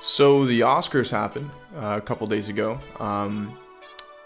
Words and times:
So 0.00 0.46
the 0.46 0.60
Oscars 0.60 1.10
happened 1.10 1.50
uh, 1.76 1.98
a 1.98 2.00
couple 2.00 2.26
days 2.26 2.48
ago. 2.48 2.80
Um, 2.98 3.58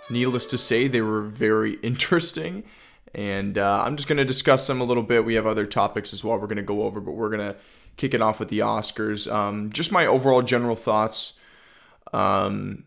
needless 0.09 0.47
to 0.47 0.59
say, 0.59 0.87
they 0.87 1.01
were 1.01 1.23
very 1.23 1.73
interesting, 1.83 2.63
and 3.13 3.59
uh, 3.59 3.83
I'm 3.85 3.97
just 3.97 4.09
going 4.09 4.19
to 4.19 4.25
discuss 4.25 4.69
them 4.69 4.81
a 4.81 4.85
little 4.85 5.03
bit. 5.03 5.25
We 5.25 5.35
have 5.35 5.49
other 5.49 5.67
topics 5.67 6.13
as 6.13 6.23
well 6.23 6.39
we're 6.39 6.47
going 6.47 6.57
to 6.57 6.63
go 6.63 6.83
over, 6.83 7.01
but 7.01 7.13
we're 7.13 7.29
going 7.29 7.53
to 7.53 7.57
kick 7.97 8.15
it 8.15 8.23
off 8.23 8.39
with 8.39 8.51
the 8.51 8.61
Oscars. 8.61 9.31
Um, 9.33 9.71
just 9.73 9.91
my 9.91 10.07
overall 10.07 10.43
general 10.43 10.77
thoughts. 10.77 11.39
Um, 12.13 12.85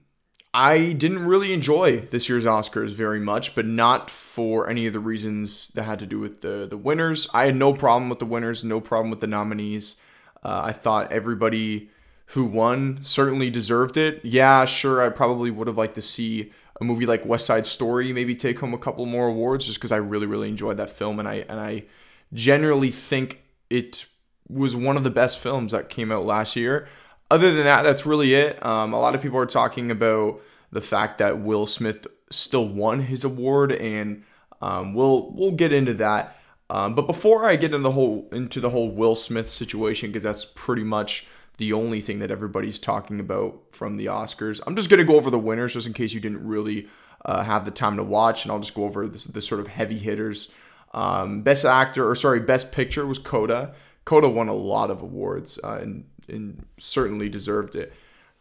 I 0.54 0.94
didn't 0.94 1.28
really 1.28 1.52
enjoy 1.52 2.00
this 2.00 2.30
year's 2.30 2.46
Oscars 2.46 2.92
very 2.92 3.20
much, 3.20 3.54
but 3.54 3.66
not 3.66 4.10
for 4.10 4.70
any 4.70 4.88
of 4.88 4.94
the 4.94 5.02
reasons 5.02 5.70
that 5.70 5.84
had 5.84 6.00
to 6.00 6.06
do 6.06 6.20
with 6.20 6.40
the 6.40 6.66
the 6.70 6.78
winners. 6.78 7.28
I 7.34 7.46
had 7.48 7.56
no 7.58 7.74
problem 7.74 8.08
with 8.10 8.20
the 8.20 8.26
winners, 8.26 8.64
no 8.64 8.80
problem 8.80 9.10
with 9.10 9.20
the 9.20 9.28
nominees. 9.28 9.98
Uh, 10.42 10.62
I 10.66 10.72
thought 10.72 11.12
everybody 11.12 11.90
who 12.28 12.46
won 12.46 13.00
certainly 13.02 13.50
deserved 13.50 13.98
it. 13.98 14.24
Yeah, 14.24 14.66
sure, 14.66 15.02
I 15.02 15.10
probably 15.10 15.52
would 15.52 15.68
have 15.68 15.78
liked 15.78 15.96
to 15.96 16.02
see 16.02 16.52
a 16.80 16.84
movie 16.84 17.06
like 17.06 17.26
West 17.26 17.46
Side 17.46 17.66
Story 17.66 18.14
maybe 18.14 18.36
take 18.36 18.60
home 18.60 18.74
a 18.74 18.78
couple 18.78 19.06
more 19.06 19.28
awards 19.28 19.66
just 19.66 19.80
because 19.80 19.92
I 19.92 19.98
really, 19.98 20.28
really 20.28 20.50
enjoyed 20.50 20.78
that 20.78 20.90
film 20.90 21.20
and 21.20 21.28
I 21.28 21.46
and 21.50 21.60
I 21.60 21.86
generally 22.34 22.92
think 22.92 23.44
it 23.70 24.06
was 24.50 24.76
one 24.76 24.98
of 24.98 25.04
the 25.04 25.10
best 25.10 25.40
films 25.40 25.72
that 25.72 25.90
came 25.90 26.12
out 26.12 26.26
last 26.26 26.56
year. 26.56 26.88
Other 27.30 27.54
than 27.54 27.66
that, 27.66 27.84
that's 27.84 28.06
really 28.06 28.34
it. 28.34 28.64
Um, 28.66 28.94
a 28.94 29.00
lot 29.00 29.16
of 29.16 29.22
people 29.22 29.40
are 29.40 29.46
talking 29.46 29.92
about 29.92 30.42
the 30.72 30.82
fact 30.82 31.18
that 31.18 31.40
Will 31.40 31.66
Smith 31.66 32.08
still 32.30 32.68
won 32.68 33.02
his 33.02 33.24
award, 33.24 33.72
and 33.72 34.24
um, 34.62 34.94
we'll 34.94 35.32
we'll 35.32 35.52
get 35.52 35.72
into 35.72 35.94
that. 35.96 36.38
Um, 36.70 36.96
but 36.96 37.08
before 37.08 37.46
I 37.46 37.56
get 37.56 37.74
into 37.74 37.80
the 37.80 37.92
whole 37.92 38.28
into 38.32 38.60
the 38.60 38.70
whole 38.70 38.92
Will 38.92 39.16
Smith 39.16 39.50
situation, 39.50 40.10
because 40.10 40.24
that's 40.24 40.46
pretty 40.46 40.84
much 40.84 41.28
the 41.58 41.74
only 41.74 42.02
thing 42.02 42.20
that 42.20 42.32
everybody's 42.32 42.80
talking 42.80 43.20
about 43.20 43.60
from 43.72 43.98
the 43.98 44.06
Oscars. 44.06 44.62
I'm 44.66 44.76
just 44.76 44.90
going 44.90 45.00
to 45.00 45.06
go 45.06 45.16
over 45.16 45.30
the 45.30 45.40
winners 45.40 45.74
just 45.74 45.88
in 45.88 45.94
case 45.94 46.14
you 46.14 46.20
didn't 46.20 46.46
really 46.48 46.88
uh, 47.26 47.44
have 47.44 47.66
the 47.66 47.72
time 47.72 47.98
to 47.98 48.04
watch, 48.04 48.46
and 48.46 48.52
I'll 48.52 48.60
just 48.60 48.76
go 48.76 48.86
over 48.86 49.08
this, 49.08 49.26
the 49.26 49.42
sort 49.42 49.60
of 49.60 49.68
heavy 49.68 49.98
hitters. 49.98 50.52
Um, 50.94 51.42
best 51.42 51.66
actor, 51.66 52.10
or 52.10 52.16
sorry, 52.16 52.40
best 52.40 52.72
picture 52.72 53.06
was 53.06 53.20
Coda. 53.20 53.74
Coda 54.06 54.30
won 54.30 54.48
a 54.48 54.54
lot 54.54 54.90
of 54.90 55.02
awards 55.02 55.60
uh, 55.64 55.80
and, 55.82 56.06
and, 56.30 56.66
certainly 56.78 57.28
deserved 57.28 57.76
it. 57.76 57.94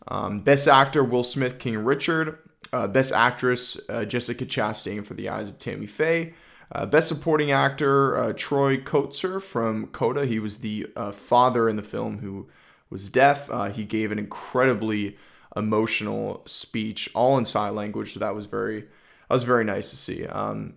Um, 0.07 0.41
best 0.41 0.69
actor, 0.69 1.03
Will 1.03 1.25
Smith, 1.25 1.59
King 1.59 1.79
Richard. 1.79 2.39
Uh, 2.73 2.87
best 2.87 3.13
actress, 3.13 3.81
uh, 3.89 4.05
Jessica 4.05 4.45
Chastain 4.45 5.05
for 5.05 5.15
The 5.15 5.29
Eyes 5.29 5.49
of 5.49 5.59
Tammy 5.59 5.87
Faye. 5.87 6.35
Uh, 6.71 6.87
best 6.87 7.09
supporting 7.09 7.51
actor, 7.51 8.17
uh, 8.17 8.33
Troy 8.37 8.77
Kotsur 8.77 9.43
from 9.43 9.89
Coda. 9.89 10.27
He 10.27 10.39
was 10.39 10.59
the 10.59 10.87
father 11.13 11.69
in 11.69 11.77
the 11.77 11.83
film 11.83 12.19
who 12.19 12.49
was 12.91 13.09
deaf. 13.09 13.51
Uh, 13.51 13.71
he 13.71 13.85
gave 13.85 14.13
an 14.13 14.19
incredibly 14.19 15.17
emotional 15.57 16.43
speech, 16.47 17.11
all 17.15 17.39
in 17.39 17.45
sign 17.45 17.75
language. 17.75 18.15
So 18.15 18.21
that 18.21 18.35
was 18.35 18.47
very, 18.47 18.83
that 18.83 19.35
was 19.35 19.45
very 19.45 19.65
nice 19.65 19.91
to 19.91 19.97
see. 19.97 20.27
Um, 20.27 20.75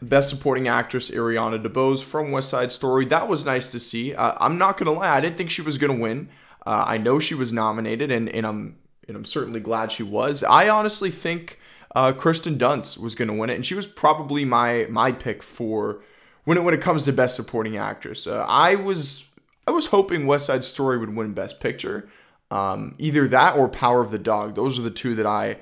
Best 0.00 0.30
Supporting 0.30 0.68
Actress 0.68 1.10
Ariana 1.10 1.62
DeBose 1.62 2.02
from 2.02 2.30
West 2.30 2.48
Side 2.48 2.70
Story. 2.70 3.04
That 3.06 3.28
was 3.28 3.44
nice 3.44 3.68
to 3.68 3.80
see. 3.80 4.14
Uh, 4.14 4.34
I'm 4.38 4.58
not 4.58 4.76
gonna 4.76 4.92
lie, 4.92 5.08
I 5.16 5.20
didn't 5.20 5.36
think 5.36 5.50
she 5.50 5.62
was 5.62 5.78
gonna 5.78 5.98
win. 5.98 6.28
Uh, 6.64 6.84
I 6.86 6.98
know 6.98 7.18
she 7.18 7.34
was 7.34 7.52
nominated, 7.52 8.10
and, 8.10 8.28
and 8.28 8.46
I'm 8.46 8.76
and 9.06 9.16
I'm 9.16 9.24
certainly 9.24 9.60
glad 9.60 9.90
she 9.90 10.02
was. 10.02 10.44
I 10.44 10.68
honestly 10.68 11.10
think 11.10 11.58
uh, 11.96 12.12
Kirsten 12.12 12.58
Dunst 12.58 12.98
was 12.98 13.14
gonna 13.14 13.34
win 13.34 13.50
it, 13.50 13.54
and 13.54 13.66
she 13.66 13.74
was 13.74 13.86
probably 13.86 14.44
my 14.44 14.86
my 14.88 15.10
pick 15.10 15.42
for 15.42 16.02
when 16.44 16.58
it 16.58 16.62
when 16.62 16.74
it 16.74 16.80
comes 16.80 17.04
to 17.06 17.12
Best 17.12 17.34
Supporting 17.34 17.76
Actress. 17.76 18.26
Uh, 18.26 18.44
I 18.48 18.76
was 18.76 19.27
I 19.68 19.70
was 19.70 19.84
hoping 19.84 20.26
West 20.26 20.46
Side 20.46 20.64
Story 20.64 20.96
would 20.96 21.14
win 21.14 21.34
Best 21.34 21.60
Picture. 21.60 22.08
Um, 22.50 22.94
either 22.96 23.28
that 23.28 23.54
or 23.54 23.68
Power 23.68 24.00
of 24.00 24.10
the 24.10 24.18
Dog. 24.18 24.54
Those 24.54 24.78
are 24.78 24.82
the 24.82 24.90
two 24.90 25.14
that 25.16 25.26
I 25.26 25.58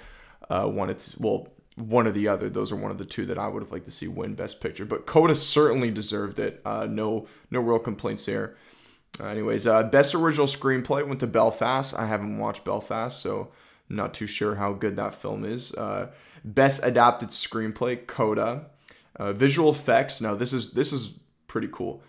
uh, 0.48 0.70
wanted 0.72 1.00
to. 1.00 1.20
Well, 1.20 1.48
one 1.74 2.06
or 2.06 2.12
the 2.12 2.28
other. 2.28 2.48
Those 2.48 2.70
are 2.70 2.76
one 2.76 2.92
of 2.92 2.98
the 2.98 3.04
two 3.04 3.26
that 3.26 3.36
I 3.36 3.48
would 3.48 3.64
have 3.64 3.72
liked 3.72 3.86
to 3.86 3.90
see 3.90 4.06
win 4.06 4.36
Best 4.36 4.60
Picture. 4.60 4.84
But 4.84 5.06
Coda 5.06 5.34
certainly 5.34 5.90
deserved 5.90 6.38
it. 6.38 6.62
Uh, 6.64 6.86
no, 6.88 7.26
no 7.50 7.60
real 7.60 7.80
complaints 7.80 8.26
there. 8.26 8.54
Uh, 9.18 9.26
anyways, 9.26 9.66
uh, 9.66 9.82
Best 9.82 10.14
Original 10.14 10.46
Screenplay 10.46 11.04
went 11.04 11.18
to 11.18 11.26
Belfast. 11.26 11.92
I 11.98 12.06
haven't 12.06 12.38
watched 12.38 12.64
Belfast, 12.64 13.20
so 13.20 13.50
not 13.88 14.14
too 14.14 14.28
sure 14.28 14.54
how 14.54 14.72
good 14.72 14.94
that 14.94 15.16
film 15.16 15.44
is. 15.44 15.74
Uh, 15.74 16.12
Best 16.44 16.80
Adapted 16.84 17.30
Screenplay, 17.30 18.06
Coda. 18.06 18.66
Uh, 19.16 19.32
visual 19.32 19.72
effects. 19.72 20.20
Now 20.20 20.36
this 20.36 20.52
is 20.52 20.70
this 20.74 20.92
is 20.92 21.14
pretty 21.48 21.70
cool 21.72 22.04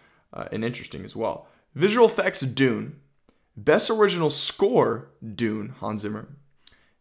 and 0.51 0.63
interesting 0.63 1.03
as 1.03 1.15
well. 1.15 1.47
Visual 1.77 2.07
effects 2.07 2.39
Dune. 2.41 2.99
Best 3.55 3.91
original 3.91 4.31
score 4.31 5.09
Dune, 5.35 5.75
Hans 5.79 6.01
Zimmer. 6.01 6.27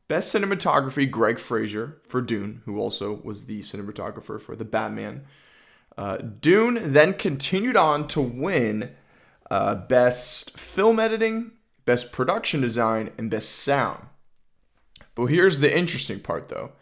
Best 0.06 0.34
cinematography 0.34 1.10
Greig 1.10 1.38
Fraser 1.38 1.96
for 2.06 2.20
Dune, 2.20 2.60
who 2.66 2.78
also 2.78 3.22
was 3.24 3.46
the 3.46 3.62
cinematographer 3.62 4.38
for 4.38 4.54
the 4.54 4.66
Batman. 4.66 5.24
Uh, 5.96 6.18
Dune 6.18 6.92
then 6.92 7.14
continued 7.14 7.78
on 7.78 8.06
to 8.08 8.20
win 8.20 8.90
uh, 9.50 9.76
Best 9.76 10.58
Film 10.58 11.00
Editing, 11.00 11.52
Best 11.86 12.12
Production 12.12 12.60
Design, 12.60 13.12
and 13.16 13.30
Best 13.30 13.48
Sound. 13.48 14.04
But 15.14 15.26
here's 15.26 15.60
the 15.60 15.74
interesting 15.74 16.20
part 16.20 16.50
though 16.50 16.72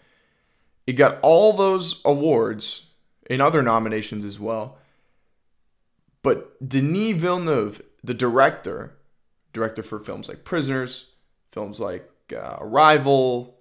it 0.84 0.94
got 0.94 1.20
all 1.22 1.52
those 1.52 2.00
awards 2.04 2.90
in 3.30 3.40
other 3.40 3.62
nominations 3.62 4.24
as 4.24 4.40
well, 4.40 4.78
but 6.24 6.66
Denis 6.66 7.16
Villeneuve, 7.16 7.82
the 8.02 8.14
director, 8.14 8.96
director 9.52 9.82
for 9.82 10.00
films 10.00 10.28
like 10.28 10.42
Prisoners, 10.42 11.10
films 11.52 11.78
like 11.78 12.10
uh, 12.34 12.56
Arrival, 12.60 13.60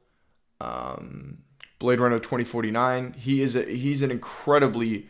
um, 0.61 1.39
Blade 1.77 1.99
Runner 1.99 2.19
2049, 2.19 3.15
he 3.19 3.41
is 3.41 3.57
a, 3.57 3.63
he's 3.65 4.01
an 4.01 4.11
incredibly 4.11 5.09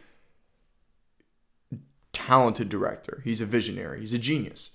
talented 2.12 2.70
director. 2.70 3.22
He's 3.24 3.40
a 3.40 3.46
visionary. 3.46 4.00
He's 4.00 4.14
a 4.14 4.20
genius. 4.20 4.72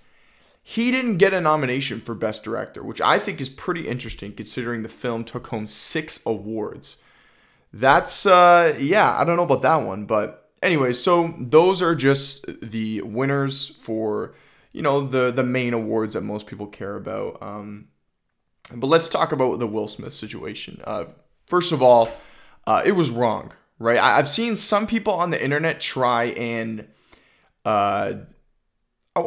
He 0.63 0.93
didn't 0.93 1.17
get 1.17 1.35
a 1.35 1.41
nomination 1.41 1.99
for 1.99 2.15
Best 2.15 2.45
Director, 2.45 2.85
which 2.85 3.01
I 3.01 3.19
think 3.19 3.41
is 3.41 3.49
pretty 3.49 3.89
interesting 3.89 4.33
considering 4.35 4.85
the 4.85 4.89
film 4.89 5.25
took 5.25 5.49
home 5.49 5.67
six 5.67 6.21
awards. 6.25 6.99
That's, 7.73 8.25
uh, 8.25 8.77
yeah, 8.79 9.19
I 9.19 9.25
don't 9.25 9.37
know 9.37 9.43
about 9.43 9.63
that 9.63 9.85
one, 9.85 10.05
but 10.05 10.48
anyway, 10.63 10.93
so 10.93 11.35
those 11.39 11.83
are 11.83 11.95
just 11.95 12.47
the 12.61 13.03
winners 13.03 13.69
for 13.69 14.35
you 14.73 14.83
know 14.83 15.07
the 15.07 15.31
the 15.31 15.43
main 15.43 15.75
awards 15.75 16.15
that 16.15 16.23
most 16.23 16.47
people 16.47 16.67
care 16.67 16.97
about. 16.97 17.43
Um, 17.43 17.89
but 18.73 18.87
let's 18.87 19.09
talk 19.09 19.33
about 19.33 19.59
the 19.59 19.67
Will 19.67 19.89
Smith 19.89 20.13
situation. 20.13 20.81
Uh, 20.85 21.07
first 21.47 21.73
of 21.73 21.83
all, 21.83 22.11
uh, 22.67 22.83
it 22.85 22.93
was 22.93 23.11
wrong, 23.11 23.53
right? 23.79 23.99
I, 23.99 24.17
have 24.17 24.29
seen 24.29 24.57
some 24.57 24.87
people 24.87 25.15
on 25.15 25.31
the 25.31 25.43
internet 25.43 25.81
try 25.81 26.25
and 26.25 26.87
uh, 27.65 28.13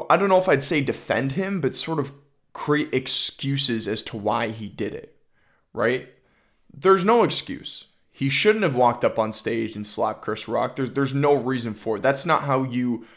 I 0.10 0.18
don't 0.18 0.30
know 0.30 0.38
if 0.38 0.48
I'd 0.48 0.64
say 0.64 0.82
defend 0.82 1.34
him, 1.34 1.60
but 1.60 1.76
sort 1.76 2.00
of 2.00 2.12
create 2.54 2.94
excuses 2.94 3.88
as 3.88 4.04
to 4.04 4.18
why 4.18 4.50
he 4.50 4.70
did 4.70 4.94
it, 4.94 5.16
right? 5.74 6.10
There's 6.74 7.04
no 7.04 7.24
excuse. 7.24 7.88
He 8.22 8.30
shouldn't 8.30 8.62
have 8.62 8.76
walked 8.76 9.04
up 9.04 9.18
on 9.18 9.34
stage 9.34 9.76
and 9.76 9.86
slapped 9.86 10.22
Chris 10.22 10.48
Rock. 10.48 10.76
There's 10.76 10.92
there's 10.92 11.16
no 11.16 11.34
reason 11.34 11.74
for 11.74 11.96
it. 11.96 12.04
That's 12.04 12.24
not 12.24 12.44
how 12.44 12.62
you 12.62 13.08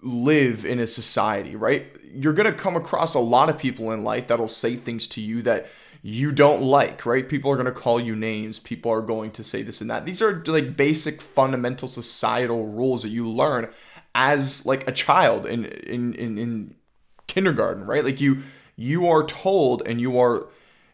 live 0.00 0.64
in 0.64 0.78
a 0.78 0.86
society, 0.86 1.54
right? 1.54 1.94
You're 2.14 2.32
going 2.32 2.50
to 2.50 2.58
come 2.58 2.76
across 2.76 3.12
a 3.12 3.18
lot 3.18 3.50
of 3.50 3.58
people 3.58 3.92
in 3.92 4.04
life 4.04 4.28
that'll 4.28 4.48
say 4.48 4.74
things 4.74 5.06
to 5.08 5.20
you 5.20 5.42
that 5.42 5.66
you 6.00 6.32
don't 6.32 6.62
like, 6.62 7.04
right? 7.04 7.28
People 7.28 7.50
are 7.50 7.56
going 7.56 7.66
to 7.66 7.72
call 7.72 8.00
you 8.00 8.16
names. 8.16 8.58
People 8.58 8.90
are 8.90 9.02
going 9.02 9.32
to 9.32 9.44
say 9.44 9.60
this 9.60 9.82
and 9.82 9.90
that. 9.90 10.06
These 10.06 10.22
are 10.22 10.42
like 10.46 10.78
basic 10.78 11.20
fundamental 11.20 11.86
societal 11.86 12.68
rules 12.68 13.02
that 13.02 13.10
you 13.10 13.28
learn 13.28 13.68
as 14.14 14.64
like 14.64 14.88
a 14.88 14.92
child 14.92 15.44
in 15.44 15.66
in 15.66 16.14
in, 16.14 16.38
in 16.38 16.74
kindergarten, 17.26 17.84
right? 17.84 18.02
Like 18.02 18.22
you 18.22 18.44
you 18.76 19.06
are 19.10 19.24
told 19.26 19.86
and 19.86 20.00
you 20.00 20.18
are 20.18 20.46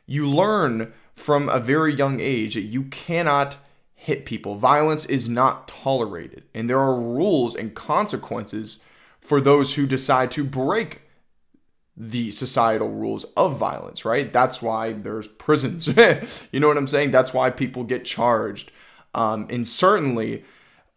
you 0.07 0.29
learn 0.29 0.93
from 1.15 1.49
a 1.49 1.61
very 1.61 1.95
young 1.95 2.21
age 2.21 2.55
that 2.55 2.63
you 2.63 2.85
cannot 2.85 3.57
hit 3.95 4.25
people. 4.25 4.57
Violence 4.57 5.05
is 5.07 5.29
not 5.29 5.69
tolerated, 5.69 6.45
and 6.55 6.69
there 6.69 6.81
are 6.81 6.95
rules 6.95 7.55
and 7.55 7.75
consequences 7.75 8.83
for 9.21 9.41
those 9.41 9.75
who 9.75 9.87
decide 9.87 10.31
to 10.33 10.45
break 10.45 11.03
the 11.97 12.31
societal 12.31 12.91
rules 12.91 13.25
of 13.37 13.57
violence, 13.59 14.05
right? 14.05 14.33
That's 14.33 14.63
why 14.63 14.93
there's 14.93 15.29
prisons. 15.29 15.87
you 16.53 16.59
know 16.59 16.67
what 16.67 16.79
I'm 16.79 16.87
saying? 16.87 17.11
That's 17.11 17.35
why 17.35 17.51
people 17.51 17.85
get 17.85 18.05
charged. 18.05 18.73
Um, 19.15 19.47
and 19.51 19.69
certainly, 19.69 20.45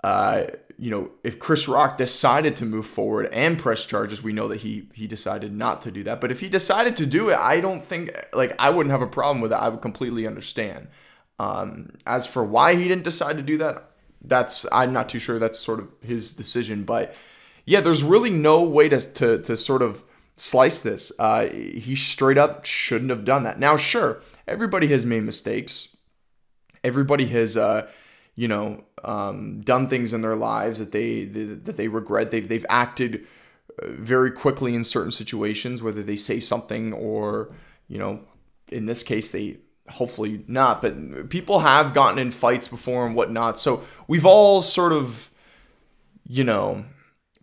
uh, 0.04 0.46
you 0.78 0.92
know, 0.92 1.12
if 1.24 1.40
Chris 1.40 1.68
Rock 1.68 1.98
decided 1.98 2.56
to 2.58 2.66
move 2.66 2.86
forward 2.86 3.28
and 3.32 3.58
press 3.58 3.86
charges, 3.86 4.24
we 4.24 4.34
know 4.34 4.48
that 4.48 4.58
he 4.58 4.90
he 4.94 5.08
decided 5.08 5.54
not 5.54 5.82
to 5.84 5.92
do 5.92 6.04
that. 6.04 6.22
But 6.22 6.32
if 6.32 6.40
he 6.40 6.50
decided 6.50 6.98
to 6.98 7.06
do 7.06 7.30
it, 7.30 7.38
I 7.38 7.62
don't 7.62 7.86
think 7.86 8.12
like 8.34 8.56
I 8.60 8.70
wouldn't 8.70 8.92
have 8.92 9.02
a 9.02 9.08
problem 9.08 9.42
with 9.42 9.52
it. 9.52 9.56
I 9.56 9.70
would 9.70 9.82
completely 9.82 10.28
understand. 10.28 10.88
Um, 11.40 11.92
as 12.06 12.28
for 12.28 12.44
why 12.44 12.76
he 12.76 12.88
didn't 12.88 13.04
decide 13.04 13.38
to 13.38 13.44
do 13.44 13.58
that, 13.58 13.92
that's 14.22 14.66
I'm 14.72 14.94
not 14.94 15.10
too 15.10 15.20
sure. 15.20 15.40
That's 15.40 15.60
sort 15.60 15.80
of 15.80 15.90
his 16.02 16.34
decision. 16.34 16.84
But 16.84 17.16
yeah, 17.66 17.82
there's 17.82 18.04
really 18.04 18.30
no 18.30 18.64
way 18.64 18.90
to 18.90 19.00
to 19.00 19.42
to 19.42 19.56
sort 19.56 19.82
of 19.82 20.04
slice 20.36 20.80
this. 20.80 21.12
Uh, 21.18 21.48
he 21.48 21.96
straight 21.96 22.38
up 22.38 22.66
shouldn't 22.66 23.10
have 23.10 23.26
done 23.26 23.44
that. 23.44 23.60
Now, 23.60 23.78
sure, 23.78 24.22
everybody 24.48 24.88
has 24.88 25.06
made 25.06 25.24
mistakes. 25.24 25.96
Everybody 26.84 27.26
has, 27.28 27.58
uh, 27.58 27.88
you 28.36 28.48
know, 28.48 28.84
um, 29.04 29.62
done 29.62 29.88
things 29.88 30.14
in 30.14 30.22
their 30.22 30.36
lives 30.36 30.80
that 30.80 30.92
they 30.92 31.24
that 31.26 31.78
they 31.78 31.88
regret. 31.88 32.32
They've 32.32 32.48
they've 32.48 32.66
acted 32.70 33.26
uh, 33.82 33.88
very 33.90 34.32
quickly 34.32 34.76
in 34.76 34.84
certain 34.84 35.12
situations, 35.12 35.82
whether 35.82 36.04
they 36.04 36.18
say 36.18 36.40
something 36.40 36.94
or, 36.94 37.54
you 37.88 37.98
know, 37.98 38.22
in 38.70 38.86
this 38.86 39.04
case 39.04 39.32
they 39.32 39.58
hopefully 39.90 40.44
not, 40.48 40.82
but 40.82 41.30
people 41.30 41.60
have 41.60 41.94
gotten 41.94 42.20
in 42.20 42.32
fights 42.32 42.68
before 42.68 43.06
and 43.06 43.16
whatnot. 43.16 43.60
So 43.60 43.84
we've 44.08 44.26
all 44.26 44.62
sort 44.62 44.92
of, 44.92 45.30
you 46.28 46.44
know, 46.44 46.86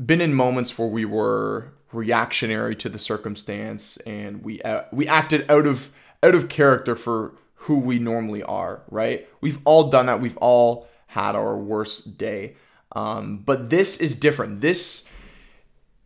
been 0.04 0.20
in 0.20 0.34
moments 0.34 0.76
where 0.76 0.88
we 0.88 1.04
were 1.04 1.72
reactionary 1.92 2.74
to 2.74 2.88
the 2.88 2.98
circumstance 2.98 3.96
and 3.98 4.42
we 4.42 4.60
uh, 4.62 4.82
we 4.92 5.06
acted 5.06 5.48
out 5.50 5.66
of 5.66 5.90
out 6.22 6.34
of 6.34 6.48
character 6.48 6.94
for 6.94 7.34
who 7.62 7.78
we 7.78 7.98
normally 7.98 8.42
are, 8.42 8.82
right? 8.90 9.28
We've 9.40 9.60
all 9.64 9.88
done 9.88 10.06
that. 10.06 10.20
We've 10.20 10.36
all 10.38 10.88
had 11.06 11.36
our 11.36 11.56
worst 11.56 12.18
day. 12.18 12.56
Um, 12.90 13.38
but 13.38 13.70
this 13.70 14.00
is 14.00 14.16
different. 14.16 14.60
This 14.60 15.08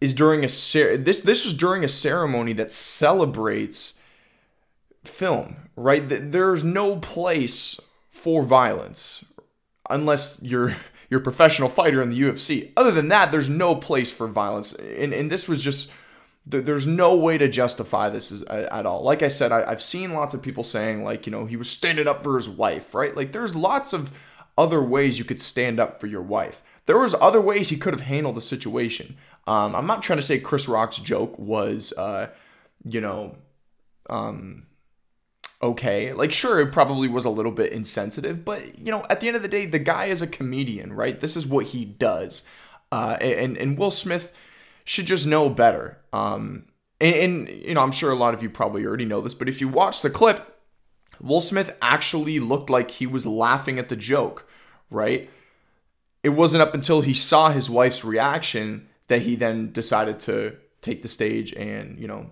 is 0.01 0.13
during 0.13 0.45
a 0.45 0.49
cer- 0.49 0.99
this 0.99 1.21
this 1.21 1.45
was 1.45 1.55
during 1.55 1.83
a 1.83 1.89
ceremony 1.89 2.53
that 2.55 2.73
celebrates 2.73 3.99
film, 5.03 5.57
right? 5.77 6.03
There's 6.07 6.63
no 6.63 6.97
place 6.97 7.81
for 8.11 8.43
violence 8.43 9.25
unless 9.89 10.43
you're 10.43 10.77
you're 11.09 11.21
a 11.21 11.25
professional 11.25 11.71
fighter 11.71 12.03
in 12.03 12.11
the 12.11 12.21
UFC. 12.21 12.73
Other 12.77 12.91
than 12.91 13.09
that, 13.09 13.31
there's 13.31 13.49
no 13.49 13.75
place 13.77 14.13
for 14.13 14.29
violence. 14.29 14.75
And 14.75 15.15
and 15.15 15.31
this 15.31 15.49
was 15.49 15.65
just 15.65 15.91
there's 16.47 16.87
no 16.87 17.17
way 17.17 17.39
to 17.39 17.49
justify 17.49 18.09
this 18.09 18.45
at 18.49 18.87
all. 18.87 19.03
Like 19.03 19.23
I 19.23 19.29
said, 19.29 19.51
I, 19.51 19.69
I've 19.69 19.83
seen 19.83 20.15
lots 20.15 20.33
of 20.33 20.43
people 20.43 20.63
saying 20.63 21.03
like, 21.03 21.27
you 21.27 21.33
know, 21.33 21.45
he 21.45 21.57
was 21.57 21.69
standing 21.69 22.07
up 22.07 22.23
for 22.23 22.37
his 22.37 22.49
wife, 22.49 22.95
right? 22.95 23.17
Like 23.17 23.33
there's 23.33 23.57
lots 23.57 23.93
of 23.93 24.17
other 24.57 24.81
ways 24.81 25.19
you 25.19 25.25
could 25.25 25.41
stand 25.41 25.81
up 25.81 26.01
for 26.01 26.07
your 26.07 26.23
wife. 26.23 26.63
There 26.87 26.99
was 26.99 27.15
other 27.21 27.41
ways 27.41 27.69
he 27.69 27.77
could 27.77 27.95
have 27.95 28.03
handled 28.03 28.37
the 28.37 28.41
situation. 28.41 29.17
Um, 29.49 29.75
I'm 29.75 29.87
not 29.87 30.05
trying 30.05 30.19
to 30.19 30.25
say 30.25 30.39
Chris 30.39 30.69
Rock's 30.69 30.99
joke 30.99 31.37
was, 31.37 31.93
uh, 31.95 32.29
you 32.85 33.01
know, 33.01 33.37
um, 34.09 34.67
okay. 35.61 36.13
Like, 36.13 36.31
sure, 36.31 36.61
it 36.61 36.73
probably 36.73 37.09
was 37.09 37.25
a 37.25 37.31
little 37.31 37.51
bit 37.51 37.73
insensitive, 37.73 38.45
but 38.45 38.79
you 38.79 38.93
know, 38.93 39.05
at 39.11 39.21
the 39.21 39.27
end 39.27 39.37
of 39.37 39.43
the 39.43 39.49
day, 39.49 39.67
the 39.67 39.81
guy 39.81 40.07
is 40.07 40.23
a 40.23 40.29
comedian, 40.29 40.93
right? 40.93 41.19
This 41.19 41.37
is 41.37 41.45
what 41.45 41.67
he 41.67 41.85
does, 41.85 42.45
uh, 42.93 43.17
and 43.21 43.57
and 43.57 43.77
Will 43.77 43.91
Smith 43.91 44.33
should 44.87 45.07
just 45.07 45.27
know 45.27 45.51
better. 45.51 45.99
Um, 46.15 46.65
and, 46.99 47.15
and 47.15 47.49
you 47.49 47.75
know, 47.75 47.83
I'm 47.83 47.93
sure 47.93 48.11
a 48.11 48.17
lot 48.17 48.33
of 48.33 48.43
you 48.43 48.49
probably 48.49 48.87
already 48.87 49.05
know 49.05 49.21
this, 49.21 49.35
but 49.35 49.49
if 49.49 49.61
you 49.61 49.69
watch 49.69 50.01
the 50.01 50.09
clip, 50.09 50.59
Will 51.21 51.43
Smith 51.43 51.77
actually 51.83 52.41
looked 52.41 52.71
like 52.71 52.91
he 52.93 53.07
was 53.07 53.27
laughing 53.27 53.79
at 53.79 53.91
the 53.91 53.97
joke, 53.97 54.49
right? 54.91 55.29
It 56.23 56.31
wasn't 56.31 56.63
up 56.63 56.73
until 56.73 57.03
he 57.03 57.13
saw 57.13 57.51
his 57.51 57.69
wife's 57.69 58.05
reaction 58.05 58.89
that 59.09 59.23
he 59.23 59.37
then 59.37 59.73
decided 59.73 60.21
to 60.21 60.57
take 60.81 61.03
the 61.03 61.09
stage 61.09 61.53
and 61.55 61.99
you 61.99 62.07
know 62.07 62.31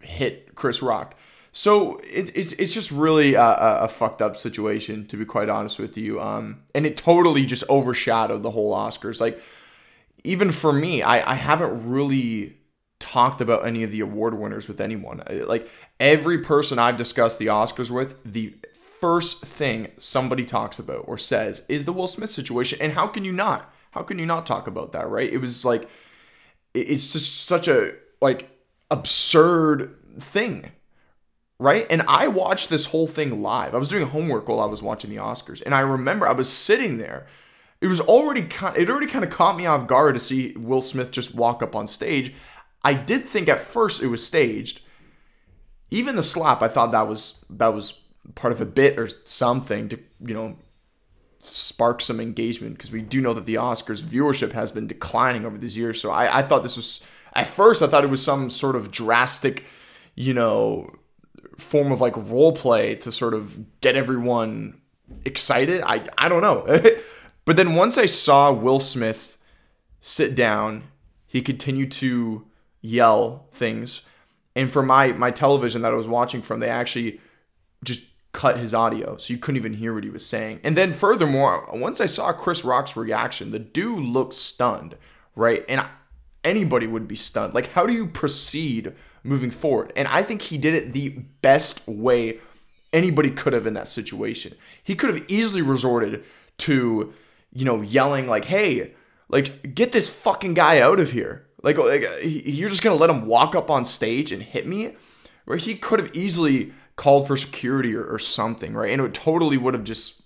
hit 0.00 0.54
Chris 0.54 0.82
Rock. 0.82 1.16
So 1.52 2.00
it's 2.04 2.30
it's 2.30 2.52
it's 2.52 2.72
just 2.72 2.90
really 2.90 3.34
a, 3.34 3.42
a, 3.42 3.88
fucked 3.88 4.22
up 4.22 4.36
situation 4.36 5.06
to 5.08 5.16
be 5.16 5.24
quite 5.24 5.48
honest 5.48 5.78
with 5.78 5.98
you. 5.98 6.20
Um, 6.20 6.62
and 6.74 6.86
it 6.86 6.96
totally 6.96 7.44
just 7.44 7.64
overshadowed 7.68 8.42
the 8.42 8.50
whole 8.50 8.74
Oscars. 8.74 9.20
Like 9.20 9.40
even 10.24 10.52
for 10.52 10.72
me, 10.72 11.02
I 11.02 11.32
I 11.32 11.34
haven't 11.34 11.88
really 11.88 12.56
talked 12.98 13.40
about 13.40 13.66
any 13.66 13.82
of 13.82 13.90
the 13.90 14.00
award 14.00 14.34
winners 14.34 14.68
with 14.68 14.80
anyone. 14.80 15.20
Uh, 15.20 15.46
like 15.46 15.68
every 15.98 16.38
person 16.38 16.78
I've 16.78 16.96
discussed 16.96 17.38
the 17.38 17.46
Oscars 17.46 17.90
with, 17.90 18.16
the 18.24 18.54
first 19.00 19.44
thing 19.44 19.88
somebody 19.98 20.44
talks 20.44 20.78
about 20.78 21.04
or 21.08 21.18
says 21.18 21.64
is 21.68 21.84
the 21.84 21.92
Will 21.92 22.06
Smith 22.06 22.30
situation. 22.30 22.78
And 22.80 22.92
how 22.92 23.08
can 23.08 23.24
you 23.24 23.32
not? 23.32 23.72
How 23.90 24.02
can 24.02 24.18
you 24.18 24.26
not 24.26 24.46
talk 24.46 24.66
about 24.66 24.92
that, 24.92 25.08
right? 25.08 25.30
It 25.30 25.38
was 25.38 25.64
like 25.64 25.88
it's 26.74 27.12
just 27.12 27.44
such 27.44 27.68
a 27.68 27.94
like 28.20 28.48
absurd 28.90 29.96
thing 30.20 30.70
right? 31.62 31.86
And 31.90 32.02
I 32.08 32.26
watched 32.26 32.70
this 32.70 32.86
whole 32.86 33.06
thing 33.06 33.40
live. 33.40 33.72
I 33.72 33.78
was 33.78 33.88
doing 33.88 34.08
homework 34.08 34.48
while 34.48 34.58
I 34.58 34.66
was 34.66 34.82
watching 34.82 35.10
the 35.10 35.16
Oscars, 35.16 35.62
and 35.64 35.74
I 35.74 35.80
remember 35.80 36.26
I 36.26 36.32
was 36.32 36.50
sitting 36.50 36.98
there. 36.98 37.26
It 37.82 37.88
was 37.88 38.00
already 38.00 38.42
kind. 38.42 38.76
It 38.76 38.88
already 38.88 39.08
kind 39.08 39.24
of 39.24 39.30
caught 39.32 39.56
me 39.56 39.66
off 39.66 39.88
guard 39.88 40.14
to 40.14 40.20
see 40.20 40.52
Will 40.52 40.80
Smith 40.80 41.10
just 41.10 41.34
walk 41.34 41.64
up 41.64 41.74
on 41.74 41.88
stage. 41.88 42.32
I 42.84 42.94
did 42.94 43.24
think 43.24 43.48
at 43.48 43.58
first 43.58 44.00
it 44.00 44.06
was 44.06 44.24
staged. 44.24 44.82
Even 45.90 46.14
the 46.14 46.22
slap, 46.22 46.62
I 46.62 46.68
thought 46.68 46.92
that 46.92 47.08
was 47.08 47.44
that 47.50 47.74
was 47.74 48.00
part 48.36 48.52
of 48.52 48.60
a 48.60 48.66
bit 48.66 49.00
or 49.00 49.08
something 49.24 49.88
to 49.88 49.98
you 50.24 50.32
know 50.32 50.56
spark 51.40 52.00
some 52.00 52.20
engagement 52.20 52.76
because 52.76 52.92
we 52.92 53.02
do 53.02 53.20
know 53.20 53.34
that 53.34 53.46
the 53.46 53.56
Oscars 53.56 54.00
viewership 54.00 54.52
has 54.52 54.70
been 54.70 54.86
declining 54.86 55.44
over 55.44 55.58
these 55.58 55.76
years. 55.76 56.00
So 56.00 56.12
I, 56.12 56.38
I 56.38 56.42
thought 56.44 56.62
this 56.62 56.76
was 56.76 57.04
at 57.32 57.48
first 57.48 57.82
I 57.82 57.88
thought 57.88 58.04
it 58.04 58.10
was 58.10 58.22
some 58.22 58.48
sort 58.48 58.76
of 58.76 58.92
drastic, 58.92 59.64
you 60.14 60.34
know, 60.34 60.94
form 61.58 61.90
of 61.90 62.00
like 62.00 62.16
role 62.16 62.52
play 62.52 62.94
to 62.94 63.10
sort 63.10 63.34
of 63.34 63.80
get 63.80 63.96
everyone 63.96 64.80
excited. 65.24 65.82
I 65.84 66.04
I 66.16 66.28
don't 66.28 66.42
know. 66.42 66.64
but 67.44 67.56
then 67.56 67.74
once 67.74 67.98
I 67.98 68.06
saw 68.06 68.52
Will 68.52 68.80
Smith 68.80 69.38
sit 70.00 70.34
down, 70.34 70.84
he 71.26 71.42
continued 71.42 71.92
to 71.92 72.46
yell 72.80 73.46
things. 73.52 74.02
And 74.54 74.70
for 74.70 74.82
my 74.82 75.12
my 75.12 75.30
television 75.30 75.82
that 75.82 75.92
I 75.92 75.96
was 75.96 76.08
watching 76.08 76.42
from, 76.42 76.60
they 76.60 76.68
actually 76.68 77.20
just 77.84 78.04
cut 78.32 78.56
his 78.56 78.72
audio 78.72 79.16
so 79.18 79.32
you 79.32 79.38
couldn't 79.38 79.58
even 79.58 79.74
hear 79.74 79.92
what 79.92 80.04
he 80.04 80.10
was 80.10 80.24
saying. 80.24 80.60
And 80.64 80.76
then 80.76 80.92
furthermore, 80.92 81.68
once 81.72 82.00
I 82.00 82.06
saw 82.06 82.32
Chris 82.32 82.64
Rock's 82.64 82.96
reaction, 82.96 83.50
the 83.50 83.58
dude 83.58 84.04
looked 84.04 84.34
stunned, 84.34 84.96
right? 85.36 85.64
And 85.68 85.84
anybody 86.42 86.86
would 86.86 87.06
be 87.06 87.16
stunned. 87.16 87.54
Like 87.54 87.68
how 87.68 87.86
do 87.86 87.92
you 87.92 88.06
proceed 88.06 88.94
moving 89.24 89.50
forward. 89.50 89.92
And 89.96 90.08
I 90.08 90.22
think 90.22 90.42
he 90.42 90.58
did 90.58 90.74
it 90.74 90.92
the 90.92 91.10
best 91.42 91.86
way 91.86 92.38
anybody 92.92 93.30
could 93.30 93.52
have 93.52 93.66
in 93.66 93.74
that 93.74 93.88
situation. 93.88 94.54
He 94.82 94.94
could 94.94 95.14
have 95.14 95.30
easily 95.30 95.62
resorted 95.62 96.24
to, 96.58 97.14
you 97.52 97.64
know, 97.64 97.80
yelling 97.82 98.26
like, 98.26 98.44
"Hey, 98.44 98.94
like 99.28 99.74
get 99.74 99.92
this 99.92 100.10
fucking 100.10 100.54
guy 100.54 100.80
out 100.80 101.00
of 101.00 101.12
here." 101.12 101.46
Like, 101.62 101.78
oh, 101.78 101.84
like 101.84 102.04
uh, 102.04 102.16
you're 102.22 102.68
just 102.68 102.82
going 102.82 102.96
to 102.96 103.00
let 103.00 103.10
him 103.10 103.26
walk 103.26 103.54
up 103.54 103.70
on 103.70 103.84
stage 103.84 104.32
and 104.32 104.42
hit 104.42 104.66
me? 104.66 104.96
Where 105.44 105.58
he 105.58 105.74
could 105.74 106.00
have 106.00 106.14
easily 106.14 106.72
called 106.96 107.26
for 107.26 107.36
security 107.36 107.94
or, 107.94 108.04
or 108.04 108.18
something, 108.18 108.74
right? 108.74 108.90
And 108.90 109.02
it 109.02 109.14
totally 109.14 109.56
would 109.56 109.74
have 109.74 109.84
just 109.84 110.22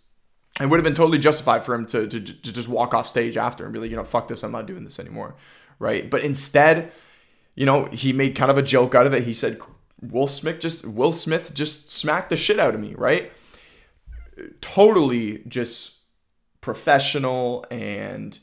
it 0.61 0.67
would 0.67 0.79
have 0.79 0.85
been 0.85 0.95
totally 0.95 1.19
justified 1.19 1.65
for 1.65 1.75
him 1.75 1.85
to, 1.87 2.07
to, 2.07 2.21
to 2.21 2.53
just 2.53 2.69
walk 2.69 2.95
off 2.95 3.07
stage 3.07 3.37
after 3.37 3.65
and 3.65 3.73
be 3.75 3.79
like, 3.79 3.91
you 3.91 3.97
know, 3.97 4.05
fuck 4.05 4.29
this, 4.29 4.43
I'm 4.43 4.53
not 4.53 4.67
doing 4.67 4.85
this 4.85 4.99
anymore, 4.99 5.37
right? 5.79 6.09
But 6.09 6.23
instead, 6.23 6.93
you 7.55 7.67
know, 7.67 7.87
he 7.87 8.13
made 8.13 8.35
kind 8.35 8.51
of 8.51 8.57
a 8.57 8.63
joke 8.63 8.95
out 8.95 9.07
of 9.07 9.13
it. 9.13 9.25
He 9.25 9.35
said, 9.35 9.61
Will 10.01 10.27
Smith 10.27 10.61
just 10.61 10.87
Will 10.87 11.13
Smith 11.13 11.55
just 11.55 11.91
smacked 11.91 12.31
the 12.31 12.37
shit 12.37 12.59
out 12.59 12.75
of 12.75 12.81
me, 12.81 12.95
right? 12.95 13.33
Totally 14.61 15.43
just 15.49 15.96
professional 16.67 17.65
and 17.71 18.41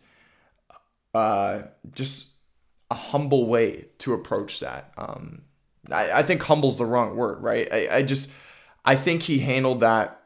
uh, 1.14 1.64
just 1.94 2.38
a 2.90 2.96
humble 2.96 3.48
way 3.48 3.88
to 3.98 4.14
approach 4.14 4.62
that. 4.62 4.94
Um, 4.98 5.42
I, 5.92 6.10
I 6.20 6.24
think 6.24 6.42
humble's 6.42 6.78
the 6.78 6.86
wrong 6.86 7.18
word, 7.18 7.44
right? 7.44 7.68
I, 7.70 7.98
I 7.98 8.02
just 8.02 8.34
I 8.86 8.96
think 8.96 9.24
he 9.24 9.40
handled 9.40 9.82
that 9.82 10.22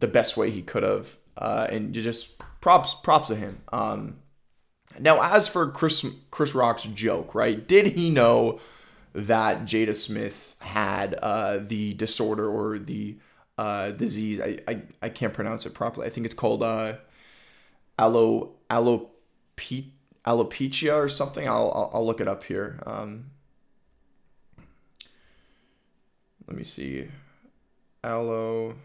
the 0.00 0.08
best 0.08 0.36
way 0.36 0.50
he 0.50 0.60
could 0.60 0.82
have, 0.82 1.16
uh, 1.38 1.68
and 1.70 1.94
just 1.94 2.36
props 2.60 2.94
props 2.94 3.28
to 3.28 3.36
him. 3.36 3.62
Um, 3.72 4.16
now, 4.98 5.22
as 5.22 5.46
for 5.46 5.70
Chris 5.70 6.04
Chris 6.32 6.52
Rock's 6.52 6.82
joke, 6.82 7.32
right? 7.32 7.64
Did 7.64 7.92
he 7.94 8.10
know 8.10 8.58
that 9.12 9.62
Jada 9.62 9.94
Smith 9.94 10.56
had 10.58 11.14
uh, 11.22 11.58
the 11.58 11.94
disorder 11.94 12.48
or 12.48 12.80
the 12.80 13.18
uh, 13.56 13.92
disease? 13.92 14.40
I, 14.40 14.58
I 14.66 14.82
I 15.00 15.08
can't 15.10 15.32
pronounce 15.32 15.64
it 15.64 15.74
properly. 15.74 16.08
I 16.08 16.10
think 16.10 16.24
it's 16.24 16.34
called 16.34 16.64
uh, 16.64 16.94
allo 17.98 18.56
alope, 18.70 19.90
alopecia 20.26 20.96
or 20.96 21.08
something. 21.08 21.48
I'll, 21.48 21.72
I'll, 21.74 21.90
I'll 21.94 22.06
look 22.06 22.20
it 22.20 22.28
up 22.28 22.44
here. 22.44 22.80
Um, 22.86 23.30
let 26.46 26.56
me 26.56 26.64
see. 26.64 27.08
Allo. 28.04 28.76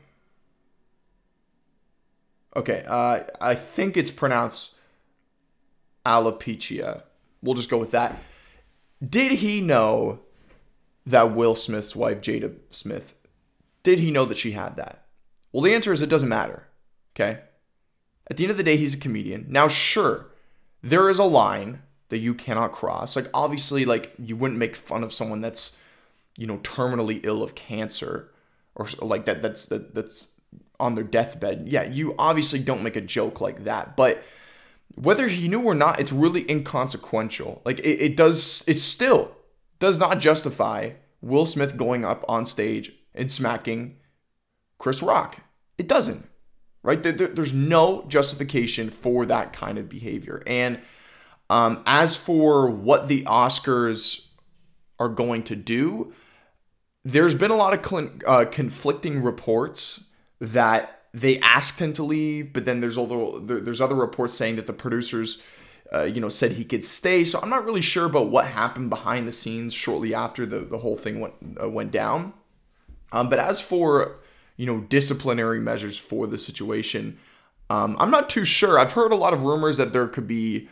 Okay, 2.56 2.84
uh, 2.88 3.22
I 3.40 3.56
think 3.56 3.96
it's 3.96 4.12
pronounced 4.12 4.76
alopecia. 6.06 7.04
We'll 7.42 7.56
just 7.56 7.70
go 7.70 7.78
with 7.78 7.92
that. 7.92 8.22
Did 9.08 9.34
he 9.34 9.62
know 9.62 10.20
that 11.06 11.34
Will 11.36 11.56
Smith's 11.56 11.96
wife, 11.96 12.22
Jada 12.22 12.56
Smith, 12.70 13.16
did 13.84 14.00
he 14.00 14.12
know 14.12 14.26
that 14.26 14.38
she 14.38 14.52
had 14.52 14.76
that? 14.76 15.06
Well, 15.52 15.64
the 15.64 15.74
answer 15.74 15.92
is 15.92 16.02
it 16.02 16.10
doesn't 16.10 16.30
matter. 16.30 16.68
Okay? 17.16 17.40
At 18.32 18.38
the 18.38 18.46
end 18.46 18.52
of 18.52 18.58
the 18.58 18.64
day, 18.64 18.78
he's 18.78 18.96
a 18.96 18.98
comedian. 18.98 19.46
Now, 19.50 19.68
sure, 19.68 20.32
there 20.82 21.10
is 21.10 21.20
a 21.20 21.26
line 21.26 21.82
that 22.08 22.20
you 22.20 22.34
cannot 22.34 22.72
cross. 22.72 23.16
Like 23.16 23.28
obviously 23.34 23.86
like 23.86 24.14
you 24.18 24.36
wouldn't 24.36 24.58
make 24.58 24.76
fun 24.76 25.04
of 25.04 25.12
someone 25.12 25.42
that's 25.42 25.76
you 26.38 26.48
know 26.48 26.58
terminally 26.60 27.20
ill 27.24 27.44
of 27.44 27.56
cancer 27.56 28.32
or 28.76 28.88
like 29.02 29.26
that 29.26 29.42
that's 29.42 29.66
that, 29.68 29.94
that's 29.94 30.30
on 30.80 30.96
their 30.96 31.04
deathbed. 31.04 31.68
Yeah, 31.68 31.84
you 31.84 32.16
obviously 32.18 32.60
don't 32.60 32.84
make 32.84 32.96
a 32.96 33.02
joke 33.02 33.42
like 33.42 33.66
that, 33.66 33.98
but 33.98 34.24
whether 34.96 35.28
he 35.28 35.50
knew 35.50 35.64
or 35.64 35.76
not, 35.76 36.00
it's 36.00 36.14
really 36.14 36.50
inconsequential. 36.50 37.62
Like 37.66 37.80
it, 37.80 38.02
it 38.02 38.16
does 38.16 38.64
it 38.66 38.76
still 38.76 39.36
does 39.80 40.00
not 40.00 40.20
justify 40.20 40.92
Will 41.22 41.46
Smith 41.46 41.76
going 41.76 42.06
up 42.06 42.24
on 42.30 42.46
stage 42.46 42.94
and 43.14 43.30
smacking 43.30 43.98
Chris 44.78 45.04
Rock. 45.04 45.42
It 45.78 45.90
doesn't. 45.90 46.31
Right? 46.84 47.02
There, 47.02 47.14
there's 47.14 47.54
no 47.54 48.06
justification 48.08 48.90
for 48.90 49.26
that 49.28 49.54
kind 49.54 49.78
of 49.78 49.88
behavior. 49.88 50.42
And 50.48 50.80
um, 51.50 51.84
as 51.86 52.16
for 52.16 52.70
what 52.70 53.08
the 53.08 53.24
Oscars 53.24 54.30
are 55.00 55.10
going 55.10 55.44
to 55.44 55.56
do, 55.56 56.14
there's 57.04 57.36
been 57.36 57.52
a 57.52 57.56
lot 57.56 57.74
of 57.74 57.86
cl- 57.86 58.12
uh, 58.26 58.46
conflicting 58.46 59.22
reports 59.22 60.04
that 60.40 61.02
they 61.14 61.40
asked 61.40 61.80
him 61.80 61.94
to 61.94 62.04
leave, 62.04 62.54
but 62.54 62.66
then 62.66 62.80
there's 62.80 62.98
other 62.98 63.40
there's 63.60 63.82
other 63.82 63.96
reports 63.96 64.34
saying 64.34 64.56
that 64.56 64.68
the 64.68 64.74
producers, 64.74 65.44
uh, 65.94 66.04
you 66.04 66.22
know, 66.22 66.30
said 66.30 66.54
he 66.54 66.64
could 66.64 66.84
stay. 66.84 67.26
So 67.26 67.40
I'm 67.42 67.50
not 67.50 67.66
really 67.66 67.82
sure 67.82 68.06
about 68.06 68.30
what 68.30 68.46
happened 68.46 68.90
behind 68.90 69.28
the 69.28 69.32
scenes 69.32 69.74
shortly 69.74 70.14
after 70.14 70.46
the, 70.46 70.60
the 70.60 70.78
whole 70.78 70.98
thing 70.98 71.20
went 71.20 71.34
uh, 71.62 71.70
went 71.70 71.92
down. 71.92 72.34
Um, 73.12 73.30
but 73.30 73.40
as 73.40 73.60
for 73.60 74.21
you 74.62 74.68
know 74.68 74.82
disciplinary 74.82 75.60
measures 75.60 75.98
for 75.98 76.28
the 76.28 76.38
situation, 76.38 77.18
um, 77.72 77.98
I'm 78.00 78.12
not 78.12 78.30
too 78.30 78.46
sure. 78.46 78.78
I've 78.78 78.92
heard 78.92 79.12
a 79.12 79.16
lot 79.16 79.34
of 79.34 79.42
rumors 79.42 79.78
that 79.78 79.92
there 79.92 80.08
could 80.08 80.28
be 80.28 80.70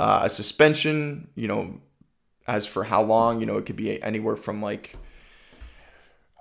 uh, 0.00 0.20
a 0.22 0.30
suspension. 0.30 1.28
You 1.34 1.48
know, 1.48 1.80
as 2.48 2.66
for 2.66 2.84
how 2.84 3.02
long, 3.02 3.40
you 3.40 3.44
know, 3.44 3.58
it 3.58 3.66
could 3.66 3.76
be 3.76 4.02
anywhere 4.02 4.36
from 4.36 4.62
like. 4.62 4.96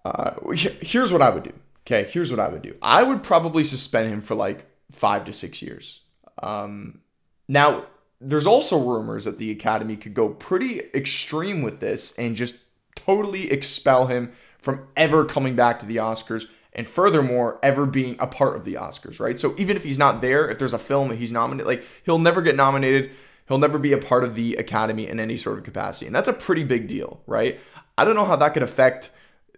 Uh, 0.05 0.35
here's 0.53 1.11
what 1.11 1.21
I 1.21 1.31
would 1.31 1.43
do. 1.43 1.53
Okay, 1.85 2.09
here's 2.09 2.31
what 2.31 2.39
I 2.39 2.47
would 2.47 2.61
do. 2.61 2.75
I 2.81 3.03
would 3.03 3.23
probably 3.23 3.65
suspend 3.65 4.07
him 4.07 4.21
for 4.21 4.35
like 4.35 4.65
five 4.93 5.25
to 5.25 5.33
six 5.33 5.61
years. 5.61 5.99
Um, 6.41 7.01
now, 7.49 7.87
there's 8.21 8.47
also 8.47 8.79
rumors 8.79 9.25
that 9.25 9.37
the 9.37 9.51
Academy 9.51 9.97
could 9.97 10.13
go 10.13 10.29
pretty 10.29 10.79
extreme 10.93 11.61
with 11.61 11.81
this 11.81 12.15
and 12.17 12.37
just 12.37 12.55
totally 12.95 13.51
expel 13.51 14.07
him 14.07 14.31
from 14.59 14.87
ever 14.95 15.25
coming 15.25 15.57
back 15.57 15.79
to 15.79 15.85
the 15.85 15.97
Oscars 15.97 16.47
and 16.75 16.87
furthermore 16.87 17.57
ever 17.63 17.85
being 17.85 18.17
a 18.19 18.27
part 18.27 18.55
of 18.55 18.65
the 18.65 18.73
Oscars, 18.73 19.19
right? 19.19 19.39
So 19.39 19.55
even 19.57 19.77
if 19.77 19.83
he's 19.83 19.97
not 19.97 20.21
there, 20.21 20.49
if 20.49 20.59
there's 20.59 20.73
a 20.73 20.79
film 20.79 21.09
that 21.09 21.15
he's 21.15 21.31
nominated, 21.31 21.65
like 21.65 21.83
he'll 22.03 22.19
never 22.19 22.41
get 22.41 22.55
nominated, 22.55 23.11
he'll 23.47 23.57
never 23.57 23.79
be 23.79 23.93
a 23.93 23.97
part 23.97 24.23
of 24.23 24.35
the 24.35 24.55
Academy 24.55 25.07
in 25.07 25.19
any 25.19 25.37
sort 25.37 25.57
of 25.57 25.63
capacity. 25.63 26.05
And 26.05 26.13
that's 26.13 26.27
a 26.27 26.33
pretty 26.33 26.63
big 26.63 26.87
deal, 26.87 27.21
right? 27.25 27.59
I 27.97 28.03
don't 28.03 28.15
know 28.15 28.25
how 28.25 28.35
that 28.35 28.53
could 28.53 28.63
affect 28.63 29.09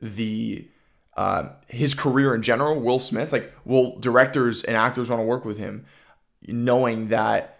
the 0.01 0.67
uh, 1.17 1.49
his 1.67 1.95
career 1.95 2.35
in 2.35 2.43
general, 2.43 2.79
Will 2.79 2.99
Smith, 2.99 3.31
like, 3.31 3.51
will 3.65 3.97
directors 3.97 4.63
and 4.63 4.77
actors 4.77 5.09
want 5.09 5.19
to 5.19 5.25
work 5.25 5.45
with 5.45 5.57
him, 5.57 5.87
knowing 6.45 7.07
that 7.07 7.55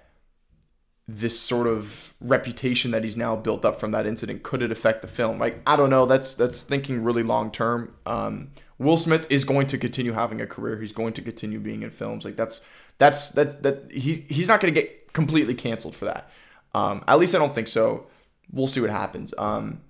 this 1.08 1.40
sort 1.40 1.66
of 1.66 2.14
reputation 2.22 2.92
that 2.92 3.04
he's 3.04 3.18
now 3.18 3.36
built 3.36 3.66
up 3.66 3.80
from 3.80 3.92
that 3.92 4.06
incident 4.06 4.44
could 4.44 4.62
it 4.62 4.72
affect 4.72 5.02
the 5.02 5.08
film? 5.08 5.40
Like, 5.40 5.60
I 5.66 5.76
don't 5.76 5.90
know. 5.90 6.06
That's 6.06 6.36
that's 6.36 6.62
thinking 6.62 7.04
really 7.04 7.24
long 7.24 7.50
term. 7.50 7.96
Um, 8.06 8.52
Will 8.80 8.98
Smith 8.98 9.28
is 9.30 9.44
going 9.44 9.68
to 9.68 9.78
continue 9.78 10.14
having 10.14 10.42
a 10.42 10.48
career. 10.48 10.80
He's 10.80 10.92
going 10.92 11.14
to 11.14 11.22
continue 11.22 11.60
being 11.60 11.82
in 11.82 11.90
films. 11.90 12.26
Like 12.26 12.36
that's 12.36 12.66
that's 12.98 13.30
that 13.32 13.64
that 13.64 13.92
he 13.92 14.26
he's 14.30 14.48
not 14.48 14.62
going 14.62 14.74
to 14.74 14.80
get 14.80 15.14
completely 15.14 15.56
canceled 15.56 15.96
for 15.96 16.06
that. 16.06 16.30
Um, 16.74 17.04
at 17.08 17.20
least 17.20 17.34
I 17.34 17.40
don't 17.40 17.56
think 17.56 17.68
so. 17.68 18.08
We'll 18.52 18.68
see 18.68 18.82
what 18.82 18.90
happens. 18.90 19.34
Um, 19.38 19.82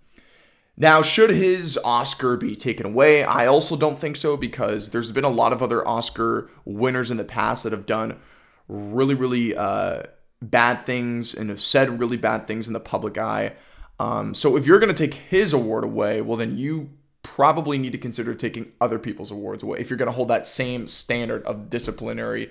now, 0.78 1.02
should 1.02 1.32
his 1.32 1.78
Oscar 1.84 2.38
be 2.38 2.56
taken 2.56 2.86
away? 2.86 3.24
I 3.24 3.48
also 3.48 3.76
don't 3.76 3.98
think 3.98 4.16
so 4.16 4.38
because 4.38 4.92
there's 4.92 5.12
been 5.12 5.24
a 5.24 5.30
lot 5.30 5.52
of 5.52 5.64
other 5.64 5.86
Oscar 5.88 6.52
winners 6.66 7.10
in 7.10 7.18
the 7.18 7.26
past 7.26 7.64
that 7.64 7.72
have 7.72 7.88
done 7.88 8.20
really, 8.68 9.16
really 9.16 9.56
uh, 9.56 10.04
bad 10.40 10.86
things 10.86 11.34
and 11.34 11.50
have 11.50 11.60
said 11.60 12.00
really 12.00 12.18
bad 12.18 12.46
things 12.46 12.68
in 12.68 12.74
the 12.74 12.80
public 12.80 13.18
eye. 13.18 13.54
Um, 14.00 14.36
so 14.36 14.56
if 14.56 14.68
you're 14.68 14.80
going 14.80 14.94
to 14.94 15.08
take 15.08 15.16
his 15.16 15.52
award 15.52 15.84
away, 15.84 16.22
well, 16.22 16.38
then 16.38 16.58
you 16.58 16.92
probably 17.36 17.78
need 17.78 17.92
to 17.92 17.98
consider 17.98 18.34
taking 18.34 18.72
other 18.80 18.98
people's 18.98 19.32
awards 19.32 19.62
away 19.62 19.80
if 19.80 19.90
you're 19.90 19.98
going 19.98 20.08
to 20.08 20.14
hold 20.14 20.30
that 20.30 20.48
same 20.48 20.88
standard 20.88 21.44
of 21.44 21.70
disciplinary 21.70 22.50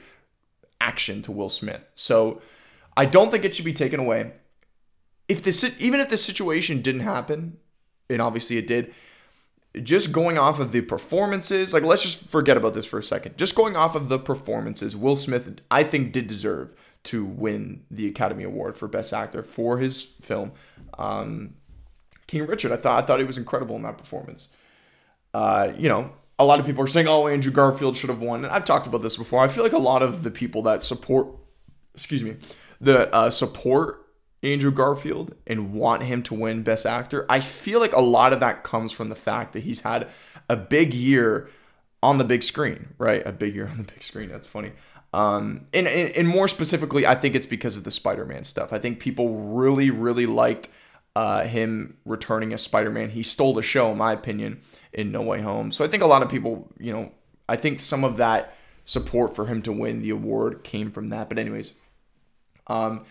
action 0.80 1.22
to 1.22 1.32
Will 1.32 1.48
Smith. 1.48 1.84
So 1.94 2.42
I 2.96 3.06
don't 3.06 3.30
think 3.30 3.44
it 3.44 3.54
should 3.54 3.64
be 3.64 3.72
taken 3.72 3.98
away. 3.98 4.32
If 5.28 5.42
this, 5.42 5.64
even 5.80 6.00
if 6.00 6.10
the 6.10 6.18
situation 6.18 6.82
didn't 6.82 7.00
happen, 7.00 7.56
and 8.08 8.20
obviously 8.22 8.58
it 8.58 8.66
did. 8.66 8.94
Just 9.82 10.10
going 10.10 10.38
off 10.38 10.58
of 10.58 10.72
the 10.72 10.80
performances, 10.80 11.74
like 11.74 11.82
let's 11.82 12.02
just 12.02 12.26
forget 12.28 12.56
about 12.56 12.74
this 12.74 12.86
for 12.86 12.98
a 12.98 13.02
second. 13.02 13.36
Just 13.36 13.54
going 13.54 13.76
off 13.76 13.94
of 13.94 14.08
the 14.08 14.18
performances, 14.18 14.96
Will 14.96 15.16
Smith, 15.16 15.60
I 15.70 15.84
think, 15.84 16.12
did 16.12 16.26
deserve 16.26 16.74
to 17.04 17.24
win 17.24 17.84
the 17.90 18.06
Academy 18.06 18.44
Award 18.44 18.76
for 18.76 18.88
Best 18.88 19.12
Actor 19.12 19.42
for 19.42 19.78
his 19.78 20.02
film 20.02 20.52
um, 20.98 21.54
King 22.26 22.46
Richard. 22.46 22.72
I 22.72 22.76
thought 22.76 23.02
I 23.02 23.06
thought 23.06 23.18
he 23.18 23.26
was 23.26 23.38
incredible 23.38 23.76
in 23.76 23.82
that 23.82 23.98
performance. 23.98 24.48
Uh, 25.36 25.74
you 25.76 25.86
know, 25.86 26.10
a 26.38 26.46
lot 26.46 26.58
of 26.60 26.64
people 26.64 26.82
are 26.82 26.86
saying, 26.86 27.06
"Oh, 27.06 27.26
Andrew 27.26 27.52
Garfield 27.52 27.94
should 27.94 28.08
have 28.08 28.22
won." 28.22 28.42
And 28.42 28.54
I've 28.54 28.64
talked 28.64 28.86
about 28.86 29.02
this 29.02 29.18
before. 29.18 29.40
I 29.40 29.48
feel 29.48 29.64
like 29.64 29.74
a 29.74 29.78
lot 29.78 30.02
of 30.02 30.22
the 30.22 30.30
people 30.30 30.62
that 30.62 30.82
support, 30.82 31.28
excuse 31.94 32.22
me, 32.22 32.36
the 32.80 33.14
uh, 33.14 33.28
support 33.28 34.06
Andrew 34.42 34.70
Garfield 34.70 35.34
and 35.46 35.74
want 35.74 36.04
him 36.04 36.22
to 36.22 36.34
win 36.34 36.62
Best 36.62 36.86
Actor, 36.86 37.26
I 37.28 37.40
feel 37.40 37.80
like 37.80 37.92
a 37.92 38.00
lot 38.00 38.32
of 38.32 38.40
that 38.40 38.64
comes 38.64 38.92
from 38.92 39.10
the 39.10 39.14
fact 39.14 39.52
that 39.52 39.64
he's 39.64 39.80
had 39.80 40.08
a 40.48 40.56
big 40.56 40.94
year 40.94 41.50
on 42.02 42.16
the 42.16 42.24
big 42.24 42.42
screen, 42.42 42.94
right? 42.96 43.22
A 43.26 43.32
big 43.32 43.54
year 43.54 43.68
on 43.68 43.76
the 43.76 43.84
big 43.84 44.02
screen. 44.02 44.30
That's 44.30 44.46
funny. 44.46 44.72
Um, 45.12 45.66
and, 45.74 45.86
and, 45.86 46.16
and 46.16 46.26
more 46.26 46.48
specifically, 46.48 47.06
I 47.06 47.14
think 47.14 47.34
it's 47.34 47.46
because 47.46 47.76
of 47.76 47.84
the 47.84 47.90
Spider 47.90 48.24
Man 48.24 48.44
stuff. 48.44 48.72
I 48.72 48.78
think 48.78 49.00
people 49.00 49.34
really, 49.34 49.90
really 49.90 50.26
liked 50.26 50.70
uh, 51.16 51.44
him 51.44 51.96
returning 52.04 52.52
as 52.52 52.60
Spider 52.60 52.90
Man. 52.90 53.08
He 53.08 53.22
stole 53.22 53.54
the 53.54 53.62
show, 53.62 53.90
in 53.90 53.96
my 53.96 54.12
opinion, 54.12 54.60
in 54.92 55.10
No 55.10 55.22
Way 55.22 55.40
Home. 55.40 55.72
So 55.72 55.82
I 55.82 55.88
think 55.88 56.02
a 56.02 56.06
lot 56.06 56.20
of 56.20 56.28
people, 56.28 56.70
you 56.78 56.92
know, 56.92 57.10
I 57.48 57.56
think 57.56 57.80
some 57.80 58.04
of 58.04 58.18
that 58.18 58.54
support 58.84 59.34
for 59.34 59.46
him 59.46 59.62
to 59.62 59.72
win 59.72 60.02
the 60.02 60.10
award 60.10 60.62
came 60.62 60.90
from 60.90 61.08
that. 61.08 61.30
But, 61.30 61.38
anyways, 61.38 61.72
um, 62.66 63.06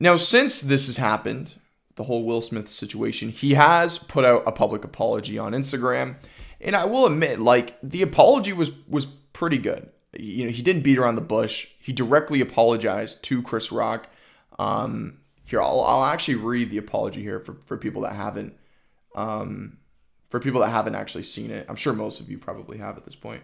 now, 0.00 0.16
since 0.16 0.62
this 0.62 0.86
has 0.86 0.96
happened, 0.96 1.56
the 1.96 2.04
whole 2.04 2.24
Will 2.24 2.40
Smith 2.40 2.66
situation, 2.66 3.28
he 3.28 3.52
has 3.52 3.98
put 3.98 4.24
out 4.24 4.42
a 4.46 4.52
public 4.52 4.82
apology 4.82 5.38
on 5.38 5.52
Instagram. 5.52 6.16
And 6.62 6.74
I 6.74 6.86
will 6.86 7.04
admit, 7.04 7.40
like, 7.40 7.76
the 7.82 8.00
apology 8.00 8.54
was 8.54 8.70
was 8.88 9.04
pretty 9.34 9.58
good. 9.58 9.90
You 10.18 10.46
know, 10.46 10.50
he 10.50 10.62
didn't 10.62 10.82
beat 10.82 10.96
around 10.96 11.16
the 11.16 11.20
bush. 11.20 11.68
He 11.78 11.92
directly 11.92 12.40
apologized 12.40 13.22
to 13.24 13.42
Chris 13.42 13.70
Rock. 13.70 14.08
Um, 14.58 15.18
here, 15.44 15.60
I'll, 15.60 15.80
I'll 15.82 16.04
actually 16.04 16.36
read 16.36 16.70
the 16.70 16.78
apology 16.78 17.22
here 17.22 17.38
for, 17.40 17.54
for 17.66 17.76
people 17.76 18.02
that 18.02 18.14
haven't 18.14 18.54
um, 19.14 19.78
for 20.28 20.40
people 20.40 20.60
that 20.60 20.70
haven't 20.70 20.96
actually 20.96 21.22
seen 21.22 21.50
it. 21.50 21.66
I'm 21.68 21.76
sure 21.76 21.92
most 21.92 22.18
of 22.18 22.28
you 22.28 22.38
probably 22.38 22.78
have 22.78 22.96
at 22.96 23.04
this 23.04 23.14
point. 23.14 23.42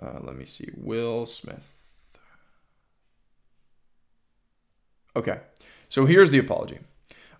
Uh, 0.00 0.18
let 0.22 0.34
me 0.34 0.44
see. 0.44 0.70
Will 0.76 1.26
Smith. 1.26 1.78
Okay, 5.14 5.40
so 5.88 6.06
here's 6.06 6.30
the 6.30 6.38
apology. 6.38 6.78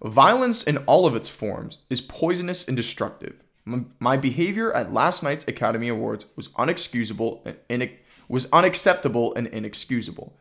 Violence 0.04 0.62
in 0.62 0.76
all 0.78 1.06
of 1.06 1.16
its 1.16 1.28
forms 1.28 1.78
is 1.88 2.00
poisonous 2.00 2.68
and 2.68 2.76
destructive. 2.76 3.42
My 3.64 4.16
behavior 4.16 4.72
at 4.72 4.92
last 4.92 5.22
night's 5.22 5.46
Academy 5.48 5.88
Awards 5.88 6.26
was 6.36 6.48
unexcusable 6.48 7.46
and 7.70 7.90
was 8.28 8.48
unacceptable 8.52 9.34
and 9.34 9.46
inexcusable. 9.46 10.36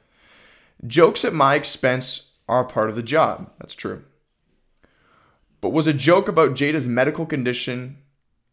Jokes 0.85 1.23
at 1.23 1.33
my 1.33 1.55
expense 1.55 2.30
are 2.47 2.63
part 2.63 2.89
of 2.89 2.95
the 2.95 3.03
job. 3.03 3.51
That's 3.59 3.75
true. 3.75 4.03
But 5.59 5.69
was 5.69 5.87
a 5.87 5.93
joke 5.93 6.27
about 6.27 6.55
Jada's 6.55 6.87
medical 6.87 7.25
condition 7.25 7.97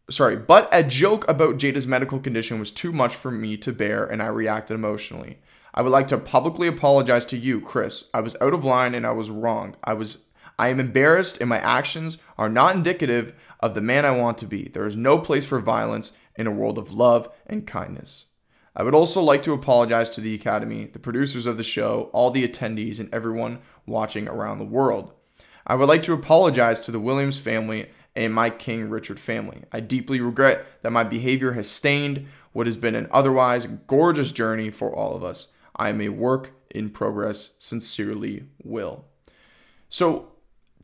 sorry, 0.09 0.35
but 0.35 0.67
a 0.71 0.83
joke 0.83 1.27
about 1.29 1.57
Jada's 1.57 1.87
medical 1.87 2.19
condition 2.19 2.59
was 2.59 2.71
too 2.71 2.91
much 2.91 3.15
for 3.15 3.31
me 3.31 3.57
to 3.57 3.71
bear 3.71 4.05
and 4.05 4.21
I 4.21 4.27
reacted 4.27 4.75
emotionally. 4.75 5.39
I 5.73 5.81
would 5.81 5.91
like 5.91 6.07
to 6.09 6.17
publicly 6.17 6.67
apologize 6.67 7.25
to 7.27 7.37
you, 7.37 7.61
Chris. 7.61 8.09
I 8.13 8.21
was 8.21 8.35
out 8.41 8.53
of 8.53 8.65
line 8.65 8.95
and 8.95 9.05
I 9.05 9.11
was 9.11 9.29
wrong. 9.29 9.75
I 9.83 9.93
was 9.93 10.25
I 10.57 10.69
am 10.69 10.79
embarrassed 10.79 11.39
and 11.39 11.49
my 11.49 11.59
actions 11.59 12.17
are 12.37 12.49
not 12.49 12.75
indicative 12.75 13.33
of 13.59 13.75
the 13.75 13.81
man 13.81 14.05
I 14.05 14.11
want 14.11 14.37
to 14.39 14.45
be. 14.45 14.67
There 14.67 14.85
is 14.85 14.95
no 14.95 15.17
place 15.19 15.45
for 15.45 15.59
violence 15.59 16.13
in 16.35 16.47
a 16.47 16.51
world 16.51 16.77
of 16.77 16.91
love 16.91 17.29
and 17.45 17.65
kindness. 17.65 18.25
I 18.75 18.83
would 18.83 18.95
also 18.95 19.21
like 19.21 19.43
to 19.43 19.53
apologize 19.53 20.09
to 20.11 20.21
the 20.21 20.35
Academy, 20.35 20.85
the 20.85 20.99
producers 20.99 21.45
of 21.45 21.57
the 21.57 21.63
show, 21.63 22.09
all 22.13 22.31
the 22.31 22.47
attendees, 22.47 22.99
and 22.99 23.13
everyone 23.13 23.59
watching 23.85 24.27
around 24.27 24.59
the 24.59 24.65
world. 24.65 25.13
I 25.65 25.75
would 25.75 25.89
like 25.89 26.03
to 26.03 26.13
apologize 26.13 26.81
to 26.81 26.91
the 26.91 26.99
Williams 26.99 27.39
family 27.39 27.89
and 28.15 28.33
my 28.33 28.49
King 28.49 28.89
Richard 28.89 29.19
family. 29.19 29.63
I 29.71 29.79
deeply 29.79 30.19
regret 30.19 30.65
that 30.81 30.91
my 30.91 31.03
behavior 31.03 31.53
has 31.53 31.69
stained 31.69 32.27
what 32.53 32.67
has 32.67 32.77
been 32.77 32.95
an 32.95 33.07
otherwise 33.11 33.65
gorgeous 33.65 34.31
journey 34.31 34.71
for 34.71 34.93
all 34.93 35.15
of 35.15 35.23
us. 35.23 35.49
I 35.75 35.89
am 35.89 36.01
a 36.01 36.09
work 36.09 36.51
in 36.69 36.89
progress. 36.89 37.55
Sincerely, 37.59 38.45
Will. 38.63 39.05
So, 39.87 40.33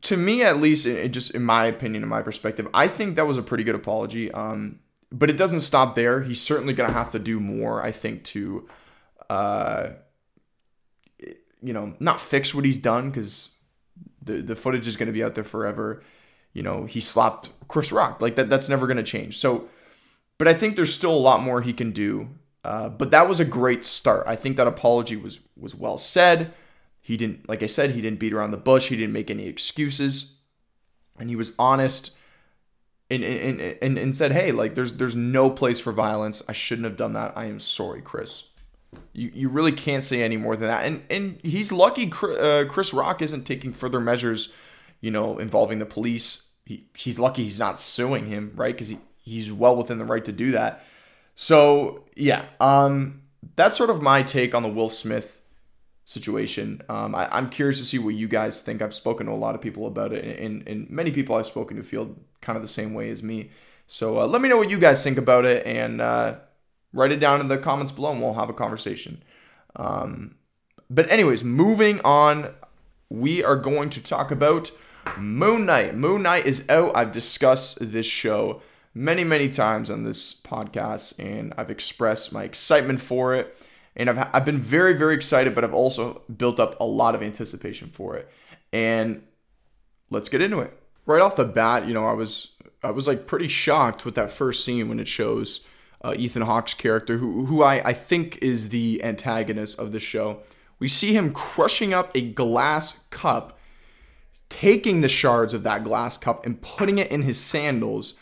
to 0.02 0.16
me, 0.16 0.42
at 0.42 0.60
least, 0.60 0.86
it, 0.86 1.08
just 1.08 1.32
in 1.32 1.42
my 1.42 1.66
opinion, 1.66 2.02
in 2.02 2.08
my 2.08 2.22
perspective, 2.22 2.68
I 2.72 2.86
think 2.88 3.16
that 3.16 3.26
was 3.26 3.38
a 3.38 3.42
pretty 3.42 3.64
good 3.64 3.74
apology. 3.74 4.30
Um, 4.30 4.80
but 5.10 5.30
it 5.30 5.36
doesn't 5.36 5.60
stop 5.60 5.94
there. 5.94 6.22
He's 6.22 6.40
certainly 6.40 6.74
going 6.74 6.88
to 6.88 6.94
have 6.94 7.12
to 7.12 7.18
do 7.18 7.40
more, 7.40 7.82
I 7.82 7.92
think, 7.92 8.24
to, 8.24 8.68
uh, 9.30 9.88
you 11.62 11.72
know, 11.72 11.94
not 12.00 12.20
fix 12.20 12.54
what 12.54 12.64
he's 12.64 12.78
done 12.78 13.10
because 13.10 13.50
the 14.22 14.42
the 14.42 14.56
footage 14.56 14.86
is 14.86 14.96
going 14.96 15.06
to 15.06 15.12
be 15.12 15.24
out 15.24 15.34
there 15.34 15.44
forever. 15.44 16.02
You 16.52 16.62
know, 16.62 16.84
he 16.84 17.00
slapped 17.00 17.50
Chris 17.68 17.92
Rock 17.92 18.20
like 18.20 18.36
that. 18.36 18.48
That's 18.48 18.68
never 18.68 18.86
going 18.86 18.96
to 18.96 19.02
change. 19.02 19.38
So, 19.38 19.68
but 20.38 20.48
I 20.48 20.54
think 20.54 20.74
there's 20.74 20.94
still 20.94 21.14
a 21.14 21.16
lot 21.16 21.42
more 21.42 21.60
he 21.60 21.72
can 21.72 21.92
do. 21.92 22.28
Uh, 22.64 22.88
but 22.88 23.12
that 23.12 23.28
was 23.28 23.38
a 23.38 23.44
great 23.44 23.84
start. 23.84 24.26
I 24.26 24.34
think 24.34 24.56
that 24.56 24.66
apology 24.66 25.14
was 25.14 25.38
was 25.56 25.74
well 25.74 25.96
said. 25.96 26.52
He 27.00 27.16
didn't, 27.16 27.48
like 27.48 27.62
I 27.62 27.66
said, 27.66 27.90
he 27.90 28.00
didn't 28.00 28.18
beat 28.18 28.32
around 28.32 28.50
the 28.50 28.56
bush. 28.56 28.88
He 28.88 28.96
didn't 28.96 29.12
make 29.12 29.30
any 29.30 29.46
excuses, 29.46 30.38
and 31.16 31.30
he 31.30 31.36
was 31.36 31.52
honest. 31.60 32.15
And, 33.08 33.22
and, 33.22 33.60
and, 33.60 33.98
and 33.98 34.16
said, 34.16 34.32
hey, 34.32 34.50
like 34.50 34.74
there's 34.74 34.94
there's 34.94 35.14
no 35.14 35.48
place 35.48 35.78
for 35.78 35.92
violence. 35.92 36.42
I 36.48 36.52
shouldn't 36.52 36.86
have 36.86 36.96
done 36.96 37.12
that. 37.12 37.34
I 37.36 37.44
am 37.44 37.60
sorry, 37.60 38.02
Chris. 38.02 38.48
You, 39.12 39.30
you 39.32 39.48
really 39.48 39.72
can't 39.72 40.02
say 40.02 40.22
any 40.22 40.36
more 40.36 40.56
than 40.56 40.68
that. 40.68 40.84
And 40.84 41.04
and 41.08 41.38
he's 41.44 41.70
lucky 41.70 42.10
uh, 42.10 42.64
Chris 42.68 42.92
Rock 42.92 43.22
isn't 43.22 43.44
taking 43.44 43.72
further 43.72 44.00
measures, 44.00 44.52
you 45.00 45.12
know, 45.12 45.38
involving 45.38 45.78
the 45.78 45.86
police. 45.86 46.50
He, 46.64 46.88
he's 46.96 47.18
lucky 47.18 47.44
he's 47.44 47.60
not 47.60 47.78
suing 47.78 48.26
him, 48.26 48.52
right? 48.56 48.74
Because 48.74 48.88
he, 48.88 48.98
he's 49.22 49.52
well 49.52 49.76
within 49.76 49.98
the 49.98 50.04
right 50.04 50.24
to 50.24 50.32
do 50.32 50.50
that. 50.52 50.84
So 51.36 52.06
yeah, 52.16 52.44
um, 52.58 53.22
that's 53.54 53.76
sort 53.76 53.90
of 53.90 54.02
my 54.02 54.22
take 54.22 54.54
on 54.54 54.62
the 54.64 54.68
Will 54.68 54.88
Smith 54.88 55.40
situation. 56.04 56.80
Um, 56.88 57.14
I, 57.14 57.38
am 57.38 57.50
curious 57.50 57.78
to 57.78 57.84
see 57.84 57.98
what 57.98 58.14
you 58.14 58.28
guys 58.28 58.62
think. 58.62 58.80
I've 58.80 58.94
spoken 58.94 59.26
to 59.26 59.32
a 59.32 59.34
lot 59.34 59.54
of 59.54 59.60
people 59.60 59.86
about 59.86 60.12
it, 60.12 60.24
and, 60.38 60.66
and 60.66 60.88
many 60.88 61.10
people 61.10 61.36
I've 61.36 61.46
spoken 61.46 61.76
to 61.76 61.82
feel 61.82 62.16
kind 62.46 62.56
of 62.56 62.62
the 62.62 62.76
same 62.80 62.94
way 62.94 63.10
as 63.10 63.22
me. 63.22 63.50
So 63.86 64.20
uh, 64.20 64.26
let 64.26 64.40
me 64.40 64.48
know 64.48 64.56
what 64.56 64.70
you 64.70 64.78
guys 64.78 65.02
think 65.04 65.18
about 65.18 65.44
it, 65.44 65.66
and 65.66 66.00
uh, 66.00 66.36
write 66.92 67.12
it 67.12 67.20
down 67.20 67.40
in 67.40 67.48
the 67.48 67.58
comments 67.58 67.92
below 67.92 68.12
and 68.12 68.20
we'll 68.22 68.34
have 68.34 68.48
a 68.48 68.54
conversation. 68.64 69.22
Um, 69.74 70.36
but, 70.88 71.10
anyways, 71.10 71.42
moving 71.42 72.00
on, 72.04 72.54
we 73.10 73.44
are 73.44 73.56
going 73.56 73.90
to 73.90 74.02
talk 74.02 74.30
about 74.30 74.70
Moon 75.18 75.66
Knight. 75.66 75.94
Moon 75.94 76.22
Knight 76.22 76.46
is 76.46 76.68
out. 76.68 76.96
I've 76.96 77.12
discussed 77.12 77.92
this 77.92 78.06
show 78.06 78.62
many, 78.94 79.24
many 79.24 79.48
times 79.48 79.90
on 79.90 80.04
this 80.04 80.34
podcast, 80.34 81.18
and 81.18 81.52
I've 81.58 81.70
expressed 81.70 82.32
my 82.32 82.44
excitement 82.44 83.00
for 83.00 83.34
it. 83.34 83.56
And 83.96 84.10
I've, 84.10 84.28
I've 84.32 84.44
been 84.44 84.60
very, 84.60 84.94
very 84.96 85.14
excited, 85.14 85.54
but 85.54 85.64
I've 85.64 85.74
also 85.74 86.22
built 86.34 86.60
up 86.60 86.78
a 86.80 86.84
lot 86.84 87.14
of 87.14 87.22
anticipation 87.22 87.88
for 87.88 88.16
it. 88.16 88.28
And 88.72 89.22
let's 90.10 90.28
get 90.28 90.40
into 90.40 90.60
it. 90.60 90.72
Right 91.06 91.22
off 91.22 91.36
the 91.36 91.44
bat, 91.44 91.86
you 91.86 91.94
know, 91.94 92.06
I 92.06 92.12
was 92.12 92.56
I 92.82 92.90
was 92.90 93.06
like 93.06 93.26
pretty 93.26 93.48
shocked 93.48 94.04
with 94.04 94.14
that 94.16 94.30
first 94.30 94.64
scene 94.64 94.88
when 94.88 95.00
it 95.00 95.08
shows 95.08 95.64
uh, 96.04 96.14
Ethan 96.16 96.42
Hawke's 96.42 96.74
character, 96.74 97.18
who, 97.18 97.46
who 97.46 97.62
I, 97.62 97.88
I 97.88 97.92
think 97.92 98.38
is 98.42 98.68
the 98.68 99.02
antagonist 99.02 99.78
of 99.78 99.92
the 99.92 100.00
show. 100.00 100.40
We 100.78 100.88
see 100.88 101.14
him 101.14 101.32
crushing 101.32 101.94
up 101.94 102.14
a 102.14 102.20
glass 102.20 103.06
cup, 103.10 103.58
taking 104.48 105.00
the 105.00 105.08
shards 105.08 105.54
of 105.54 105.62
that 105.62 105.84
glass 105.84 106.18
cup 106.18 106.44
and 106.44 106.60
putting 106.60 106.98
it 106.98 107.10
in 107.10 107.22
his 107.22 107.40
sandals, 107.40 108.14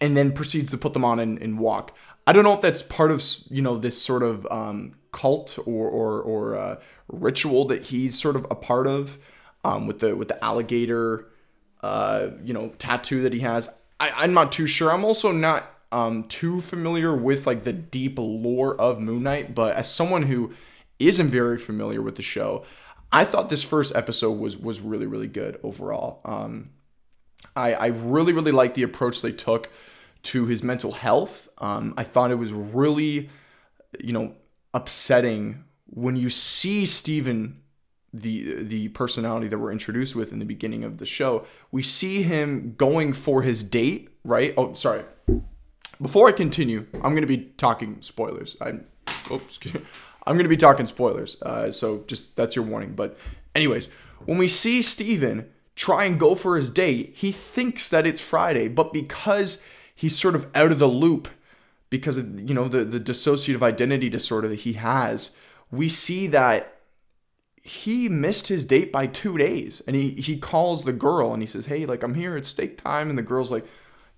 and 0.00 0.16
then 0.16 0.32
proceeds 0.32 0.70
to 0.70 0.78
put 0.78 0.94
them 0.94 1.04
on 1.04 1.18
and, 1.20 1.40
and 1.40 1.58
walk. 1.58 1.94
I 2.26 2.32
don't 2.32 2.44
know 2.44 2.54
if 2.54 2.60
that's 2.60 2.82
part 2.82 3.10
of 3.10 3.22
you 3.50 3.62
know 3.62 3.78
this 3.78 4.00
sort 4.00 4.22
of 4.22 4.46
um, 4.50 4.94
cult 5.12 5.58
or 5.64 5.88
or, 5.88 6.20
or 6.20 6.56
uh, 6.56 6.76
ritual 7.08 7.66
that 7.66 7.82
he's 7.84 8.18
sort 8.18 8.36
of 8.36 8.46
a 8.50 8.54
part 8.54 8.86
of 8.86 9.18
um, 9.64 9.86
with 9.86 10.00
the 10.00 10.16
with 10.16 10.28
the 10.28 10.44
alligator 10.44 11.28
uh, 11.86 12.30
you 12.44 12.52
know 12.52 12.72
tattoo 12.78 13.22
that 13.22 13.32
he 13.32 13.40
has. 13.40 13.68
I, 14.00 14.10
I'm 14.10 14.34
not 14.34 14.52
too 14.52 14.66
sure. 14.66 14.90
I'm 14.92 15.04
also 15.04 15.32
not 15.32 15.70
um, 15.92 16.24
too 16.24 16.60
familiar 16.60 17.14
with 17.16 17.46
like 17.46 17.64
the 17.64 17.72
deep 17.72 18.18
lore 18.18 18.78
of 18.80 19.00
Moon 19.00 19.22
Knight, 19.22 19.54
but 19.54 19.76
as 19.76 19.90
someone 19.90 20.22
who 20.22 20.52
isn't 20.98 21.28
very 21.28 21.58
familiar 21.58 22.02
with 22.02 22.16
the 22.16 22.22
show, 22.22 22.64
I 23.12 23.24
thought 23.24 23.48
this 23.48 23.62
first 23.62 23.94
episode 23.94 24.32
was 24.32 24.56
was 24.56 24.80
really 24.80 25.06
really 25.06 25.28
good 25.28 25.60
overall. 25.62 26.20
Um, 26.24 26.70
I 27.54 27.74
I 27.74 27.86
really 27.86 28.32
really 28.32 28.52
liked 28.52 28.74
the 28.74 28.82
approach 28.82 29.22
they 29.22 29.32
took 29.32 29.70
to 30.24 30.46
his 30.46 30.62
mental 30.62 30.92
health. 30.92 31.48
Um, 31.58 31.94
I 31.96 32.02
thought 32.02 32.32
it 32.32 32.36
was 32.36 32.52
really, 32.52 33.30
you 34.00 34.12
know, 34.12 34.34
upsetting 34.74 35.64
when 35.86 36.16
you 36.16 36.28
see 36.30 36.84
Steven 36.84 37.62
the 38.20 38.62
the 38.62 38.88
personality 38.88 39.48
that 39.48 39.58
we're 39.58 39.72
introduced 39.72 40.14
with 40.14 40.32
in 40.32 40.38
the 40.38 40.44
beginning 40.44 40.84
of 40.84 40.98
the 40.98 41.06
show. 41.06 41.46
We 41.70 41.82
see 41.82 42.22
him 42.22 42.74
going 42.76 43.12
for 43.12 43.42
his 43.42 43.62
date, 43.62 44.08
right? 44.24 44.54
Oh, 44.56 44.72
sorry 44.72 45.02
before 46.00 46.28
I 46.28 46.32
continue, 46.32 46.86
I'm 46.94 47.12
going 47.12 47.22
to 47.22 47.26
be 47.26 47.52
talking 47.56 47.98
spoilers. 48.00 48.56
I'm, 48.60 48.86
oops, 49.30 49.58
I'm 50.26 50.34
going 50.34 50.44
to 50.44 50.48
be 50.48 50.56
talking 50.56 50.86
spoilers. 50.86 51.40
Uh, 51.42 51.70
so 51.70 52.04
just 52.06 52.36
that's 52.36 52.56
your 52.56 52.64
warning. 52.64 52.94
But, 52.94 53.18
anyways, 53.54 53.92
when 54.24 54.38
we 54.38 54.48
see 54.48 54.82
Steven 54.82 55.50
try 55.74 56.04
and 56.04 56.18
go 56.18 56.34
for 56.34 56.56
his 56.56 56.70
date, 56.70 57.14
he 57.16 57.32
thinks 57.32 57.88
that 57.90 58.06
it's 58.06 58.20
Friday, 58.20 58.68
but 58.68 58.92
because 58.92 59.64
he's 59.94 60.18
sort 60.18 60.34
of 60.34 60.48
out 60.54 60.72
of 60.72 60.78
the 60.78 60.88
loop, 60.88 61.28
because 61.88 62.16
of 62.16 62.48
you 62.48 62.54
know 62.54 62.68
the 62.68 62.84
the 62.84 63.00
dissociative 63.00 63.62
identity 63.62 64.10
disorder 64.10 64.48
that 64.48 64.60
he 64.60 64.74
has, 64.74 65.36
we 65.70 65.88
see 65.88 66.26
that 66.26 66.75
he 67.66 68.08
missed 68.08 68.48
his 68.48 68.64
date 68.64 68.92
by 68.92 69.06
two 69.06 69.36
days, 69.36 69.82
and 69.86 69.96
he 69.96 70.10
he 70.10 70.38
calls 70.38 70.84
the 70.84 70.92
girl 70.92 71.32
and 71.32 71.42
he 71.42 71.46
says, 71.46 71.66
"Hey, 71.66 71.86
like 71.86 72.02
I'm 72.02 72.14
here, 72.14 72.36
it's 72.36 72.48
steak 72.48 72.82
time," 72.82 73.10
and 73.10 73.18
the 73.18 73.22
girl's 73.22 73.50
like, 73.50 73.66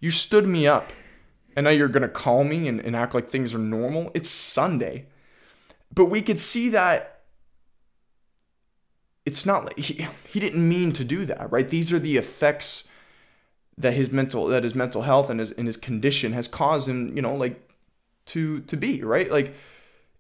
"You 0.01 0.11
stood 0.11 0.47
me 0.47 0.67
up." 0.67 0.93
and 1.59 1.65
now 1.65 1.71
you're 1.71 1.89
gonna 1.89 2.09
call 2.09 2.45
me 2.45 2.69
and, 2.69 2.79
and 2.79 2.95
act 2.95 3.15
like 3.15 3.31
things 3.31 3.53
are 3.53 3.59
normal. 3.59 4.13
It's 4.15 4.31
Sunday. 4.31 5.07
But 5.93 6.05
we 6.05 6.23
could 6.23 6.39
see 6.39 6.69
that 6.69 7.23
it's 9.27 9.45
not 9.45 9.65
like 9.65 9.77
he, 9.77 10.07
he 10.29 10.39
didn't 10.39 10.69
mean 10.69 10.93
to 10.93 11.03
do 11.03 11.25
that, 11.25 11.51
right? 11.51 11.69
These 11.69 11.93
are 11.93 11.99
the 11.99 12.17
effects 12.17 12.89
that 13.77 13.95
his 13.95 14.13
mental 14.13 14.47
that 14.47 14.63
his 14.63 14.77
mental 14.77 15.03
health 15.03 15.31
and 15.31 15.41
his 15.41 15.51
and 15.51 15.67
his 15.67 15.77
condition 15.77 16.33
has 16.33 16.47
caused 16.47 16.89
him, 16.89 17.17
you 17.17 17.23
know, 17.23 17.35
like 17.35 17.61
to 18.27 18.61
to 18.61 18.77
be, 18.77 19.03
right? 19.03 19.29
Like 19.29 19.53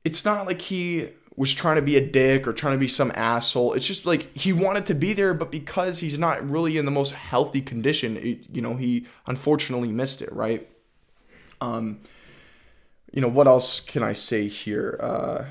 it's 0.02 0.24
not 0.24 0.44
like 0.44 0.60
he 0.60 1.06
was 1.38 1.54
trying 1.54 1.76
to 1.76 1.82
be 1.82 1.96
a 1.96 2.04
dick 2.04 2.48
or 2.48 2.52
trying 2.52 2.72
to 2.72 2.78
be 2.78 2.88
some 2.88 3.12
asshole. 3.14 3.74
It's 3.74 3.86
just 3.86 4.04
like 4.04 4.36
he 4.36 4.52
wanted 4.52 4.86
to 4.86 4.94
be 4.94 5.12
there, 5.12 5.32
but 5.32 5.52
because 5.52 6.00
he's 6.00 6.18
not 6.18 6.50
really 6.50 6.76
in 6.76 6.84
the 6.84 6.90
most 6.90 7.14
healthy 7.14 7.60
condition, 7.60 8.16
it, 8.16 8.40
you 8.52 8.60
know, 8.60 8.74
he 8.74 9.06
unfortunately 9.24 9.86
missed 9.86 10.20
it, 10.20 10.32
right? 10.32 10.68
Um, 11.60 12.00
you 13.12 13.20
know, 13.20 13.28
what 13.28 13.46
else 13.46 13.78
can 13.78 14.02
I 14.02 14.14
say 14.14 14.48
here? 14.48 14.98
Uh, 15.00 15.44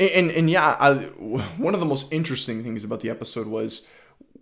and, 0.00 0.30
and 0.30 0.48
yeah, 0.48 0.76
I, 0.80 0.94
one 0.94 1.74
of 1.74 1.80
the 1.80 1.86
most 1.86 2.10
interesting 2.10 2.64
things 2.64 2.84
about 2.84 3.00
the 3.00 3.10
episode 3.10 3.46
was 3.46 3.86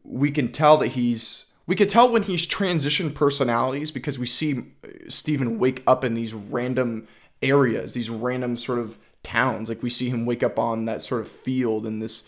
we 0.04 0.30
can 0.30 0.52
tell 0.52 0.76
that 0.78 0.88
he's 0.88 1.46
we 1.66 1.74
could 1.74 1.90
tell 1.90 2.10
when 2.10 2.22
he's 2.22 2.46
transitioned 2.46 3.14
personalities 3.14 3.90
because 3.90 4.18
we 4.20 4.26
see 4.26 4.66
Steven 5.08 5.58
wake 5.58 5.82
up 5.86 6.04
in 6.04 6.14
these 6.14 6.32
random 6.32 7.08
areas, 7.40 7.94
these 7.94 8.10
random 8.10 8.56
sort 8.56 8.78
of 8.78 8.98
towns. 9.22 9.68
Like 9.68 9.82
we 9.82 9.90
see 9.90 10.08
him 10.08 10.26
wake 10.26 10.42
up 10.42 10.58
on 10.58 10.84
that 10.86 11.02
sort 11.02 11.20
of 11.20 11.28
field 11.28 11.86
in 11.86 12.00
this 12.00 12.24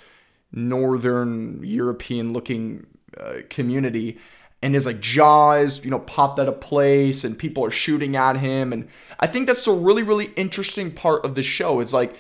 northern 0.52 1.62
European 1.64 2.32
looking 2.32 2.86
uh, 3.18 3.38
community 3.48 4.18
and 4.62 4.74
his 4.74 4.86
like 4.86 4.98
jaw 4.98 5.52
is 5.52 5.84
you 5.84 5.90
know 5.90 6.00
popped 6.00 6.38
out 6.40 6.48
of 6.48 6.60
place 6.60 7.22
and 7.22 7.38
people 7.38 7.64
are 7.64 7.70
shooting 7.70 8.16
at 8.16 8.36
him 8.36 8.72
and 8.72 8.88
i 9.20 9.26
think 9.26 9.46
that's 9.46 9.66
a 9.68 9.72
really 9.72 10.02
really 10.02 10.32
interesting 10.36 10.90
part 10.90 11.24
of 11.24 11.36
the 11.36 11.42
show 11.42 11.78
it's 11.78 11.92
like 11.92 12.16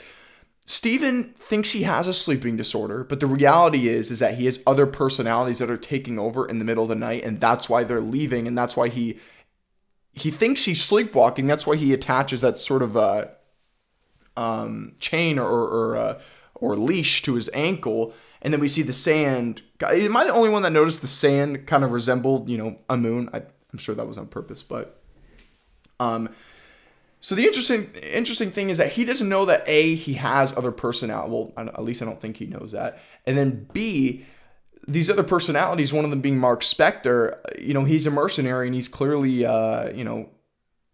Steven 0.66 1.34
thinks 1.38 1.72
he 1.72 1.82
has 1.82 2.06
a 2.06 2.14
sleeping 2.14 2.56
disorder, 2.56 3.04
but 3.04 3.20
the 3.20 3.26
reality 3.26 3.86
is 3.86 4.10
is 4.10 4.20
that 4.20 4.38
he 4.38 4.46
has 4.46 4.62
other 4.66 4.86
personalities 4.86 5.58
that 5.58 5.70
are 5.70 5.76
taking 5.76 6.18
over 6.18 6.48
in 6.48 6.58
the 6.58 6.64
middle 6.64 6.84
of 6.84 6.88
the 6.88 6.94
night 6.94 7.22
and 7.22 7.38
that's 7.38 7.68
why 7.68 7.84
they're 7.84 8.00
leaving 8.00 8.46
and 8.46 8.56
that's 8.56 8.76
why 8.76 8.88
he 8.88 9.18
he 10.12 10.30
thinks 10.30 10.64
he's 10.64 10.82
sleepwalking. 10.82 11.46
That's 11.46 11.66
why 11.66 11.76
he 11.76 11.92
attaches 11.92 12.40
that 12.40 12.56
sort 12.56 12.82
of 12.82 12.96
uh, 12.96 13.26
um, 14.36 14.94
chain 15.00 15.38
or 15.38 15.48
or 15.48 15.96
uh, 15.96 16.20
or 16.54 16.76
leash 16.76 17.22
to 17.22 17.34
his 17.34 17.50
ankle 17.54 18.14
and 18.44 18.52
then 18.52 18.60
we 18.60 18.68
see 18.68 18.82
the 18.82 18.92
sand. 18.92 19.62
Am 19.82 20.16
I 20.16 20.24
the 20.24 20.32
only 20.32 20.50
one 20.50 20.62
that 20.62 20.70
noticed 20.70 21.00
the 21.00 21.06
sand 21.06 21.66
kind 21.66 21.82
of 21.82 21.92
resembled, 21.92 22.50
you 22.50 22.58
know, 22.58 22.78
a 22.90 22.96
moon? 22.96 23.30
I, 23.32 23.38
am 23.38 23.78
sure 23.78 23.94
that 23.94 24.06
was 24.06 24.18
on 24.18 24.28
purpose, 24.28 24.62
but 24.62 25.00
um. 25.98 26.28
So 27.20 27.34
the 27.34 27.46
interesting 27.46 27.90
interesting 28.02 28.50
thing 28.50 28.68
is 28.68 28.76
that 28.76 28.92
he 28.92 29.06
doesn't 29.06 29.30
know 29.30 29.46
that 29.46 29.64
a 29.66 29.94
he 29.94 30.12
has 30.14 30.54
other 30.58 30.70
personality. 30.70 31.32
Well, 31.32 31.52
at 31.56 31.82
least 31.82 32.02
I 32.02 32.04
don't 32.04 32.20
think 32.20 32.36
he 32.36 32.44
knows 32.44 32.72
that. 32.72 33.00
And 33.24 33.34
then 33.34 33.66
b 33.72 34.26
these 34.86 35.08
other 35.08 35.22
personalities, 35.22 35.90
one 35.90 36.04
of 36.04 36.10
them 36.10 36.20
being 36.20 36.36
Mark 36.36 36.60
Spector. 36.60 37.38
You 37.58 37.72
know, 37.72 37.84
he's 37.84 38.06
a 38.06 38.10
mercenary 38.10 38.66
and 38.66 38.74
he's 38.74 38.88
clearly, 38.88 39.46
uh, 39.46 39.88
you 39.92 40.04
know, 40.04 40.28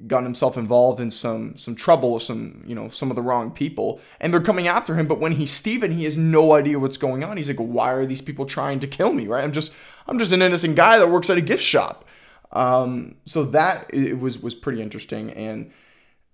gotten 0.07 0.25
himself 0.25 0.57
involved 0.57 1.01
in 1.01 1.11
some 1.11 1.57
some 1.57 1.75
trouble 1.75 2.15
with 2.15 2.23
some 2.23 2.63
you 2.67 2.75
know 2.75 2.89
some 2.89 3.11
of 3.11 3.17
the 3.17 3.23
wrong 3.23 3.51
people 3.51 4.01
and 4.21 4.33
they're 4.33 4.41
coming 4.41 4.67
after 4.67 4.95
him 4.95 5.07
but 5.07 5.21
when 5.21 5.33
he's 5.33 5.51
Steven 5.51 5.93
he 5.93 6.05
has 6.05 6.17
no 6.17 6.53
idea 6.53 6.79
what's 6.79 6.97
going 6.97 7.23
on. 7.23 7.37
He's 7.37 7.49
like 7.49 7.59
why 7.59 7.93
are 7.93 8.07
these 8.07 8.21
people 8.21 8.47
trying 8.47 8.81
to 8.81 8.87
kill 8.87 9.13
me? 9.13 9.27
Right? 9.27 9.45
I'm 9.45 9.53
just 9.53 9.75
I'm 10.07 10.19
just 10.19 10.33
an 10.33 10.43
innocent 10.43 10.77
guy 10.77 10.99
that 10.99 11.11
works 11.11 11.31
at 11.31 11.39
a 11.39 11.43
gift 11.43 11.63
shop. 11.63 12.05
Um, 12.53 13.17
so 13.27 13.45
that 13.45 13.93
it 13.93 14.19
was 14.19 14.43
was 14.43 14.55
pretty 14.55 14.83
interesting 14.83 15.31
and 15.33 15.71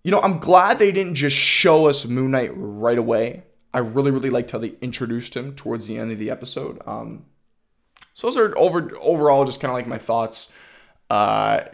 you 0.02 0.10
know 0.10 0.20
I'm 0.20 0.38
glad 0.38 0.78
they 0.78 0.92
didn't 0.92 1.16
just 1.16 1.36
show 1.36 1.86
us 1.86 2.06
Moon 2.06 2.30
Knight 2.30 2.52
right 2.54 2.98
away. 2.98 3.42
I 3.74 3.80
really 3.80 4.10
really 4.10 4.30
liked 4.30 4.52
how 4.52 4.58
they 4.58 4.74
introduced 4.80 5.36
him 5.36 5.54
towards 5.54 5.86
the 5.86 5.98
end 5.98 6.12
of 6.12 6.18
the 6.18 6.30
episode. 6.30 6.80
Um, 6.86 7.26
so 8.14 8.28
those 8.28 8.36
are 8.38 8.56
over 8.56 8.90
overall 9.00 9.44
just 9.44 9.60
kind 9.60 9.70
of 9.70 9.74
like 9.74 9.86
my 9.86 9.98
thoughts. 9.98 10.52
Uh, 11.10 11.64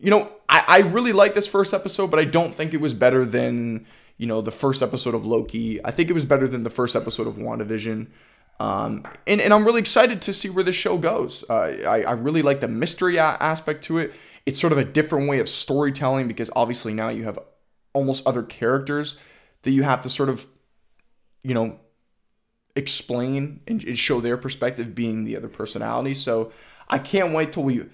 you 0.00 0.10
know, 0.10 0.30
I, 0.48 0.64
I 0.66 0.78
really 0.78 1.12
like 1.12 1.34
this 1.34 1.46
first 1.46 1.74
episode, 1.74 2.10
but 2.10 2.18
I 2.18 2.24
don't 2.24 2.54
think 2.54 2.74
it 2.74 2.80
was 2.80 2.94
better 2.94 3.24
than, 3.24 3.86
you 4.16 4.26
know, 4.26 4.40
the 4.40 4.50
first 4.50 4.82
episode 4.82 5.14
of 5.14 5.26
Loki. 5.26 5.84
I 5.84 5.90
think 5.90 6.10
it 6.10 6.12
was 6.12 6.24
better 6.24 6.48
than 6.48 6.64
the 6.64 6.70
first 6.70 6.96
episode 6.96 7.26
of 7.26 7.36
WandaVision. 7.36 8.08
Um, 8.58 9.06
and, 9.26 9.40
and 9.40 9.54
I'm 9.54 9.64
really 9.64 9.80
excited 9.80 10.20
to 10.22 10.32
see 10.32 10.50
where 10.50 10.64
this 10.64 10.76
show 10.76 10.98
goes. 10.98 11.44
Uh, 11.48 11.78
I, 11.86 12.02
I 12.02 12.12
really 12.12 12.42
like 12.42 12.60
the 12.60 12.68
mystery 12.68 13.16
a- 13.16 13.22
aspect 13.22 13.84
to 13.84 13.98
it. 13.98 14.12
It's 14.44 14.60
sort 14.60 14.72
of 14.72 14.78
a 14.78 14.84
different 14.84 15.28
way 15.28 15.38
of 15.38 15.48
storytelling 15.48 16.28
because 16.28 16.50
obviously 16.54 16.92
now 16.92 17.08
you 17.08 17.24
have 17.24 17.38
almost 17.92 18.26
other 18.26 18.42
characters 18.42 19.18
that 19.62 19.70
you 19.70 19.82
have 19.82 20.02
to 20.02 20.08
sort 20.08 20.28
of, 20.28 20.46
you 21.42 21.54
know, 21.54 21.78
explain 22.76 23.60
and, 23.66 23.82
and 23.84 23.98
show 23.98 24.20
their 24.20 24.36
perspective 24.36 24.94
being 24.94 25.24
the 25.24 25.36
other 25.36 25.48
personality. 25.48 26.14
So 26.14 26.52
I 26.88 26.98
can't 26.98 27.32
wait 27.32 27.52
till 27.52 27.62
we 27.62 27.86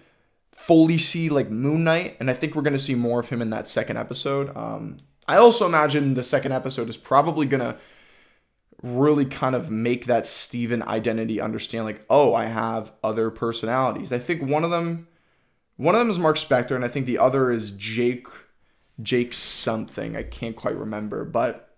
fully 0.59 0.99
see 0.99 1.29
like 1.29 1.51
Moon 1.51 1.85
Knight, 1.85 2.17
and 2.21 2.31
I 2.31 2.35
think 2.35 2.55
we're 2.55 2.63
gonna 2.63 2.79
see 2.79 2.95
more 2.95 3.21
of 3.21 3.29
him 3.29 3.43
in 3.43 3.51
that 3.51 3.69
second 3.69 3.97
episode. 3.97 4.57
Um, 4.57 4.99
I 5.29 5.37
also 5.37 5.67
imagine 5.67 6.15
the 6.15 6.25
second 6.25 6.53
episode 6.53 6.89
is 6.89 6.97
probably 6.97 7.47
gonna 7.47 7.77
really 8.83 9.25
kind 9.25 9.55
of 9.55 9.71
make 9.71 10.07
that 10.07 10.27
Steven 10.27 10.83
identity 10.83 11.41
understand 11.41 11.85
like, 11.85 12.05
oh, 12.11 12.35
I 12.35 12.47
have 12.47 12.93
other 13.03 13.31
personalities. 13.31 14.13
I 14.13 14.19
think 14.19 14.43
one 14.43 14.65
of 14.65 14.71
them 14.71 15.09
one 15.77 15.95
of 15.95 15.99
them 15.99 16.11
is 16.11 16.19
Mark 16.19 16.37
Spector, 16.37 16.75
and 16.75 16.85
I 16.85 16.89
think 16.89 17.07
the 17.07 17.19
other 17.19 17.51
is 17.51 17.71
Jake 17.73 18.27
Jake 19.03 19.35
something. 19.35 20.17
I 20.17 20.23
can't 20.23 20.57
quite 20.57 20.77
remember. 20.77 21.25
But 21.25 21.77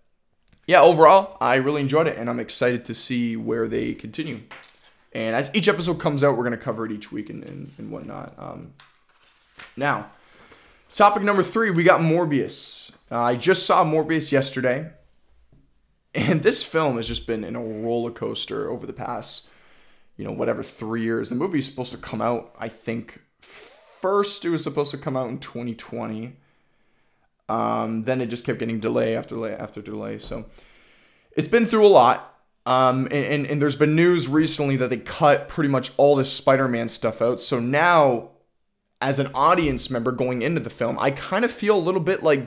yeah, 0.66 0.80
overall, 0.80 1.36
I 1.40 1.56
really 1.56 1.80
enjoyed 1.80 2.06
it, 2.06 2.16
and 2.16 2.30
I'm 2.30 2.40
excited 2.40 2.84
to 2.86 2.94
see 2.94 3.36
where 3.36 3.66
they 3.66 3.94
continue. 3.94 4.42
And 5.12 5.34
as 5.34 5.50
each 5.54 5.68
episode 5.68 6.00
comes 6.00 6.22
out, 6.22 6.36
we're 6.36 6.44
going 6.44 6.56
to 6.56 6.62
cover 6.62 6.84
it 6.84 6.92
each 6.92 7.10
week 7.10 7.30
and, 7.30 7.42
and, 7.44 7.70
and 7.78 7.90
whatnot. 7.90 8.34
Um, 8.38 8.74
now, 9.76 10.10
topic 10.92 11.22
number 11.22 11.42
three, 11.42 11.70
we 11.70 11.82
got 11.82 12.00
Morbius. 12.00 12.90
Uh, 13.10 13.22
I 13.22 13.36
just 13.36 13.64
saw 13.64 13.84
Morbius 13.84 14.32
yesterday. 14.32 14.90
And 16.14 16.42
this 16.42 16.64
film 16.64 16.96
has 16.96 17.06
just 17.06 17.26
been 17.26 17.44
in 17.44 17.54
a 17.54 17.62
roller 17.62 18.10
coaster 18.10 18.70
over 18.70 18.86
the 18.86 18.92
past, 18.92 19.48
you 20.16 20.24
know, 20.24 20.32
whatever, 20.32 20.62
three 20.62 21.02
years. 21.02 21.28
The 21.28 21.36
movie's 21.36 21.66
supposed 21.66 21.92
to 21.92 21.98
come 21.98 22.20
out, 22.20 22.54
I 22.58 22.68
think, 22.68 23.20
first 23.40 24.44
it 24.44 24.50
was 24.50 24.62
supposed 24.62 24.90
to 24.92 24.98
come 24.98 25.16
out 25.16 25.28
in 25.28 25.38
2020. 25.38 26.36
Um, 27.48 28.04
then 28.04 28.20
it 28.20 28.26
just 28.26 28.44
kept 28.44 28.58
getting 28.58 28.80
delay 28.80 29.16
after 29.16 29.34
delay 29.34 29.54
after 29.54 29.80
delay. 29.80 30.18
So 30.18 30.46
it's 31.32 31.48
been 31.48 31.66
through 31.66 31.86
a 31.86 31.88
lot. 31.88 32.37
Um, 32.68 33.06
and, 33.06 33.14
and, 33.14 33.46
and 33.46 33.62
there's 33.62 33.76
been 33.76 33.96
news 33.96 34.28
recently 34.28 34.76
that 34.76 34.90
they 34.90 34.98
cut 34.98 35.48
pretty 35.48 35.70
much 35.70 35.90
all 35.96 36.14
this 36.14 36.30
Spider-Man 36.30 36.90
stuff 36.90 37.22
out. 37.22 37.40
So 37.40 37.60
now, 37.60 38.32
as 39.00 39.18
an 39.18 39.30
audience 39.34 39.88
member 39.88 40.12
going 40.12 40.42
into 40.42 40.60
the 40.60 40.68
film, 40.68 40.98
I 41.00 41.12
kind 41.12 41.46
of 41.46 41.50
feel 41.50 41.78
a 41.78 41.80
little 41.80 42.02
bit 42.02 42.22
like 42.22 42.46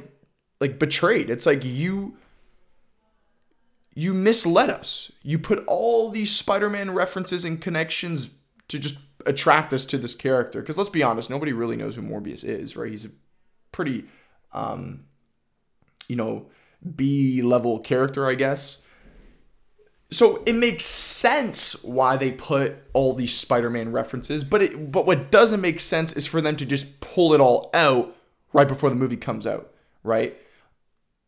like 0.59 0.77
betrayed. 0.77 1.31
It's 1.31 1.47
like 1.47 1.65
you 1.65 2.17
you 3.95 4.13
misled 4.13 4.69
us. 4.69 5.11
You 5.23 5.39
put 5.39 5.63
all 5.65 6.11
these 6.11 6.29
Spider-Man 6.35 6.91
references 6.91 7.43
and 7.43 7.59
connections 7.59 8.29
to 8.67 8.77
just 8.77 8.99
attract 9.25 9.73
us 9.73 9.87
to 9.87 9.97
this 9.97 10.13
character. 10.13 10.61
Because 10.61 10.77
let's 10.77 10.87
be 10.91 11.01
honest, 11.01 11.31
nobody 11.31 11.51
really 11.51 11.77
knows 11.77 11.95
who 11.95 12.03
Morbius 12.03 12.45
is, 12.45 12.77
right? 12.77 12.91
He's 12.91 13.05
a 13.05 13.09
pretty, 13.71 14.05
um, 14.53 15.05
you 16.07 16.15
know, 16.15 16.45
B 16.95 17.41
level 17.41 17.79
character, 17.79 18.27
I 18.27 18.35
guess 18.35 18.83
so 20.11 20.43
it 20.45 20.53
makes 20.53 20.83
sense 20.83 21.83
why 21.83 22.17
they 22.17 22.31
put 22.31 22.75
all 22.93 23.13
these 23.13 23.33
Spider-Man 23.33 23.91
references, 23.91 24.43
but 24.43 24.61
it 24.61 24.91
but 24.91 25.05
what 25.05 25.31
doesn't 25.31 25.61
make 25.61 25.79
sense 25.79 26.13
is 26.13 26.27
for 26.27 26.41
them 26.41 26.55
to 26.57 26.65
just 26.65 26.99
pull 26.99 27.33
it 27.33 27.41
all 27.41 27.69
out 27.73 28.15
right 28.53 28.67
before 28.67 28.89
the 28.89 28.95
movie 28.95 29.17
comes 29.17 29.47
out, 29.47 29.73
right? 30.03 30.35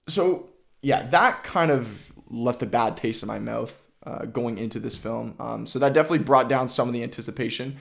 So 0.08 0.50
yeah, 0.82 1.08
that 1.08 1.44
kind 1.44 1.72
of 1.72 2.12
left 2.30 2.62
a 2.62 2.66
bad 2.66 2.98
taste 2.98 3.24
in 3.24 3.28
my 3.28 3.40
mouth 3.40 3.82
uh, 4.06 4.26
going 4.26 4.58
into 4.58 4.80
this 4.80 4.98
film. 4.98 5.36
Um, 5.40 5.66
so 5.66 5.80
that 5.80 5.94
definitely 5.94 6.20
brought 6.20 6.50
down 6.50 6.68
some 6.68 6.88
of 6.90 6.94
the 6.94 7.04
anticipation 7.04 7.78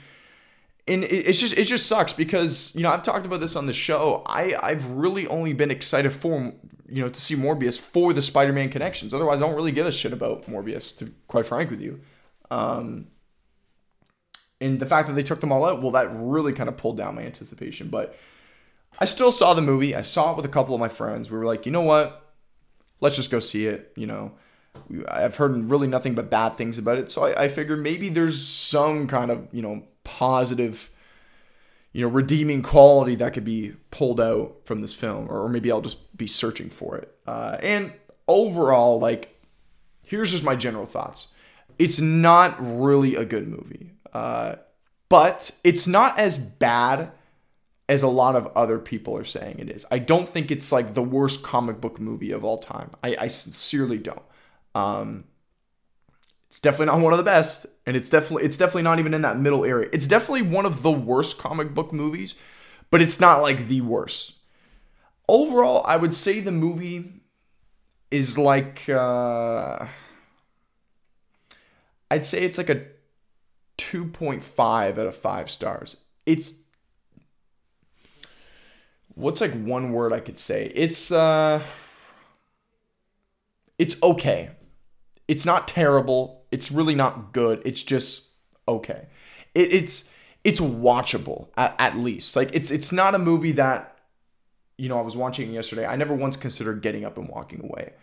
and 0.89 1.05
it's 1.05 1.39
just 1.39 1.57
it 1.57 1.65
just 1.65 1.87
sucks 1.87 2.13
because 2.13 2.75
you 2.75 2.83
know 2.83 2.91
I've 2.91 3.03
talked 3.03 3.25
about 3.25 3.41
this 3.41 3.55
on 3.55 3.67
the 3.67 3.73
show. 3.73 4.23
I 4.27 4.55
I've 4.61 4.85
really 4.87 5.27
only 5.29 5.53
been 5.53 5.71
excited 5.71 6.13
for 6.13 6.53
you 6.93 7.03
know 7.03 7.09
to 7.09 7.21
see 7.21 7.35
Morbius 7.35 7.79
for 7.79 8.13
the 8.13 8.23
Spider-Man 8.23 8.69
connections. 8.69 9.15
Otherwise, 9.15 9.41
I 9.41 9.47
don't 9.47 9.57
really 9.57 9.73
give 9.73 9.87
a 9.87 9.93
shit 9.93 10.13
about 10.13 10.47
Morbius. 10.47 10.97
To 10.99 11.07
be 11.07 11.13
quite 11.27 11.47
frank 11.47 11.71
with 11.71 11.81
you, 11.81 12.01
um, 12.51 13.09
and 14.61 14.79
the 14.79 14.87
fact 14.87 15.09
that 15.09 15.15
they 15.15 15.23
took 15.23 15.41
them 15.41 15.53
all 15.53 15.65
out, 15.65 15.83
well, 15.83 15.93
that 15.93 16.09
really 16.13 16.53
kind 16.53 16.69
of 16.69 16.77
pulled 16.77 16.97
down 16.97 17.17
my 17.17 17.23
anticipation. 17.23 17.89
But 17.89 18.17
I 19.01 19.07
still 19.07 19.33
saw 19.33 19.55
the 19.55 19.63
movie. 19.63 19.95
I 19.95 20.03
saw 20.03 20.33
it 20.33 20.37
with 20.37 20.45
a 20.45 20.51
couple 20.51 20.75
of 20.75 20.81
my 20.81 20.89
friends. 20.89 21.31
We 21.31 21.39
were 21.39 21.47
like, 21.47 21.67
you 21.67 21.73
know 21.73 21.83
what? 21.83 22.35
Let's 23.01 23.17
just 23.17 23.31
go 23.31 23.41
see 23.41 23.67
it. 23.67 23.93
You 23.97 24.07
know, 24.07 24.33
I've 25.09 25.37
heard 25.37 25.71
really 25.71 25.89
nothing 25.89 26.15
but 26.15 26.31
bad 26.31 26.57
things 26.57 26.79
about 26.79 26.99
it. 26.99 27.11
So 27.11 27.25
I, 27.25 27.45
I 27.45 27.49
figured 27.49 27.81
maybe 27.81 28.09
there's 28.09 28.45
some 28.45 29.07
kind 29.07 29.31
of 29.31 29.49
you 29.53 29.63
know 29.63 29.85
positive, 30.05 30.91
you 31.93 32.03
know, 32.03 32.13
redeeming 32.13 32.63
quality 32.63 33.15
that 33.17 33.35
could 33.35 33.45
be 33.45 33.75
pulled 33.91 34.21
out 34.21 34.61
from 34.65 34.81
this 34.81 34.95
film, 34.95 35.29
or, 35.31 35.49
maybe 35.49 35.71
I'll 35.71 35.83
just 35.83 36.17
be 36.17 36.27
searching 36.27 36.71
for 36.71 36.97
it. 36.97 37.15
Uh, 37.27 37.59
and 37.63 37.93
overall, 38.27 38.99
like, 38.99 39.39
here's 40.03 40.31
just 40.31 40.45
my 40.45 40.57
general 40.57 40.87
thoughts. 40.87 41.29
It's 41.79 42.01
not 42.01 42.57
really 42.59 43.15
a 43.15 43.25
good 43.25 43.47
movie, 43.49 43.93
uh, 44.13 44.57
but 45.09 45.51
it's 45.65 45.87
not 45.87 46.19
as 46.19 46.39
bad 46.39 47.13
as 47.89 48.03
a 48.03 48.09
lot 48.09 48.37
of 48.37 48.47
other 48.57 48.79
people 48.79 49.19
are 49.19 49.25
saying 49.25 49.59
it 49.59 49.69
is. 49.69 49.85
I 49.91 49.99
don't 49.99 50.29
think 50.29 50.51
it's 50.51 50.73
like 50.73 50.95
the 50.95 51.03
worst 51.03 51.43
comic 51.43 51.81
book 51.81 52.01
movie 52.01 52.31
of 52.31 52.45
all 52.45 52.59
time. 52.59 52.91
I, 53.03 53.17
I 53.21 53.27
sincerely 53.29 53.99
don't. 53.99 54.23
Um, 54.75 55.25
it's 56.53 56.61
definitely 56.61 56.85
not 56.85 57.01
one 57.01 57.15
of 57.15 57.17
the 57.17 57.23
best, 57.23 57.65
and 57.87 57.97
it's 57.97 58.11
definitely 58.11 58.45
it's 58.45 58.59
definitely 58.59 58.83
not 58.83 58.99
even 58.99 59.15
in 59.15 59.23
that 59.23 59.39
middle 59.39 59.65
area. 59.65 59.89
It's 59.91 60.07
definitely 60.07 60.43
one 60.43 60.67
of 60.67 60.83
the 60.83 60.91
worst 60.91 61.39
comic 61.39 61.73
book 61.73 61.95
movies, 61.95 62.35
but 62.91 63.01
it's 63.01 63.19
not 63.19 63.41
like 63.41 63.69
the 63.69 63.81
worst. 63.81 64.35
Overall, 65.31 65.83
I 65.87 65.97
would 65.97 66.13
say 66.13 66.41
the 66.41 66.53
movie 66.53 67.23
is 68.11 68.37
like 68.37 68.87
uh, 68.87 69.87
I'd 72.11 72.23
say 72.23 72.43
it's 72.43 72.59
like 72.59 72.69
a 72.69 72.83
2.5 73.79 74.99
out 74.99 75.07
of 75.07 75.17
5 75.17 75.51
stars. 75.51 75.97
It's 76.27 76.53
what's 79.15 79.41
like 79.41 79.55
one 79.55 79.95
word 79.95 80.13
I 80.13 80.21
could 80.21 80.39
say? 80.39 80.71
It's 80.75 81.11
uh 81.11 81.63
it's 83.79 84.03
okay. 84.03 84.51
It's 85.29 85.47
not 85.47 85.67
terrible 85.67 86.42
it's 86.53 86.71
really 86.71 86.95
not 86.95 87.33
good. 87.33 87.63
It's 87.65 87.83
just 87.83 88.29
okay. 88.69 89.07
It, 89.55 89.73
it's 89.73 90.13
it's 90.45 90.61
watchable 90.61 91.49
at, 91.57 91.75
at 91.79 91.97
least. 91.97 92.37
Like 92.37 92.51
it's 92.55 92.71
it's 92.71 92.93
not 92.93 93.15
a 93.15 93.19
movie 93.19 93.53
that 93.53 93.99
you 94.77 94.89
know 94.89 94.99
I 94.99 95.03
was 95.03 95.17
watching 95.17 95.53
yesterday. 95.53 95.87
I 95.87 95.97
never 95.97 96.15
once 96.15 96.37
considered 96.37 96.83
getting 96.83 97.05
up 97.05 97.19
and 97.19 97.29
walking 97.29 97.65
away. 97.65 97.95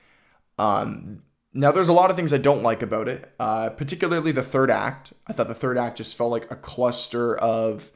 Um, 0.57 1.21
now 1.53 1.71
there's 1.71 1.87
a 1.87 1.93
lot 1.93 2.09
of 2.09 2.15
things 2.15 2.33
I 2.33 2.37
don't 2.37 2.63
like 2.63 2.81
about 2.81 3.07
it, 3.07 3.31
uh, 3.39 3.69
particularly 3.69 4.31
the 4.31 4.43
third 4.43 4.69
act. 4.69 5.13
I 5.27 5.33
thought 5.33 5.47
the 5.47 5.53
third 5.53 5.77
act 5.77 5.97
just 5.97 6.17
felt 6.17 6.31
like 6.31 6.51
a 6.51 6.55
cluster 6.55 7.37
of 7.37 7.91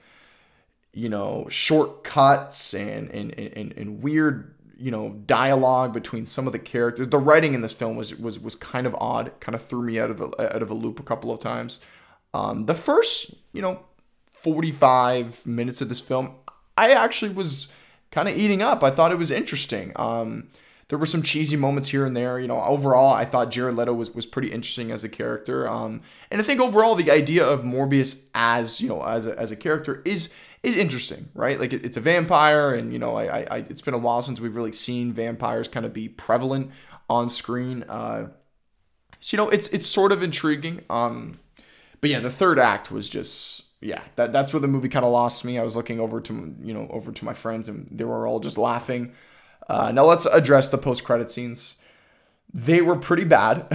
you 0.93 1.09
know 1.09 1.47
shortcuts 1.49 2.73
and 2.75 3.09
and 3.09 3.31
and, 3.37 3.73
and 3.73 4.03
weird 4.03 4.52
you 4.77 4.91
know 4.91 5.11
dialogue 5.25 5.93
between 5.93 6.25
some 6.25 6.47
of 6.47 6.53
the 6.53 6.59
characters. 6.59 7.07
The 7.07 7.17
writing 7.17 7.53
in 7.53 7.61
this 7.61 7.73
film 7.73 7.95
was 7.95 8.15
was 8.15 8.39
was 8.39 8.55
kind 8.55 8.87
of 8.87 8.95
odd, 8.99 9.31
kind 9.39 9.55
of 9.55 9.65
threw 9.65 9.83
me 9.83 9.99
out 9.99 10.09
of 10.09 10.21
a, 10.21 10.55
out 10.55 10.61
of 10.61 10.69
a 10.69 10.73
loop 10.73 10.99
a 10.99 11.03
couple 11.03 11.31
of 11.31 11.39
times. 11.39 11.79
Um, 12.33 12.65
the 12.65 12.75
first 12.75 13.35
you 13.53 13.61
know 13.61 13.81
45 14.25 15.47
minutes 15.47 15.81
of 15.81 15.89
this 15.89 16.01
film, 16.01 16.35
I 16.77 16.91
actually 16.91 17.33
was 17.33 17.71
kind 18.11 18.27
of 18.27 18.37
eating 18.37 18.61
up. 18.61 18.83
I 18.83 18.91
thought 18.91 19.11
it 19.11 19.17
was 19.17 19.31
interesting. 19.31 19.91
Um, 19.95 20.49
there 20.89 20.99
were 20.99 21.05
some 21.05 21.23
cheesy 21.23 21.55
moments 21.55 21.89
here 21.89 22.05
and 22.05 22.15
there. 22.15 22.39
You 22.39 22.47
know, 22.47 22.61
overall, 22.61 23.13
I 23.13 23.25
thought 23.25 23.51
Jared 23.51 23.75
Leto 23.75 23.93
was, 23.93 24.11
was 24.11 24.25
pretty 24.25 24.51
interesting 24.51 24.91
as 24.91 25.03
a 25.03 25.09
character. 25.09 25.67
Um, 25.67 26.01
and 26.29 26.41
I 26.41 26.43
think 26.43 26.59
overall, 26.59 26.95
the 26.95 27.09
idea 27.09 27.45
of 27.45 27.61
Morbius 27.61 28.27
as 28.35 28.81
you 28.81 28.89
know 28.89 29.01
as 29.01 29.25
a, 29.25 29.37
as 29.39 29.51
a 29.51 29.55
character 29.55 30.01
is 30.05 30.33
is 30.63 30.77
interesting, 30.77 31.29
right? 31.33 31.59
Like 31.59 31.73
it, 31.73 31.85
it's 31.85 31.97
a 31.97 32.01
vampire, 32.01 32.73
and 32.73 32.93
you 32.93 32.99
know, 32.99 33.15
I, 33.15 33.41
I, 33.41 33.57
it's 33.57 33.81
been 33.81 33.93
a 33.93 33.99
while 33.99 34.21
since 34.21 34.39
we've 34.39 34.55
really 34.55 34.71
seen 34.71 35.11
vampires 35.11 35.67
kind 35.67 35.85
of 35.85 35.93
be 35.93 36.07
prevalent 36.07 36.71
on 37.09 37.29
screen. 37.29 37.83
Uh, 37.87 38.27
so 39.19 39.35
you 39.35 39.43
know, 39.43 39.49
it's 39.49 39.67
it's 39.67 39.85
sort 39.85 40.11
of 40.11 40.23
intriguing. 40.23 40.81
Um, 40.89 41.37
but 42.01 42.09
yeah, 42.09 42.19
the 42.19 42.31
third 42.31 42.59
act 42.59 42.91
was 42.91 43.09
just 43.09 43.65
yeah, 43.81 44.01
that 44.15 44.31
that's 44.31 44.53
where 44.53 44.61
the 44.61 44.67
movie 44.67 44.89
kind 44.89 45.05
of 45.05 45.11
lost 45.11 45.43
me. 45.43 45.59
I 45.59 45.63
was 45.63 45.75
looking 45.75 45.99
over 45.99 46.21
to 46.21 46.55
you 46.63 46.73
know 46.73 46.87
over 46.89 47.11
to 47.11 47.25
my 47.25 47.33
friends, 47.33 47.67
and 47.67 47.87
they 47.91 48.05
were 48.05 48.25
all 48.25 48.39
just 48.39 48.57
laughing. 48.57 49.11
Uh, 49.67 49.91
now 49.91 50.05
let's 50.05 50.25
address 50.25 50.69
the 50.69 50.77
post 50.77 51.03
credit 51.03 51.29
scenes. 51.29 51.75
They 52.53 52.81
were 52.81 52.95
pretty 52.95 53.23
bad. 53.23 53.65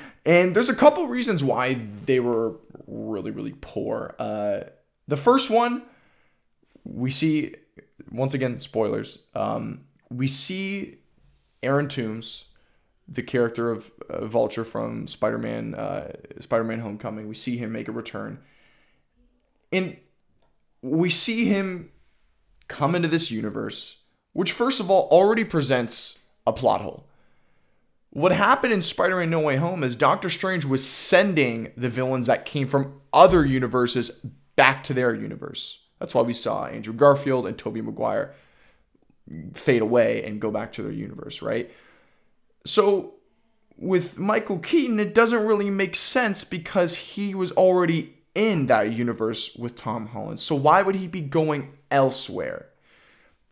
and 0.26 0.54
there's 0.54 0.68
a 0.68 0.74
couple 0.74 1.06
reasons 1.06 1.44
why 1.44 1.78
they 2.04 2.18
were 2.18 2.56
really, 2.86 3.30
really 3.30 3.54
poor. 3.60 4.14
Uh, 4.18 4.60
the 5.06 5.16
first 5.16 5.50
one 5.50 5.82
we 6.84 7.10
see 7.10 7.54
once 8.10 8.34
again 8.34 8.58
spoilers. 8.60 9.26
Um, 9.34 9.84
we 10.10 10.28
see 10.28 10.98
Aaron 11.62 11.88
Toomes, 11.88 12.44
the 13.08 13.22
character 13.22 13.70
of 13.70 13.90
uh, 14.08 14.26
Vulture 14.26 14.64
from 14.64 15.06
Spider-Man, 15.06 15.74
uh, 15.74 16.12
Spider-Man: 16.40 16.80
Homecoming. 16.80 17.28
We 17.28 17.34
see 17.34 17.56
him 17.56 17.72
make 17.72 17.88
a 17.88 17.92
return, 17.92 18.40
and 19.72 19.96
we 20.82 21.10
see 21.10 21.46
him 21.46 21.90
come 22.68 22.94
into 22.94 23.08
this 23.08 23.30
universe, 23.30 24.02
which 24.32 24.52
first 24.52 24.80
of 24.80 24.90
all 24.90 25.08
already 25.10 25.44
presents 25.44 26.18
a 26.46 26.52
plot 26.52 26.80
hole. 26.80 27.06
What 28.10 28.32
happened 28.32 28.72
in 28.74 28.82
Spider-Man 28.82 29.30
No 29.30 29.40
Way 29.40 29.56
Home 29.56 29.82
is 29.82 29.96
Doctor 29.96 30.28
Strange 30.28 30.64
was 30.64 30.86
sending 30.86 31.72
the 31.76 31.88
villains 31.88 32.26
that 32.26 32.44
came 32.44 32.68
from 32.68 33.00
other 33.12 33.44
universes 33.46 34.10
back 34.54 34.82
to 34.84 34.94
their 34.94 35.14
universe. 35.14 35.81
That's 36.02 36.16
why 36.16 36.22
we 36.22 36.32
saw 36.32 36.66
Andrew 36.66 36.92
Garfield 36.92 37.46
and 37.46 37.56
Tobey 37.56 37.80
Maguire 37.80 38.34
fade 39.54 39.82
away 39.82 40.24
and 40.24 40.40
go 40.40 40.50
back 40.50 40.72
to 40.72 40.82
their 40.82 40.90
universe, 40.90 41.42
right? 41.42 41.70
So 42.66 43.14
with 43.78 44.18
Michael 44.18 44.58
Keaton, 44.58 44.98
it 44.98 45.14
doesn't 45.14 45.46
really 45.46 45.70
make 45.70 45.94
sense 45.94 46.42
because 46.42 46.96
he 46.96 47.36
was 47.36 47.52
already 47.52 48.14
in 48.34 48.66
that 48.66 48.92
universe 48.92 49.54
with 49.54 49.76
Tom 49.76 50.08
Holland. 50.08 50.40
So 50.40 50.56
why 50.56 50.82
would 50.82 50.96
he 50.96 51.06
be 51.06 51.20
going 51.20 51.72
elsewhere? 51.88 52.66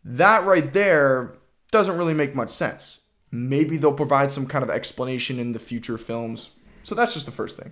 That 0.03 0.43
right 0.43 0.73
there 0.73 1.37
doesn't 1.71 1.97
really 1.97 2.13
make 2.13 2.35
much 2.35 2.49
sense. 2.49 3.05
Maybe 3.31 3.77
they'll 3.77 3.93
provide 3.93 4.29
some 4.29 4.45
kind 4.45 4.61
of 4.61 4.69
explanation 4.69 5.39
in 5.39 5.53
the 5.53 5.59
future 5.59 5.97
films. 5.97 6.51
So 6.83 6.95
that's 6.95 7.13
just 7.13 7.27
the 7.27 7.31
first 7.31 7.57
thing. 7.57 7.71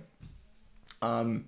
Um, 1.02 1.44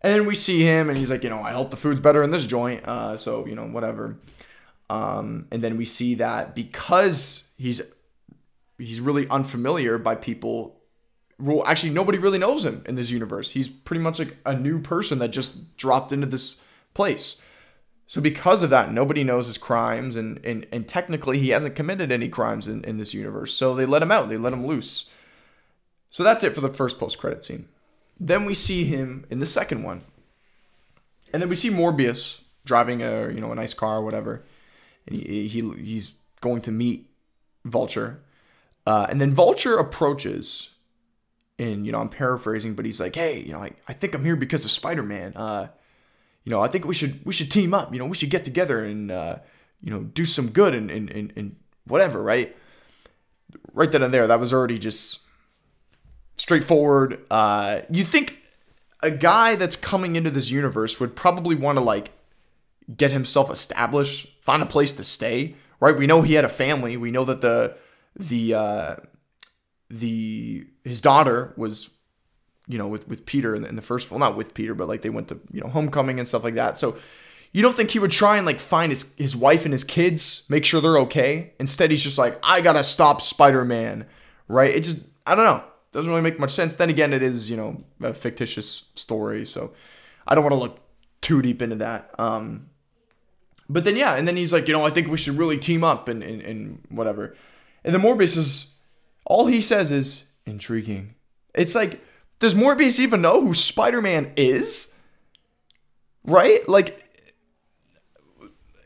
and 0.00 0.26
we 0.26 0.34
see 0.34 0.62
him, 0.62 0.88
and 0.88 0.98
he's 0.98 1.10
like, 1.10 1.24
you 1.24 1.30
know, 1.30 1.42
I 1.42 1.52
hope 1.52 1.70
the 1.70 1.76
food's 1.76 2.00
better 2.00 2.22
in 2.22 2.30
this 2.30 2.46
joint. 2.46 2.86
Uh, 2.86 3.16
so 3.16 3.46
you 3.46 3.54
know, 3.54 3.66
whatever. 3.66 4.18
Um, 4.90 5.46
and 5.50 5.62
then 5.62 5.76
we 5.76 5.84
see 5.84 6.14
that 6.16 6.54
because 6.54 7.48
he's 7.56 7.82
he's 8.78 9.00
really 9.00 9.28
unfamiliar 9.28 9.98
by 9.98 10.14
people. 10.14 10.80
Well, 11.38 11.64
actually, 11.66 11.92
nobody 11.92 12.18
really 12.18 12.38
knows 12.38 12.64
him 12.64 12.82
in 12.86 12.94
this 12.94 13.10
universe. 13.10 13.50
He's 13.50 13.68
pretty 13.68 14.00
much 14.00 14.18
like 14.18 14.36
a 14.44 14.56
new 14.56 14.80
person 14.80 15.18
that 15.18 15.28
just 15.28 15.76
dropped 15.76 16.12
into 16.12 16.26
this 16.26 16.62
place. 16.94 17.40
So 18.06 18.20
because 18.20 18.62
of 18.62 18.70
that, 18.70 18.90
nobody 18.90 19.22
knows 19.22 19.48
his 19.48 19.58
crimes, 19.58 20.16
and 20.16 20.44
and, 20.44 20.66
and 20.72 20.88
technically 20.88 21.38
he 21.38 21.50
hasn't 21.50 21.76
committed 21.76 22.10
any 22.10 22.28
crimes 22.28 22.66
in, 22.66 22.82
in 22.84 22.96
this 22.96 23.14
universe. 23.14 23.54
So 23.54 23.74
they 23.74 23.86
let 23.86 24.02
him 24.02 24.12
out. 24.12 24.28
They 24.28 24.38
let 24.38 24.52
him 24.52 24.66
loose. 24.66 25.10
So 26.10 26.22
that's 26.22 26.42
it 26.42 26.54
for 26.54 26.62
the 26.62 26.70
first 26.72 26.98
post 26.98 27.18
credit 27.18 27.44
scene. 27.44 27.68
Then 28.20 28.44
we 28.44 28.54
see 28.54 28.84
him 28.84 29.26
in 29.30 29.38
the 29.40 29.46
second 29.46 29.82
one. 29.82 30.02
And 31.32 31.42
then 31.42 31.48
we 31.48 31.54
see 31.54 31.70
Morbius 31.70 32.42
driving 32.64 33.02
a 33.02 33.30
you 33.30 33.40
know 33.40 33.50
a 33.50 33.54
nice 33.54 33.74
car 33.74 33.96
or 33.96 34.04
whatever, 34.04 34.44
and 35.06 35.16
he, 35.16 35.48
he 35.48 35.70
he's 35.76 36.16
going 36.40 36.60
to 36.62 36.70
meet 36.70 37.10
Vulture, 37.64 38.20
uh, 38.86 39.06
and 39.10 39.20
then 39.20 39.32
Vulture 39.32 39.76
approaches, 39.76 40.70
and 41.58 41.84
you 41.84 41.92
know 41.92 41.98
I'm 41.98 42.08
paraphrasing, 42.08 42.74
but 42.74 42.84
he's 42.84 43.00
like, 43.00 43.16
hey, 43.16 43.42
you 43.42 43.52
know 43.52 43.62
I, 43.62 43.72
I 43.88 43.92
think 43.92 44.14
I'm 44.14 44.24
here 44.24 44.36
because 44.36 44.64
of 44.64 44.70
Spider 44.70 45.02
Man. 45.02 45.32
Uh, 45.34 45.68
you 46.44 46.50
know 46.50 46.62
I 46.62 46.68
think 46.68 46.86
we 46.86 46.94
should 46.94 47.24
we 47.26 47.32
should 47.32 47.50
team 47.50 47.74
up. 47.74 47.92
You 47.92 47.98
know 47.98 48.06
we 48.06 48.16
should 48.16 48.30
get 48.30 48.44
together 48.44 48.84
and 48.84 49.10
uh, 49.10 49.36
you 49.80 49.90
know 49.90 50.02
do 50.02 50.24
some 50.24 50.50
good 50.50 50.74
and 50.74 50.90
and, 50.90 51.10
and 51.10 51.32
and 51.36 51.56
whatever, 51.84 52.22
right? 52.22 52.54
Right 53.72 53.90
then 53.90 54.02
and 54.02 54.12
there, 54.12 54.26
that 54.26 54.40
was 54.40 54.52
already 54.52 54.78
just 54.78 55.20
straightforward. 56.38 57.20
Uh, 57.30 57.82
you 57.90 58.04
think 58.04 58.38
a 59.02 59.10
guy 59.10 59.56
that's 59.56 59.76
coming 59.76 60.16
into 60.16 60.30
this 60.30 60.50
universe 60.50 60.98
would 60.98 61.14
probably 61.14 61.54
want 61.54 61.76
to 61.76 61.84
like 61.84 62.12
get 62.96 63.10
himself 63.10 63.50
established, 63.50 64.32
find 64.40 64.62
a 64.62 64.66
place 64.66 64.94
to 64.94 65.04
stay, 65.04 65.56
right? 65.80 65.96
We 65.96 66.06
know 66.06 66.22
he 66.22 66.34
had 66.34 66.44
a 66.44 66.48
family. 66.48 66.96
We 66.96 67.10
know 67.10 67.24
that 67.24 67.42
the 67.42 67.76
the 68.16 68.54
uh, 68.54 68.96
the 69.90 70.66
his 70.84 71.00
daughter 71.00 71.52
was 71.56 71.90
you 72.66 72.78
know 72.78 72.88
with 72.88 73.06
with 73.08 73.26
Peter 73.26 73.54
in 73.54 73.62
the, 73.62 73.68
in 73.68 73.76
the 73.76 73.82
first 73.82 74.10
well 74.10 74.20
not 74.20 74.36
with 74.36 74.52
Peter 74.52 74.74
but 74.74 74.88
like 74.88 75.00
they 75.02 75.08
went 75.10 75.28
to 75.28 75.40
you 75.52 75.60
know 75.60 75.68
homecoming 75.68 76.18
and 76.18 76.26
stuff 76.26 76.44
like 76.44 76.54
that. 76.54 76.78
So 76.78 76.96
you 77.52 77.62
don't 77.62 77.76
think 77.76 77.90
he 77.90 77.98
would 77.98 78.10
try 78.10 78.36
and 78.36 78.46
like 78.46 78.60
find 78.60 78.90
his 78.90 79.14
his 79.16 79.36
wife 79.36 79.64
and 79.64 79.72
his 79.72 79.84
kids, 79.84 80.44
make 80.48 80.64
sure 80.64 80.80
they're 80.80 80.98
okay. 80.98 81.52
Instead, 81.58 81.90
he's 81.90 82.02
just 82.02 82.18
like 82.18 82.38
I 82.42 82.60
gotta 82.60 82.84
stop 82.84 83.22
Spider 83.22 83.64
Man, 83.64 84.06
right? 84.48 84.70
It 84.70 84.84
just 84.84 85.04
I 85.26 85.34
don't 85.34 85.44
know 85.44 85.62
doesn't 85.92 86.10
really 86.10 86.22
make 86.22 86.38
much 86.38 86.52
sense. 86.52 86.76
Then 86.76 86.90
again, 86.90 87.12
it 87.12 87.22
is 87.22 87.50
you 87.50 87.56
know 87.56 87.82
a 88.02 88.14
fictitious 88.14 88.90
story, 88.94 89.44
so 89.44 89.72
I 90.26 90.34
don't 90.34 90.44
want 90.44 90.54
to 90.54 90.60
look 90.60 90.80
too 91.20 91.42
deep 91.42 91.62
into 91.62 91.76
that. 91.76 92.10
Um, 92.18 92.70
but 93.68 93.84
then 93.84 93.96
yeah, 93.96 94.14
and 94.14 94.26
then 94.26 94.36
he's 94.36 94.52
like, 94.52 94.68
you 94.68 94.74
know, 94.74 94.84
I 94.84 94.90
think 94.90 95.08
we 95.08 95.16
should 95.16 95.38
really 95.38 95.58
team 95.58 95.84
up 95.84 96.08
and 96.08 96.22
and, 96.22 96.42
and 96.42 96.82
whatever. 96.88 97.36
And 97.84 97.94
then 97.94 98.02
Morbius 98.02 98.36
is 98.36 98.76
all 99.24 99.46
he 99.46 99.60
says 99.60 99.90
is 99.90 100.24
intriguing. 100.46 101.14
It's 101.54 101.74
like, 101.74 102.00
does 102.38 102.54
Morbius 102.54 102.98
even 102.98 103.20
know 103.20 103.40
who 103.40 103.54
Spider 103.54 104.00
Man 104.00 104.32
is? 104.36 104.94
Right? 106.24 106.66
Like, 106.68 107.04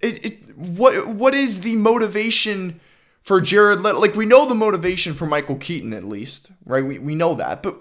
it, 0.00 0.24
it 0.24 0.58
what 0.58 1.06
what 1.08 1.34
is 1.34 1.60
the 1.60 1.76
motivation? 1.76 2.80
For 3.22 3.40
Jared 3.40 3.80
Leto. 3.80 3.98
Like 3.98 4.14
we 4.14 4.26
know 4.26 4.46
the 4.46 4.54
motivation 4.54 5.14
for 5.14 5.26
Michael 5.26 5.56
Keaton 5.56 5.92
at 5.92 6.04
least, 6.04 6.52
right? 6.64 6.84
We 6.84 6.98
we 6.98 7.14
know 7.14 7.34
that. 7.34 7.62
But 7.62 7.78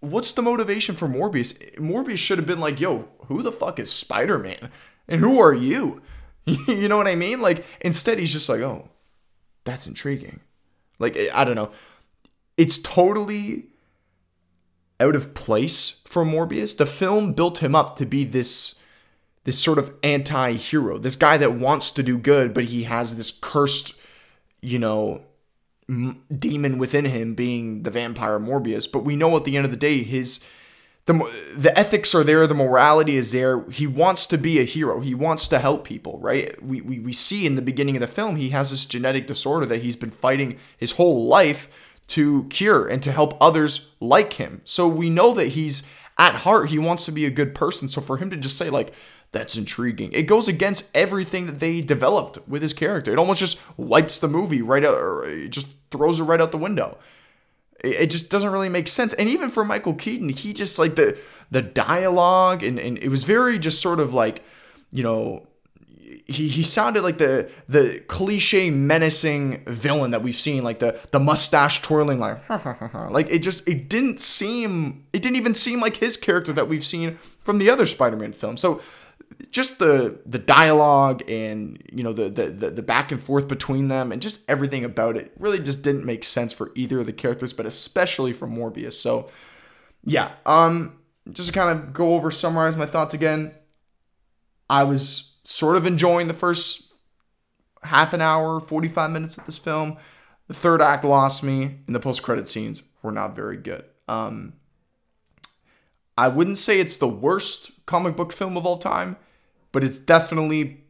what's 0.00 0.32
the 0.32 0.42
motivation 0.42 0.94
for 0.94 1.08
Morbius? 1.08 1.58
Morbius 1.76 2.18
should 2.18 2.38
have 2.38 2.46
been 2.46 2.60
like, 2.60 2.80
"Yo, 2.80 3.08
who 3.26 3.42
the 3.42 3.52
fuck 3.52 3.78
is 3.78 3.92
Spider-Man? 3.92 4.70
And 5.08 5.20
who 5.20 5.40
are 5.40 5.54
you?" 5.54 6.02
you 6.44 6.88
know 6.88 6.96
what 6.96 7.08
I 7.08 7.16
mean? 7.16 7.40
Like 7.40 7.64
instead 7.80 8.18
he's 8.18 8.32
just 8.32 8.48
like, 8.48 8.60
"Oh, 8.60 8.88
that's 9.64 9.86
intriguing." 9.86 10.40
Like 10.98 11.18
I 11.34 11.44
don't 11.44 11.56
know. 11.56 11.72
It's 12.56 12.78
totally 12.78 13.66
out 14.98 15.16
of 15.16 15.34
place 15.34 16.00
for 16.06 16.24
Morbius. 16.24 16.76
The 16.76 16.86
film 16.86 17.32
built 17.32 17.58
him 17.58 17.74
up 17.74 17.96
to 17.96 18.06
be 18.06 18.24
this 18.24 18.76
this 19.44 19.62
sort 19.62 19.78
of 19.78 19.94
anti-hero, 20.02 20.98
this 20.98 21.14
guy 21.14 21.36
that 21.36 21.52
wants 21.52 21.92
to 21.92 22.02
do 22.02 22.18
good, 22.18 22.52
but 22.52 22.64
he 22.64 22.82
has 22.82 23.14
this 23.14 23.30
cursed 23.30 23.94
you 24.60 24.78
know, 24.78 25.22
m- 25.88 26.22
demon 26.36 26.78
within 26.78 27.04
him 27.04 27.34
being 27.34 27.82
the 27.82 27.90
vampire 27.90 28.38
Morbius. 28.38 28.90
But 28.90 29.04
we 29.04 29.16
know 29.16 29.36
at 29.36 29.44
the 29.44 29.56
end 29.56 29.64
of 29.64 29.70
the 29.70 29.76
day, 29.76 30.02
his 30.02 30.44
the 31.06 31.14
the 31.56 31.76
ethics 31.78 32.14
are 32.14 32.24
there, 32.24 32.46
the 32.46 32.54
morality 32.54 33.16
is 33.16 33.30
there. 33.32 33.62
He 33.70 33.86
wants 33.86 34.26
to 34.26 34.38
be 34.38 34.58
a 34.58 34.64
hero. 34.64 35.00
He 35.00 35.14
wants 35.14 35.46
to 35.48 35.58
help 35.60 35.84
people, 35.84 36.18
right? 36.20 36.60
We, 36.62 36.80
we 36.80 36.98
we 36.98 37.12
see 37.12 37.46
in 37.46 37.54
the 37.54 37.62
beginning 37.62 37.96
of 37.96 38.00
the 38.00 38.08
film 38.08 38.36
he 38.36 38.50
has 38.50 38.70
this 38.70 38.84
genetic 38.84 39.26
disorder 39.26 39.66
that 39.66 39.82
he's 39.82 39.96
been 39.96 40.10
fighting 40.10 40.58
his 40.76 40.92
whole 40.92 41.26
life 41.26 41.70
to 42.08 42.44
cure 42.50 42.86
and 42.86 43.02
to 43.02 43.12
help 43.12 43.36
others 43.40 43.92
like 44.00 44.34
him. 44.34 44.60
So 44.64 44.86
we 44.88 45.10
know 45.10 45.32
that 45.34 45.48
he's 45.48 45.88
at 46.18 46.34
heart 46.34 46.70
he 46.70 46.78
wants 46.78 47.04
to 47.04 47.12
be 47.12 47.26
a 47.26 47.30
good 47.30 47.54
person. 47.54 47.88
So 47.88 48.00
for 48.00 48.16
him 48.16 48.30
to 48.30 48.36
just 48.36 48.56
say 48.56 48.70
like 48.70 48.92
that's 49.32 49.56
intriguing. 49.56 50.12
It 50.12 50.22
goes 50.22 50.48
against 50.48 50.94
everything 50.96 51.46
that 51.46 51.60
they 51.60 51.80
developed 51.80 52.38
with 52.48 52.62
his 52.62 52.72
character. 52.72 53.12
It 53.12 53.18
almost 53.18 53.40
just 53.40 53.58
wipes 53.76 54.18
the 54.18 54.28
movie 54.28 54.62
right 54.62 54.84
out, 54.84 54.94
or 54.94 55.28
it 55.28 55.48
just 55.50 55.68
throws 55.90 56.20
it 56.20 56.24
right 56.24 56.40
out 56.40 56.52
the 56.52 56.58
window. 56.58 56.98
It, 57.82 58.02
it 58.02 58.10
just 58.10 58.30
doesn't 58.30 58.50
really 58.52 58.68
make 58.68 58.88
sense. 58.88 59.12
And 59.14 59.28
even 59.28 59.50
for 59.50 59.64
Michael 59.64 59.94
Keaton, 59.94 60.28
he 60.30 60.52
just 60.52 60.78
like 60.78 60.94
the 60.94 61.18
the 61.50 61.62
dialogue 61.62 62.62
and, 62.62 62.78
and 62.78 62.98
it 62.98 63.08
was 63.08 63.24
very 63.24 63.58
just 63.58 63.80
sort 63.80 64.00
of 64.00 64.12
like, 64.12 64.42
you 64.90 65.02
know, 65.02 65.46
he, 66.28 66.48
he 66.48 66.62
sounded 66.64 67.02
like 67.02 67.18
the 67.18 67.50
the 67.68 68.00
cliche 68.08 68.68
menacing 68.70 69.64
villain 69.66 70.10
that 70.10 70.22
we've 70.22 70.34
seen 70.34 70.64
like 70.64 70.80
the 70.80 70.98
the 71.12 71.20
mustache 71.20 71.82
twirling 71.82 72.18
like 72.18 72.48
like 73.10 73.30
it 73.30 73.40
just 73.40 73.68
it 73.68 73.88
didn't 73.88 74.18
seem 74.18 75.06
it 75.12 75.22
didn't 75.22 75.36
even 75.36 75.54
seem 75.54 75.80
like 75.80 75.96
his 75.96 76.16
character 76.16 76.52
that 76.52 76.68
we've 76.68 76.84
seen 76.84 77.16
from 77.40 77.58
the 77.58 77.70
other 77.70 77.86
Spider-Man 77.86 78.32
films. 78.32 78.60
So 78.60 78.80
just 79.50 79.78
the 79.78 80.20
the 80.26 80.38
dialogue 80.38 81.22
and 81.30 81.80
you 81.92 82.02
know 82.02 82.12
the, 82.12 82.28
the 82.28 82.70
the 82.70 82.82
back 82.82 83.12
and 83.12 83.22
forth 83.22 83.46
between 83.46 83.88
them 83.88 84.10
and 84.10 84.20
just 84.20 84.48
everything 84.50 84.84
about 84.84 85.16
it 85.16 85.32
really 85.38 85.60
just 85.60 85.82
didn't 85.82 86.04
make 86.04 86.24
sense 86.24 86.52
for 86.52 86.72
either 86.74 87.00
of 87.00 87.06
the 87.06 87.12
characters 87.12 87.52
but 87.52 87.66
especially 87.66 88.32
for 88.32 88.46
Morbius 88.46 88.94
so 88.94 89.28
yeah 90.04 90.32
um 90.46 90.98
just 91.32 91.48
to 91.48 91.54
kind 91.54 91.76
of 91.76 91.92
go 91.92 92.14
over 92.14 92.30
summarize 92.30 92.76
my 92.76 92.86
thoughts 92.86 93.14
again 93.14 93.52
I 94.70 94.84
was 94.84 95.35
sort 95.46 95.76
of 95.76 95.86
enjoying 95.86 96.28
the 96.28 96.34
first 96.34 96.94
half 97.82 98.12
an 98.12 98.20
hour, 98.20 98.60
45 98.60 99.10
minutes 99.10 99.38
of 99.38 99.46
this 99.46 99.58
film. 99.58 99.96
The 100.48 100.54
third 100.54 100.82
act 100.82 101.04
lost 101.04 101.42
me, 101.42 101.80
and 101.86 101.94
the 101.94 102.00
post 102.00 102.22
credit 102.22 102.48
scenes 102.48 102.82
were 103.02 103.12
not 103.12 103.34
very 103.34 103.56
good. 103.56 103.84
Um, 104.08 104.54
I 106.16 106.28
wouldn't 106.28 106.58
say 106.58 106.80
it's 106.80 106.96
the 106.96 107.08
worst 107.08 107.84
comic 107.86 108.16
book 108.16 108.32
film 108.32 108.56
of 108.56 108.64
all 108.64 108.78
time, 108.78 109.16
but 109.72 109.84
it's 109.84 109.98
definitely 109.98 110.84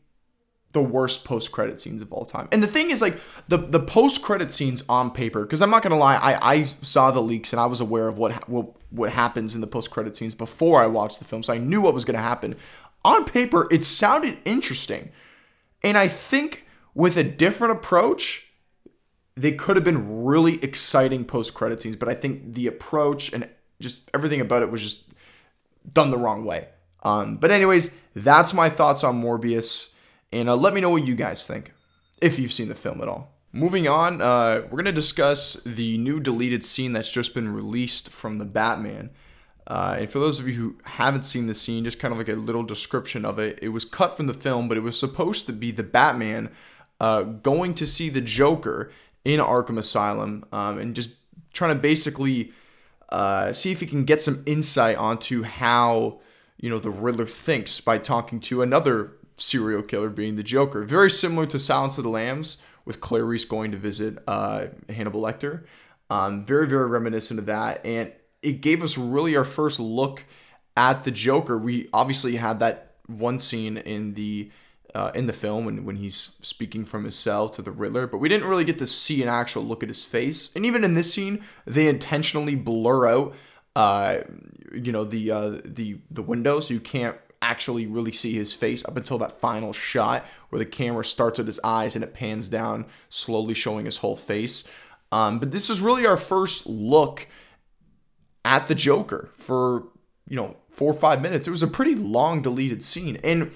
the 0.73 0.83
worst 0.83 1.25
post 1.25 1.53
credit 1.53 1.81
scenes 1.81 2.03
of 2.03 2.13
all 2.13 2.27
time. 2.27 2.49
And 2.53 2.63
the 2.63 2.67
thing 2.67 2.91
is, 2.91 3.01
like 3.01 3.19
the 3.49 3.57
the 3.57 3.81
post 3.81 4.21
credit 4.23 4.53
scenes 4.53 4.85
on 4.89 5.11
paper, 5.11 5.43
because 5.43 5.63
I'm 5.63 5.71
not 5.71 5.83
gonna 5.83 5.97
lie, 5.97 6.17
I 6.17 6.53
I 6.53 6.63
saw 6.65 7.11
the 7.11 7.23
leaks 7.23 7.53
and 7.53 7.61
I 7.61 7.67
was 7.67 7.81
aware 7.81 8.09
of 8.09 8.19
what 8.19 8.47
what 8.49 8.75
what 8.91 9.11
happens 9.11 9.55
in 9.55 9.63
the 9.63 9.67
post 9.67 9.91
credit 9.91 10.17
scenes 10.17 10.35
before 10.35 10.83
I 10.83 10.87
watched 10.87 11.19
the 11.19 11.25
film, 11.25 11.43
so 11.43 11.55
I 11.55 11.59
knew 11.59 11.81
what 11.81 11.95
was 11.95 12.05
gonna 12.05 12.19
happen. 12.19 12.57
On 13.07 13.25
paper, 13.25 13.69
it 13.71 13.85
sounded 13.85 14.39
interesting, 14.45 15.13
and 15.85 15.97
I 15.97 16.09
think 16.09 16.67
with 16.93 17.17
a 17.17 17.23
different 17.23 17.75
approach, 17.75 18.51
they 19.37 19.53
could 19.53 19.77
have 19.77 19.85
been 19.85 20.25
really 20.25 20.61
exciting 20.61 21.25
post 21.25 21.55
credit 21.55 21.81
scenes. 21.81 21.95
But 21.95 22.09
I 22.09 22.15
think 22.15 22.55
the 22.55 22.67
approach 22.67 23.33
and 23.33 23.49
just 23.79 24.11
everything 24.13 24.41
about 24.41 24.65
it 24.65 24.73
was 24.73 24.83
just 24.83 25.05
done 25.93 26.11
the 26.11 26.19
wrong 26.19 26.45
way. 26.45 26.67
Um, 27.05 27.37
but 27.37 27.53
anyways, 27.53 27.97
that's 28.17 28.53
my 28.53 28.69
thoughts 28.69 29.05
on 29.05 29.23
Morbius, 29.23 29.95
and 30.33 30.49
uh, 30.49 30.57
let 30.57 30.75
me 30.75 30.81
know 30.81 30.91
what 30.91 31.07
you 31.07 31.15
guys 31.15 31.47
think 31.47 31.73
if 32.21 32.41
you've 32.41 32.53
seen 32.53 32.67
the 32.67 32.75
film 32.75 33.01
at 33.01 33.07
all. 33.07 33.37
Moving 33.53 33.87
on, 33.87 34.21
uh, 34.21 34.63
we're 34.69 34.79
gonna 34.79 34.91
discuss 34.91 35.55
the 35.63 35.97
new 35.99 36.19
deleted 36.19 36.65
scene 36.65 36.93
that's 36.93 37.13
just 37.13 37.35
been 37.35 37.55
released 37.55 38.09
from 38.09 38.39
the 38.39 38.45
Batman. 38.45 39.11
Uh, 39.67 39.97
and 39.99 40.11
for 40.11 40.19
those 40.21 40.39
of 40.39 40.47
you 40.47 40.55
who 40.55 40.77
haven't 40.85 41.25
seen 41.25 41.47
the 41.47 41.55
scene, 41.55 41.85
just 41.85 41.99
kind 41.99 42.13
of 42.13 42.19
like 42.19 42.29
a 42.29 42.35
little 42.35 42.63
description 42.63 43.25
of 43.25 43.39
it. 43.39 43.59
It 43.61 43.71
was 43.71 43.85
cut 43.85 44.17
from 44.17 44.27
the 44.27 44.35
film, 44.35 44.69
but 44.69 44.77
it 44.77 44.83
was 44.83 44.99
supposed 44.99 45.47
to 45.47 45.53
be 45.53 45.73
the 45.73 45.83
Batman 45.83 46.51
uh, 47.01 47.23
going 47.23 47.75
to 47.75 47.87
see 47.87 48.09
the 48.09 48.21
Joker 48.21 48.93
in 49.25 49.41
Arkham 49.41 49.79
Asylum 49.79 50.45
um, 50.53 50.79
and 50.79 50.95
just 50.95 51.11
trying 51.53 51.75
to 51.75 51.81
basically 51.81 52.53
uh, 53.09 53.53
see 53.53 53.73
if 53.73 53.81
he 53.81 53.87
can 53.87 54.05
get 54.05 54.23
some 54.23 54.43
insight 54.47 54.97
onto 54.97 55.43
how 55.43 56.21
you 56.59 56.71
know 56.71 56.79
the 56.79 56.91
Riddler 56.91 57.27
thinks 57.27 57.81
by 57.81 57.99
talking 57.99 58.41
to 58.41 58.63
another 58.63 59.13
serial 59.37 59.83
killer, 59.83 60.09
being 60.09 60.37
the 60.37 60.43
Joker. 60.43 60.85
Very 60.85 61.11
similar 61.11 61.47
to 61.47 61.59
Silence 61.59 61.99
of 61.99 62.05
the 62.05 62.11
Lambs, 62.11 62.59
with 62.85 63.01
Clarice 63.01 63.45
going 63.45 63.73
to 63.73 63.77
visit 63.77 64.19
uh, 64.27 64.67
Hannibal 64.89 65.21
Lecter. 65.21 65.65
Um, 66.09 66.47
very 66.47 66.67
very 66.67 66.87
reminiscent 66.87 67.39
of 67.39 67.47
that, 67.47 67.85
and 67.85 68.13
it 68.47 68.61
gave 68.61 68.83
us 68.83 68.97
really 68.97 69.37
our 69.37 69.45
first 69.45 69.81
look 69.81 70.25
at 70.77 71.03
the 71.03 71.11
Joker. 71.11 71.59
We 71.59 71.89
obviously 71.93 72.37
had 72.37 72.61
that 72.61 72.93
one 73.09 73.41
scene 73.41 73.77
in 73.77 74.15
the 74.15 74.51
uh, 74.95 75.11
in 75.15 75.27
the 75.27 75.33
film 75.33 75.67
when, 75.67 75.85
when 75.85 75.97
he's 75.97 76.31
speaking 76.41 76.85
from 76.85 77.05
his 77.05 77.19
cell 77.19 77.51
to 77.51 77.61
the 77.61 77.73
Riddler, 77.73 78.07
but 78.07 78.17
we 78.17 78.31
didn't 78.31 78.49
really 78.49 78.65
get 78.65 78.79
to 78.79 78.87
see 78.87 79.23
an 79.23 79.29
actual 79.29 79.63
look 79.63 79.83
at 79.83 79.91
his 79.91 80.07
face. 80.07 80.55
And 80.55 80.65
even 80.65 80.85
in 80.85 80.95
this 80.95 81.13
scene, 81.13 81.45
they 81.67 81.87
intentionally 81.89 82.55
blur 82.55 83.07
out, 83.07 83.35
uh, 83.75 84.19
you 84.73 84.93
know, 84.93 85.05
the 85.05 85.31
uh, 85.33 85.61
the 85.65 85.99
the 86.11 86.23
window, 86.23 86.61
so 86.61 86.73
you 86.73 86.81
can't 86.81 87.17
actually 87.43 87.87
really 87.87 88.13
see 88.13 88.33
his 88.33 88.55
face 88.55 88.85
up 88.85 88.97
until 88.97 89.19
that 89.19 89.41
final 89.41 89.73
shot 89.73 90.25
where 90.49 90.59
the 90.59 90.65
camera 90.65 91.05
starts 91.05 91.39
at 91.39 91.47
his 91.47 91.61
eyes 91.65 91.95
and 91.97 92.05
it 92.05 92.15
pans 92.15 92.49
down, 92.49 92.87
slowly 93.09 93.55
showing 93.55 93.85
his 93.85 93.99
whole 93.99 94.17
face. 94.17 94.69
Um, 95.13 95.39
but 95.41 95.51
this 95.51 95.69
is 95.69 95.81
really 95.81 96.07
our 96.07 96.17
first 96.17 96.67
look 96.67 97.27
at 98.47 98.69
the 98.69 98.75
Joker 98.75 99.29
for 99.35 99.89
you 100.29 100.37
know 100.37 100.57
four 100.71 100.91
or 100.91 100.99
five 100.99 101.21
minutes. 101.21 101.47
It 101.47 101.51
was 101.51 101.63
a 101.63 101.67
pretty 101.67 101.97
long 101.97 102.41
deleted 102.41 102.83
scene, 102.83 103.19
and 103.23 103.51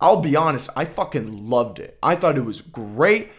I'll 0.00 0.20
be 0.20 0.36
honest, 0.36 0.70
I 0.76 0.84
fucking 0.84 1.50
loved 1.50 1.80
it. 1.80 1.98
I 2.02 2.14
thought 2.14 2.38
it 2.38 2.44
was 2.44 2.62
great, 2.62 3.32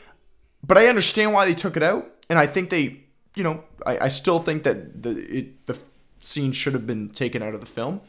but 0.62 0.78
I 0.78 0.88
understand 0.88 1.34
why 1.34 1.46
they 1.46 1.56
took 1.56 1.78
it 1.78 1.84
out, 1.84 2.06
and 2.30 2.38
I 2.38 2.46
think 2.46 2.70
they, 2.70 3.02
you 3.36 3.44
know, 3.44 3.64
I, 3.86 4.00
I 4.06 4.10
still 4.10 4.40
think 4.40 4.64
that 4.64 5.02
the 5.02 5.12
it, 5.12 5.66
the 5.66 5.80
scene 6.20 6.52
should 6.52 6.74
have 6.74 6.86
been 6.86 7.10
taken 7.10 7.42
out 7.42 7.54
of 7.54 7.62
the 7.62 7.68
film, 7.68 8.02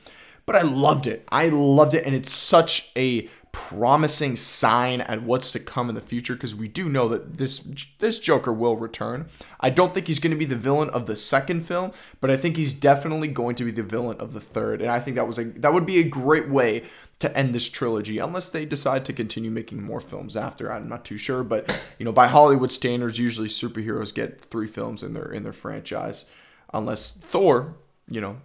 but 0.44 0.56
I 0.56 0.62
loved 0.62 1.06
it. 1.06 1.26
I 1.30 1.48
loved 1.48 1.94
it, 1.94 2.04
and 2.04 2.14
it's 2.14 2.32
such 2.32 2.90
a 2.96 3.28
promising 3.66 4.36
sign 4.36 5.00
at 5.02 5.22
what's 5.22 5.52
to 5.52 5.58
come 5.58 5.88
in 5.88 5.94
the 5.94 6.00
future 6.00 6.34
because 6.34 6.54
we 6.54 6.68
do 6.68 6.88
know 6.88 7.08
that 7.08 7.36
this 7.36 7.60
this 7.98 8.18
Joker 8.18 8.52
will 8.52 8.76
return. 8.76 9.26
I 9.60 9.70
don't 9.70 9.92
think 9.92 10.06
he's 10.06 10.20
going 10.20 10.30
to 10.30 10.38
be 10.38 10.44
the 10.44 10.56
villain 10.56 10.88
of 10.90 11.06
the 11.06 11.16
second 11.16 11.66
film, 11.66 11.92
but 12.20 12.30
I 12.30 12.36
think 12.36 12.56
he's 12.56 12.72
definitely 12.72 13.28
going 13.28 13.56
to 13.56 13.64
be 13.64 13.70
the 13.70 13.82
villain 13.82 14.16
of 14.18 14.32
the 14.32 14.40
third. 14.40 14.80
And 14.80 14.90
I 14.90 15.00
think 15.00 15.16
that 15.16 15.26
was 15.26 15.38
a 15.38 15.44
that 15.44 15.74
would 15.74 15.86
be 15.86 15.98
a 15.98 16.04
great 16.04 16.48
way 16.48 16.84
to 17.18 17.36
end 17.36 17.52
this 17.52 17.68
trilogy 17.68 18.18
unless 18.18 18.48
they 18.48 18.64
decide 18.64 19.04
to 19.04 19.12
continue 19.12 19.50
making 19.50 19.82
more 19.82 20.00
films 20.00 20.36
after. 20.36 20.72
I'm 20.72 20.88
not 20.88 21.04
too 21.04 21.18
sure, 21.18 21.42
but 21.42 21.84
you 21.98 22.04
know, 22.04 22.12
by 22.12 22.28
Hollywood 22.28 22.70
standards, 22.70 23.18
usually 23.18 23.48
superheroes 23.48 24.14
get 24.14 24.40
3 24.40 24.66
films 24.68 25.02
in 25.02 25.14
their 25.14 25.30
in 25.30 25.42
their 25.42 25.52
franchise 25.52 26.26
unless 26.72 27.12
Thor, 27.12 27.76
you 28.08 28.20
know, 28.20 28.38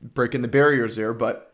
breaking 0.00 0.42
the 0.42 0.48
barriers 0.48 0.96
there, 0.96 1.12
but 1.12 1.51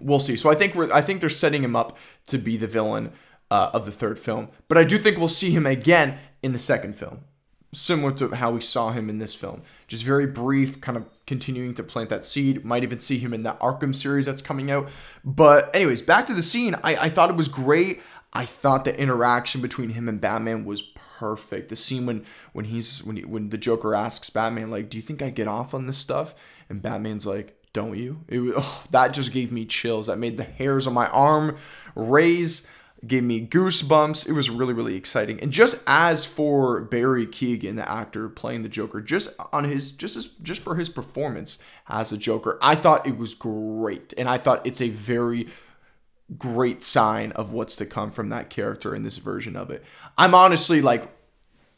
we'll 0.00 0.20
see. 0.20 0.36
So 0.36 0.50
I 0.50 0.54
think 0.54 0.74
we're 0.74 0.92
I 0.92 1.00
think 1.00 1.20
they're 1.20 1.28
setting 1.28 1.64
him 1.64 1.76
up 1.76 1.96
to 2.26 2.38
be 2.38 2.56
the 2.56 2.66
villain 2.66 3.12
uh, 3.50 3.70
of 3.72 3.84
the 3.84 3.92
third 3.92 4.18
film, 4.18 4.48
but 4.68 4.78
I 4.78 4.84
do 4.84 4.98
think 4.98 5.18
we'll 5.18 5.28
see 5.28 5.50
him 5.50 5.66
again 5.66 6.18
in 6.42 6.52
the 6.52 6.58
second 6.58 6.96
film 6.96 7.24
similar 7.72 8.12
to 8.12 8.34
how 8.34 8.50
we 8.50 8.60
saw 8.60 8.90
him 8.90 9.08
in 9.08 9.18
this 9.18 9.34
film. 9.34 9.62
Just 9.86 10.04
very 10.04 10.26
brief, 10.26 10.80
kind 10.80 10.96
of 10.96 11.06
continuing 11.26 11.74
to 11.74 11.82
plant 11.82 12.08
that 12.08 12.24
seed. 12.24 12.64
Might 12.64 12.82
even 12.82 12.98
see 12.98 13.18
him 13.18 13.32
in 13.32 13.42
the 13.42 13.54
Arkham 13.54 13.94
series 13.94 14.26
that's 14.26 14.42
coming 14.42 14.70
out. 14.70 14.88
But, 15.24 15.74
anyways, 15.74 16.02
back 16.02 16.26
to 16.26 16.34
the 16.34 16.42
scene. 16.42 16.74
I, 16.82 16.96
I 16.96 17.08
thought 17.08 17.30
it 17.30 17.36
was 17.36 17.48
great. 17.48 18.02
I 18.32 18.44
thought 18.44 18.84
the 18.84 18.98
interaction 18.98 19.60
between 19.60 19.90
him 19.90 20.08
and 20.08 20.20
Batman 20.20 20.64
was 20.64 20.82
perfect. 20.82 21.68
The 21.68 21.76
scene 21.76 22.06
when 22.06 22.24
when 22.52 22.66
he's 22.66 23.02
when 23.04 23.16
he, 23.16 23.24
when 23.24 23.50
the 23.50 23.58
Joker 23.58 23.94
asks 23.94 24.30
Batman 24.30 24.70
like, 24.70 24.88
"Do 24.88 24.98
you 24.98 25.02
think 25.02 25.20
I 25.20 25.30
get 25.30 25.48
off 25.48 25.74
on 25.74 25.86
this 25.86 25.98
stuff?" 25.98 26.34
and 26.70 26.80
Batman's 26.80 27.26
like, 27.26 27.59
"Don't 27.72 27.96
you?" 27.96 28.24
It 28.28 28.40
was, 28.40 28.54
oh, 28.56 28.82
that 28.90 29.14
just 29.14 29.32
gave 29.32 29.52
me 29.52 29.64
chills. 29.64 30.06
That 30.06 30.18
made 30.18 30.36
the 30.36 30.44
hairs 30.44 30.86
on 30.86 30.94
my 30.94 31.08
arm 31.08 31.56
raise 31.94 32.68
gave 33.06 33.24
me 33.24 33.46
goosebumps. 33.46 34.28
It 34.28 34.32
was 34.32 34.50
really, 34.50 34.74
really 34.74 34.94
exciting. 34.94 35.40
And 35.40 35.52
just 35.52 35.82
as 35.86 36.24
for 36.24 36.80
Barry 36.80 37.26
Keoghan, 37.26 37.76
the 37.76 37.90
actor 37.90 38.28
playing 38.28 38.62
the 38.62 38.68
Joker, 38.68 39.00
just 39.00 39.30
on 39.52 39.64
his 39.64 39.92
just 39.92 40.16
as 40.16 40.26
just 40.42 40.62
for 40.62 40.76
his 40.76 40.88
performance 40.88 41.58
as 41.88 42.12
a 42.12 42.18
Joker, 42.18 42.58
I 42.60 42.74
thought 42.74 43.06
it 43.06 43.16
was 43.16 43.34
great. 43.34 44.12
And 44.18 44.28
I 44.28 44.38
thought 44.38 44.66
it's 44.66 44.80
a 44.80 44.90
very 44.90 45.48
great 46.38 46.82
sign 46.82 47.32
of 47.32 47.52
what's 47.52 47.76
to 47.76 47.86
come 47.86 48.10
from 48.10 48.28
that 48.28 48.50
character 48.50 48.94
in 48.94 49.02
this 49.02 49.18
version 49.18 49.56
of 49.56 49.70
it. 49.70 49.82
I'm 50.18 50.34
honestly 50.34 50.80
like 50.82 51.10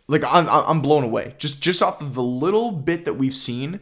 like 0.09 0.24
I'm 0.24 0.48
I'm 0.48 0.81
blown 0.83 1.05
away. 1.05 1.35
Just 1.38 1.62
just 1.62 1.83
off 1.83 2.00
of 2.00 2.14
the 2.14 2.22
little 2.22 2.72
bit 2.72 3.05
that 3.05 3.14
we've 3.14 3.35
seen 3.35 3.81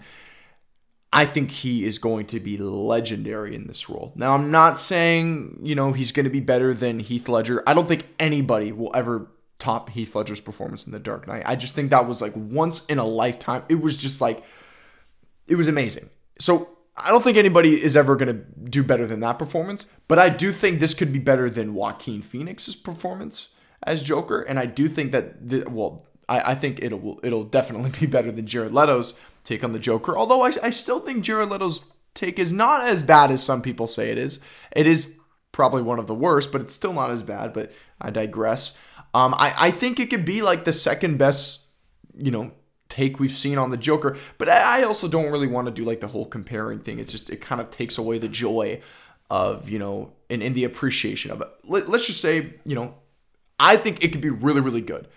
I 1.13 1.25
think 1.27 1.51
he 1.51 1.85
is 1.85 1.99
going 1.99 2.27
to 2.27 2.39
be 2.39 2.57
legendary 2.57 3.57
in 3.57 3.67
this 3.67 3.89
role. 3.89 4.13
Now, 4.15 4.35
I'm 4.35 4.51
not 4.51 4.79
saying, 4.79 5.59
you 5.63 5.75
know, 5.75 5.93
he's 5.93 6.13
going 6.13 6.25
to 6.25 6.31
be 6.31 6.41
better 6.41 6.73
than 6.73 7.01
Heath 7.01 7.29
Ledger. 7.29 7.63
I 7.67 7.75
don't 7.75 7.89
think 7.89 8.07
anybody 8.21 8.71
will 8.71 8.93
ever 8.95 9.29
top 9.59 9.91
Heath 9.91 10.15
Ledger's 10.15 10.41
performance 10.41 10.87
in 10.87 10.93
The 10.93 11.01
Dark 11.01 11.27
Knight. 11.27 11.43
I 11.47 11.57
just 11.57 11.75
think 11.75 11.91
that 11.91 12.07
was 12.07 12.23
like 12.23 12.33
once 12.37 12.87
in 12.87 12.99
a 12.99 13.05
lifetime. 13.05 13.65
It 13.69 13.81
was 13.81 13.97
just 13.97 14.21
like, 14.21 14.45
it 15.49 15.57
was 15.57 15.67
amazing. 15.67 16.09
So 16.39 16.71
I 16.97 17.11
don't 17.11 17.25
think 17.25 17.37
anybody 17.37 17.71
is 17.71 17.97
ever 17.97 18.15
going 18.15 18.29
to 18.29 18.45
do 18.71 18.85
better 18.85 19.07
than 19.07 19.21
that 19.21 19.39
performance, 19.39 19.93
but 20.07 20.19
I 20.19 20.29
do 20.29 20.53
think 20.53 20.79
this 20.79 20.95
could 20.95 21.13
be 21.13 21.19
better 21.19 21.51
than 21.51 21.75
Joaquin 21.75 22.23
Phoenix's 22.23 22.77
performance 22.77 23.49
as 23.83 24.03
Joker. 24.03 24.43
And 24.43 24.59
I 24.59 24.67
do 24.67 24.87
think 24.87 25.13
that, 25.13 25.49
the, 25.49 25.69
well, 25.69 26.07
I, 26.31 26.53
I 26.53 26.55
think 26.55 26.79
it'll 26.83 27.21
it'll 27.23 27.45
definitely 27.45 27.91
be 28.01 28.07
better 28.07 28.33
than 28.33 28.47
Jared 28.47 28.73
Leto's 28.73 29.19
take 29.45 29.65
on 29.65 29.73
the 29.73 29.79
Joker. 29.79 30.17
Although 30.17 30.43
I, 30.43 30.53
I 30.63 30.71
still 30.71 31.01
think 31.01 31.25
Jared 31.25 31.51
Leto's 31.51 31.85
take 32.15 32.39
is 32.39 32.53
not 32.53 32.87
as 32.87 33.03
bad 33.03 33.31
as 33.31 33.43
some 33.43 33.61
people 33.61 33.87
say 33.87 34.11
it 34.11 34.19
is. 34.19 34.41
It 34.73 34.87
is 34.87 35.17
probably 35.53 35.83
one 35.83 35.99
of 35.99 36.07
the 36.07 36.15
worst, 36.15 36.53
but 36.53 36.61
it's 36.61 36.75
still 36.75 36.93
not 36.93 37.11
as 37.11 37.23
bad. 37.23 37.53
But 37.53 37.73
I 38.01 38.11
digress. 38.11 38.79
Um, 39.13 39.35
I, 39.35 39.55
I 39.59 39.71
think 39.73 39.99
it 39.99 40.09
could 40.09 40.25
be 40.25 40.41
like 40.41 40.65
the 40.65 40.73
second 40.73 41.19
best, 41.19 41.67
you 42.17 42.31
know, 42.31 42.53
take 42.89 43.19
we've 43.19 43.33
seen 43.33 43.59
on 43.59 43.71
the 43.71 43.77
Joker. 43.77 44.17
But 44.39 44.49
I, 44.49 44.81
I 44.81 44.83
also 44.85 45.09
don't 45.09 45.33
really 45.33 45.49
want 45.49 45.67
to 45.67 45.73
do 45.73 45.85
like 45.85 46.01
the 46.01 46.09
whole 46.09 46.27
comparing 46.27 46.79
thing. 46.79 47.01
It's 47.01 47.13
just 47.13 47.29
it 47.29 47.41
kind 47.41 47.61
of 47.61 47.71
takes 47.71 47.99
away 47.99 48.19
the 48.19 48.29
joy 48.29 48.81
of 49.29 49.69
you 49.69 49.79
know 49.79 50.13
and, 50.29 50.43
in 50.43 50.55
the 50.55 50.65
appreciation 50.65 51.33
of 51.33 51.41
it. 51.41 51.49
Let, 51.65 51.89
let's 51.89 52.07
just 52.07 52.21
say 52.21 52.55
you 52.65 52.77
know 52.77 52.95
I 53.59 53.77
think 53.77 54.05
it 54.05 54.13
could 54.13 54.21
be 54.21 54.31
really 54.31 54.61
really 54.61 54.81
good 54.81 55.09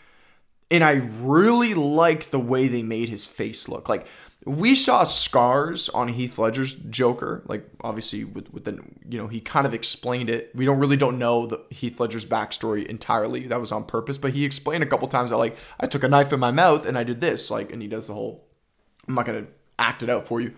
and 0.73 0.83
I 0.83 1.03
really 1.21 1.73
like 1.73 2.31
the 2.31 2.39
way 2.39 2.67
they 2.67 2.83
made 2.83 3.07
his 3.07 3.25
face 3.25 3.69
look. 3.69 3.87
Like 3.87 4.07
we 4.45 4.75
saw 4.75 5.05
scars 5.05 5.87
on 5.89 6.09
Heath 6.09 6.37
Ledger's 6.37 6.73
Joker, 6.73 7.43
like 7.45 7.69
obviously 7.81 8.25
with 8.25 8.51
with 8.51 8.65
the 8.65 8.83
you 9.07 9.17
know 9.17 9.27
he 9.27 9.39
kind 9.39 9.65
of 9.65 9.73
explained 9.73 10.29
it. 10.29 10.51
We 10.53 10.65
don't 10.65 10.79
really 10.79 10.97
don't 10.97 11.17
know 11.17 11.45
the 11.45 11.61
Heath 11.69 11.99
Ledger's 11.99 12.25
backstory 12.25 12.85
entirely. 12.85 13.47
That 13.47 13.61
was 13.61 13.71
on 13.71 13.85
purpose, 13.85 14.17
but 14.17 14.33
he 14.33 14.43
explained 14.43 14.83
a 14.83 14.87
couple 14.87 15.07
times 15.07 15.29
that 15.29 15.37
like 15.37 15.55
I 15.79 15.87
took 15.87 16.03
a 16.03 16.09
knife 16.09 16.33
in 16.33 16.41
my 16.41 16.51
mouth 16.51 16.85
and 16.85 16.97
I 16.97 17.03
did 17.03 17.21
this, 17.21 17.49
like, 17.49 17.71
and 17.71 17.81
he 17.81 17.87
does 17.87 18.07
the 18.07 18.13
whole. 18.13 18.45
I'm 19.07 19.15
not 19.15 19.25
gonna 19.25 19.47
act 19.79 20.03
it 20.03 20.09
out 20.09 20.27
for 20.27 20.41
you, 20.41 20.53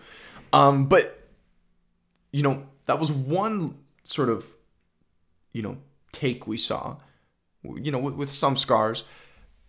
um, 0.52 0.86
but 0.86 1.28
you 2.32 2.42
know 2.42 2.66
that 2.86 2.98
was 2.98 3.12
one 3.12 3.78
sort 4.02 4.30
of 4.30 4.56
you 5.56 5.62
know, 5.62 5.78
take 6.12 6.46
we 6.46 6.58
saw, 6.58 6.98
you 7.64 7.90
know, 7.90 7.98
with, 7.98 8.12
with 8.12 8.30
some 8.30 8.58
scars. 8.58 9.04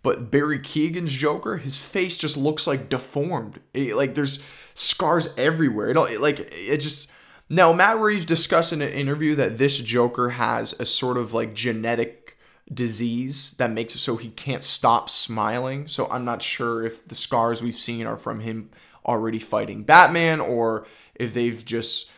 But 0.08 0.30
Barry 0.30 0.58
Keoghan's 0.58 1.12
Joker, 1.12 1.58
his 1.58 1.76
face 1.76 2.16
just 2.16 2.38
looks 2.38 2.66
like 2.66 2.88
deformed. 2.88 3.60
It, 3.74 3.94
like 3.94 4.14
there's 4.14 4.42
scars 4.72 5.28
everywhere. 5.36 5.90
It, 5.90 5.98
it 5.98 6.22
like 6.22 6.48
it 6.50 6.78
just. 6.78 7.12
Now 7.50 7.74
Matt 7.74 7.98
Reeves 7.98 8.24
discussed 8.24 8.72
in 8.72 8.80
an 8.80 8.88
interview 8.88 9.34
that 9.34 9.58
this 9.58 9.76
Joker 9.76 10.30
has 10.30 10.72
a 10.80 10.86
sort 10.86 11.18
of 11.18 11.34
like 11.34 11.52
genetic 11.52 12.38
disease 12.72 13.52
that 13.58 13.70
makes 13.70 13.96
it 13.96 13.98
so 13.98 14.16
he 14.16 14.30
can't 14.30 14.64
stop 14.64 15.10
smiling. 15.10 15.86
So 15.86 16.08
I'm 16.10 16.24
not 16.24 16.40
sure 16.40 16.82
if 16.82 17.06
the 17.06 17.14
scars 17.14 17.60
we've 17.60 17.74
seen 17.74 18.06
are 18.06 18.16
from 18.16 18.40
him 18.40 18.70
already 19.04 19.38
fighting 19.38 19.82
Batman 19.82 20.40
or 20.40 20.86
if 21.16 21.34
they've 21.34 21.62
just 21.62 22.10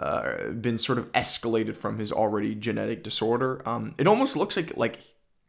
uh, 0.00 0.48
been 0.48 0.78
sort 0.78 0.98
of 0.98 1.12
escalated 1.12 1.76
from 1.76 2.00
his 2.00 2.10
already 2.10 2.56
genetic 2.56 3.04
disorder. 3.04 3.62
Um, 3.64 3.94
it 3.98 4.08
almost 4.08 4.34
looks 4.34 4.56
like 4.56 4.76
like 4.76 4.98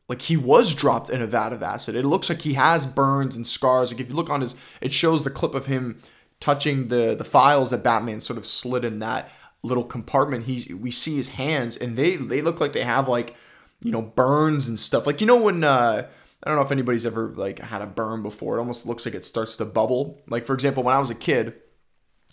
like 0.10 0.22
he 0.22 0.38
was 0.38 0.74
dropped 0.74 1.10
in 1.10 1.22
a 1.22 1.28
vat 1.28 1.52
of 1.54 1.62
acid. 1.62 1.96
It 1.96 2.06
looks 2.06 2.30
like 2.30 2.42
he 2.42 2.54
has 2.54 2.86
burns 2.86 3.36
and 3.36 3.46
scars. 3.46 3.92
Like 3.92 4.02
if 4.02 4.10
you 4.10 4.16
look 4.16 4.30
on 4.30 4.42
his, 4.42 4.56
it 4.82 4.94
shows 4.94 5.24
the 5.24 5.30
clip 5.30 5.54
of 5.54 5.66
him 5.66 6.00
touching 6.40 6.88
the 6.88 7.16
the 7.16 7.24
files 7.24 7.72
that 7.72 7.84
Batman 7.84 8.20
sort 8.20 8.38
of 8.38 8.48
slid 8.48 8.86
in 8.86 9.00
that 9.00 9.32
little 9.64 9.84
compartment. 9.84 10.46
He 10.46 10.74
we 10.74 10.92
see 10.92 11.16
his 11.16 11.30
hands 11.30 11.76
and 11.76 11.98
they 11.98 12.16
they 12.16 12.42
look 12.42 12.62
like 12.62 12.74
they 12.74 12.84
have 12.84 13.08
like 13.08 13.36
you 13.82 13.92
know 13.92 14.02
burns 14.02 14.68
and 14.68 14.80
stuff. 14.80 15.06
Like 15.06 15.20
you 15.20 15.28
know 15.28 15.42
when 15.42 15.64
uh, 15.64 16.08
I 16.44 16.50
don't 16.50 16.58
know 16.58 16.66
if 16.66 16.72
anybody's 16.72 17.06
ever 17.06 17.34
like 17.36 17.60
had 17.60 17.82
a 17.82 17.88
burn 17.88 18.24
before. 18.24 18.58
It 18.58 18.60
almost 18.60 18.86
looks 18.86 19.06
like 19.06 19.16
it 19.16 19.26
starts 19.26 19.58
to 19.58 19.66
bubble. 19.66 20.22
Like 20.28 20.46
for 20.46 20.54
example, 20.54 20.84
when 20.84 20.96
I 20.96 21.00
was 21.00 21.10
a 21.10 21.16
kid, 21.16 21.54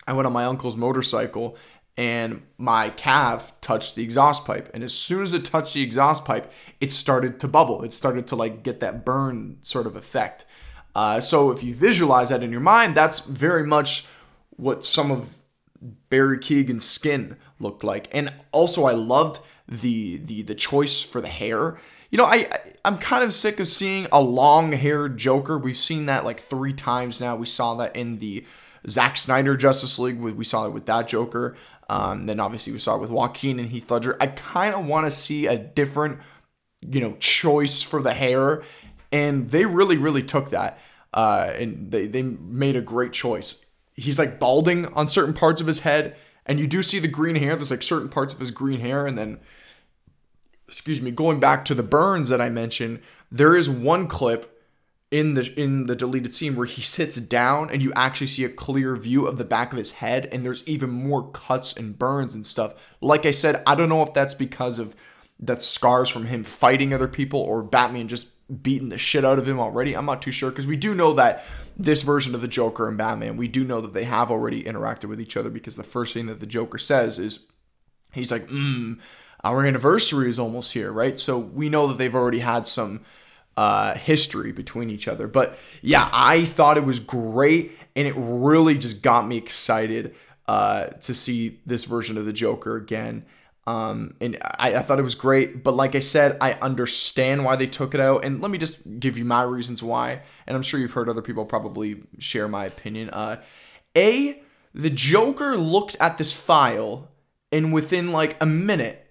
I 0.07 0.13
went 0.13 0.27
on 0.27 0.33
my 0.33 0.45
uncle's 0.45 0.77
motorcycle 0.77 1.57
and 1.97 2.43
my 2.59 2.91
calf 2.91 3.53
touched 3.61 3.95
the 3.95 4.03
exhaust 4.03 4.45
pipe. 4.45 4.69
And 4.75 4.83
as 4.83 4.93
soon 4.93 5.23
as 5.23 5.33
it 5.33 5.45
touched 5.45 5.75
the 5.75 5.83
exhaust 5.83 6.25
pipe 6.25 6.53
it 6.81 6.91
started 6.91 7.41
to 7.41 7.49
bubble. 7.49 7.83
It 7.83 7.93
started 7.93 8.27
to 8.29 8.37
like 8.37 8.63
get 8.63 8.81
that 8.81 9.05
burn 9.05 9.59
sort 9.63 9.87
of 9.87 9.97
effect. 9.97 10.45
Uh, 10.95 11.21
so 11.21 11.51
if 11.51 11.63
you 11.63 11.75
visualize 11.75 12.29
that 12.29 12.43
in 12.43 12.53
your 12.53 12.61
mind 12.61 12.95
that's 12.95 13.21
very 13.21 13.67
much 13.67 14.07
what 14.57 14.85
some 14.85 15.11
of 15.11 15.39
barry 16.11 16.39
Keoghan's 16.39 16.85
skin 16.85 17.37
looked 17.61 17.85
like. 17.85 18.09
And 18.13 18.33
also 18.53 18.85
i 18.85 18.93
loved 18.93 19.41
the 19.69 20.19
the 20.19 20.43
the 20.43 20.55
choice 20.55 21.01
for 21.01 21.21
the 21.21 21.29
hair. 21.29 21.79
You 22.11 22.19
know 22.19 22.27
i 22.27 22.49
i'm 22.85 22.99
kind 22.99 23.25
of 23.25 23.33
sick 23.33 23.61
of 23.61 23.69
seeing 23.69 24.09
a 24.11 24.21
long 24.21 24.73
haired 24.73 25.17
joker. 25.17 25.59
We've 25.59 25.77
seen 25.77 26.07
that 26.07 26.25
like 26.25 26.41
three 26.41 26.73
times 26.73 27.21
now. 27.21 27.37
We 27.37 27.47
saw 27.47 27.75
that 27.77 27.95
in 27.95 28.19
the 28.19 28.45
Zack 28.89 29.17
Snyder 29.17 29.57
Justice 29.57 29.99
League. 29.99 30.21
We 30.21 30.45
saw 30.45 30.67
it 30.67 30.73
with 30.73 30.87
that 30.87 31.09
Joker. 31.09 31.57
Um, 31.89 32.25
then 32.25 32.41
obviously 32.41 32.73
we 32.73 32.79
saw 32.79 32.97
it 32.97 33.01
with 33.01 33.11
Joaquin 33.11 33.59
and 33.59 33.69
Heath 33.69 33.91
Ledger. 33.91 34.17
I 34.21 34.29
kind 34.29 34.75
of 34.75 34.87
want 34.87 35.07
to 35.07 35.11
see 35.11 35.47
a 35.47 35.57
different, 35.59 36.19
you 36.81 37.01
know, 37.01 37.17
choice 37.21 37.83
for 37.83 38.01
the 38.01 38.15
hair, 38.15 38.63
and 39.13 39.51
they 39.51 39.67
really, 39.67 39.97
really 39.97 40.23
took 40.23 40.51
that, 40.51 40.79
uh, 41.13 41.51
and 41.55 41.91
they 41.91 42.07
they 42.07 42.23
made 42.23 42.77
a 42.77 42.81
great 42.81 43.13
choice. 43.13 43.65
He's 43.95 44.19
like 44.19 44.41
balding 44.41 44.87
on 44.95 45.09
certain 45.09 45.35
parts 45.35 45.61
of 45.61 45.67
his 45.67 45.81
head, 45.81 46.17
and 46.47 46.59
you 46.59 46.67
do 46.67 46.83
see 46.83 46.99
the 46.99 47.09
green 47.09 47.37
hair. 47.37 47.55
There's 47.55 47.71
like 47.71 47.83
certain 47.83 48.09
parts 48.09 48.33
of 48.33 48.41
his 48.41 48.51
green 48.51 48.81
hair, 48.81 49.07
and 49.07 49.17
then, 49.19 49.41
excuse 50.67 51.03
me, 51.03 51.11
going 51.11 51.39
back 51.39 51.65
to 51.67 51.75
the 51.75 51.83
burns 51.83 52.29
that 52.31 52.41
I 52.41 52.49
mentioned, 52.49 53.01
there 53.31 53.55
is 53.55 53.69
one 53.69 54.09
clip 54.09 54.54
in 55.15 55.35
the 55.35 55.55
in 55.57 55.87
the 55.87 55.95
deleted 55.95 56.35
scene 56.35 56.57
where 56.57 56.67
he 56.67 56.83
sits 56.83 57.15
down 57.15 57.71
and 57.71 57.81
you 57.81 57.93
actually 57.95 58.27
see 58.27 58.43
a 58.43 58.49
clear 58.49 58.97
view 58.97 59.29
of 59.29 59.39
the 59.39 59.45
back 59.45 59.71
of 59.71 59.79
his 59.79 59.93
head 59.93 60.29
and 60.33 60.45
there's 60.45 60.67
even 60.67 60.91
more 60.91 61.31
cuts 61.31 61.73
and 61.73 61.97
burns 61.97 62.35
and 62.35 62.45
stuff. 62.45 62.75
Like 63.01 63.25
I 63.25 63.31
said, 63.31 63.63
I 63.65 63.77
don't 63.77 63.89
know 63.89 64.03
if 64.03 64.13
that's 64.13 64.35
because 64.35 64.81
of 64.81 64.97
that 65.39 65.63
scars 65.63 66.09
from 66.09 66.27
him 66.27 66.43
fighting 66.43 66.93
other 66.93 67.07
people 67.07 67.39
or 67.39 67.63
Batman 67.63 68.09
just 68.09 68.29
beating 68.61 68.89
the 68.89 68.99
shit 68.99 69.25
out 69.25 69.39
of 69.39 69.47
him 69.47 69.61
already. 69.61 69.97
I'm 69.97 70.05
not 70.05 70.21
too 70.21 70.33
sure 70.33 70.51
because 70.51 70.67
we 70.67 70.77
do 70.77 70.97
know 70.97 71.13
that 71.13 71.45
this 71.77 72.03
version 72.03 72.35
of 72.35 72.41
the 72.41 72.49
Joker 72.49 72.89
and 72.89 72.99
Batman, 72.99 73.37
we 73.37 73.47
do 73.47 73.63
know 73.63 73.81
that 73.83 73.95
they 73.95 74.05
have 74.05 74.33
already 74.33 74.65
interacted 74.65 75.05
with 75.05 75.21
each 75.21 75.37
other 75.37 75.49
because 75.49 75.77
the 75.77 75.85
first 75.85 76.13
thing 76.13 76.27
that 76.27 76.41
the 76.41 76.47
Joker 76.47 76.79
says 76.79 77.21
is 77.21 77.47
he's 78.13 78.33
like, 78.33 78.49
"Mm, 78.49 78.99
our 79.45 79.65
anniversary 79.65 80.29
is 80.29 80.41
almost 80.41 80.73
here, 80.73 80.91
right?" 80.91 81.17
So 81.17 81.39
we 81.39 81.69
know 81.69 81.87
that 81.87 81.99
they've 81.99 82.15
already 82.15 82.41
had 82.41 82.67
some 82.67 83.03
uh, 83.57 83.95
history 83.95 84.53
between 84.53 84.91
each 84.91 85.09
other. 85.09 85.29
But 85.29 85.59
yeah, 85.83 86.09
I 86.13 86.45
thought 86.45 86.77
it 86.77 86.85
was 86.85 87.01
great, 87.01 87.79
and 87.95 88.07
it 88.07 88.15
really 88.17 88.77
just 88.77 89.03
got 89.03 89.27
me 89.27 89.37
excited 89.37 90.15
uh, 90.47 90.87
to 90.87 91.15
see 91.15 91.61
this 91.65 91.85
version 91.85 92.19
of 92.19 92.25
the 92.25 92.33
Joker 92.33 92.77
again. 92.77 93.25
Um, 93.67 94.15
and 94.21 94.37
I, 94.43 94.75
I 94.77 94.83
thought 94.83 94.99
it 94.99 95.03
was 95.03 95.15
great, 95.15 95.63
but 95.63 95.75
like 95.75 95.95
I 95.95 96.01
said, 96.01 96.37
I 96.41 96.53
understand 96.55 97.45
why 97.45 97.57
they 97.57 97.67
took 97.67 97.95
it 97.95 98.01
out. 98.01 98.25
And 98.25 98.43
let 98.43 98.51
me 98.51 98.59
just 98.59 99.01
give 99.01 99.17
you 99.17 99.25
my 99.25 99.43
reasons 99.43 99.83
why. 99.83 100.21
And 100.47 100.55
I'm 100.55 100.63
sure 100.63 100.79
you've 100.79 100.93
heard 100.93 101.09
other 101.09 101.23
people 101.23 101.47
probably 101.47 102.03
share 102.19 102.47
my 102.47 102.67
opinion. 102.67 103.09
Uh, 103.11 103.41
a, 103.97 104.43
the 104.75 104.91
Joker 104.91 105.57
looked 105.57 105.97
at 105.99 106.19
this 106.19 106.33
file, 106.33 107.09
and 107.51 107.73
within 107.73 108.13
like 108.13 108.37
a 108.43 108.47
minute, 108.47 109.04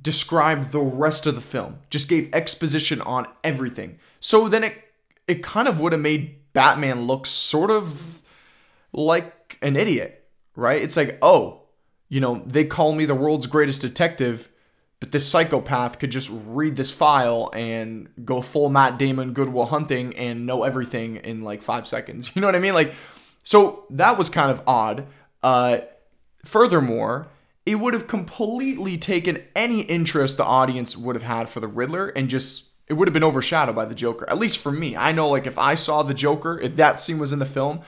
described 0.00 0.72
the 0.72 0.80
rest 0.80 1.26
of 1.26 1.34
the 1.34 1.40
film, 1.40 1.78
just 1.90 2.08
gave 2.08 2.34
exposition 2.34 3.00
on 3.00 3.26
everything. 3.42 3.98
So 4.20 4.48
then 4.48 4.64
it 4.64 4.82
it 5.26 5.42
kind 5.42 5.66
of 5.66 5.80
would 5.80 5.92
have 5.92 6.00
made 6.00 6.36
Batman 6.52 7.02
look 7.02 7.26
sort 7.26 7.70
of 7.70 8.22
like 8.92 9.58
an 9.62 9.76
idiot, 9.76 10.24
right? 10.54 10.80
It's 10.80 10.96
like, 10.96 11.18
oh, 11.20 11.62
you 12.08 12.20
know, 12.20 12.42
they 12.46 12.64
call 12.64 12.92
me 12.92 13.04
the 13.04 13.14
world's 13.14 13.46
greatest 13.46 13.80
detective, 13.80 14.48
but 15.00 15.12
this 15.12 15.28
psychopath 15.28 15.98
could 15.98 16.10
just 16.10 16.30
read 16.32 16.76
this 16.76 16.90
file 16.90 17.50
and 17.52 18.08
go 18.24 18.40
full 18.40 18.68
Matt 18.68 18.98
Damon 18.98 19.32
Good 19.32 19.48
Will 19.48 19.66
Hunting 19.66 20.16
and 20.16 20.46
know 20.46 20.62
everything 20.62 21.16
in 21.16 21.42
like 21.42 21.62
five 21.62 21.86
seconds. 21.86 22.30
You 22.36 22.40
know 22.40 22.48
what 22.48 22.56
I 22.56 22.60
mean? 22.60 22.74
Like, 22.74 22.94
so 23.42 23.84
that 23.90 24.16
was 24.16 24.28
kind 24.28 24.50
of 24.50 24.62
odd. 24.66 25.06
Uh, 25.42 25.78
furthermore, 26.44 27.28
it 27.66 27.74
would 27.74 27.94
have 27.94 28.06
completely 28.06 28.96
taken 28.96 29.44
any 29.56 29.80
interest 29.80 30.36
the 30.36 30.44
audience 30.44 30.96
would 30.96 31.16
have 31.16 31.24
had 31.24 31.48
for 31.48 31.58
the 31.58 31.66
Riddler 31.66 32.08
and 32.08 32.30
just 32.30 32.70
it 32.86 32.92
would 32.92 33.08
have 33.08 33.12
been 33.12 33.24
overshadowed 33.24 33.74
by 33.74 33.84
the 33.84 33.96
Joker. 33.96 34.30
At 34.30 34.38
least 34.38 34.58
for 34.58 34.70
me. 34.70 34.96
I 34.96 35.10
know 35.10 35.28
like 35.28 35.48
if 35.48 35.58
I 35.58 35.74
saw 35.74 36.04
the 36.04 36.14
Joker, 36.14 36.58
if 36.60 36.76
that 36.76 37.00
scene 37.00 37.18
was 37.18 37.32
in 37.32 37.40
the 37.40 37.44
film, 37.44 37.80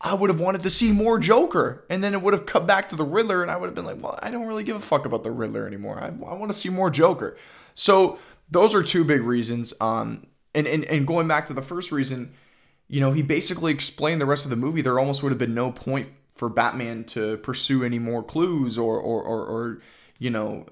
I 0.00 0.14
would 0.14 0.28
have 0.30 0.40
wanted 0.40 0.64
to 0.64 0.70
see 0.70 0.90
more 0.90 1.20
Joker. 1.20 1.84
And 1.88 2.02
then 2.02 2.12
it 2.12 2.20
would 2.20 2.34
have 2.34 2.44
cut 2.44 2.66
back 2.66 2.88
to 2.88 2.96
the 2.96 3.04
Riddler 3.04 3.42
and 3.42 3.50
I 3.52 3.56
would 3.56 3.66
have 3.66 3.76
been 3.76 3.84
like, 3.84 4.02
well, 4.02 4.18
I 4.20 4.32
don't 4.32 4.48
really 4.48 4.64
give 4.64 4.74
a 4.74 4.80
fuck 4.80 5.06
about 5.06 5.22
the 5.22 5.30
Riddler 5.30 5.68
anymore. 5.68 6.00
I, 6.02 6.08
I 6.08 6.34
want 6.34 6.48
to 6.48 6.58
see 6.58 6.68
more 6.68 6.90
Joker. 6.90 7.36
So 7.74 8.18
those 8.50 8.74
are 8.74 8.82
two 8.82 9.04
big 9.04 9.22
reasons. 9.22 9.72
Um 9.80 10.26
and, 10.52 10.66
and 10.66 10.84
and 10.86 11.06
going 11.06 11.28
back 11.28 11.46
to 11.46 11.54
the 11.54 11.62
first 11.62 11.92
reason, 11.92 12.32
you 12.88 13.00
know, 13.00 13.12
he 13.12 13.22
basically 13.22 13.72
explained 13.72 14.20
the 14.20 14.26
rest 14.26 14.44
of 14.44 14.50
the 14.50 14.56
movie. 14.56 14.82
There 14.82 14.98
almost 14.98 15.22
would 15.22 15.30
have 15.30 15.38
been 15.38 15.54
no 15.54 15.70
point 15.70 16.08
for 16.34 16.48
Batman 16.48 17.04
to 17.04 17.36
pursue 17.38 17.84
any 17.84 17.98
more 17.98 18.22
clues 18.22 18.78
or 18.78 18.98
or 18.98 19.22
or, 19.22 19.44
or 19.44 19.80
you 20.18 20.30
know 20.30 20.66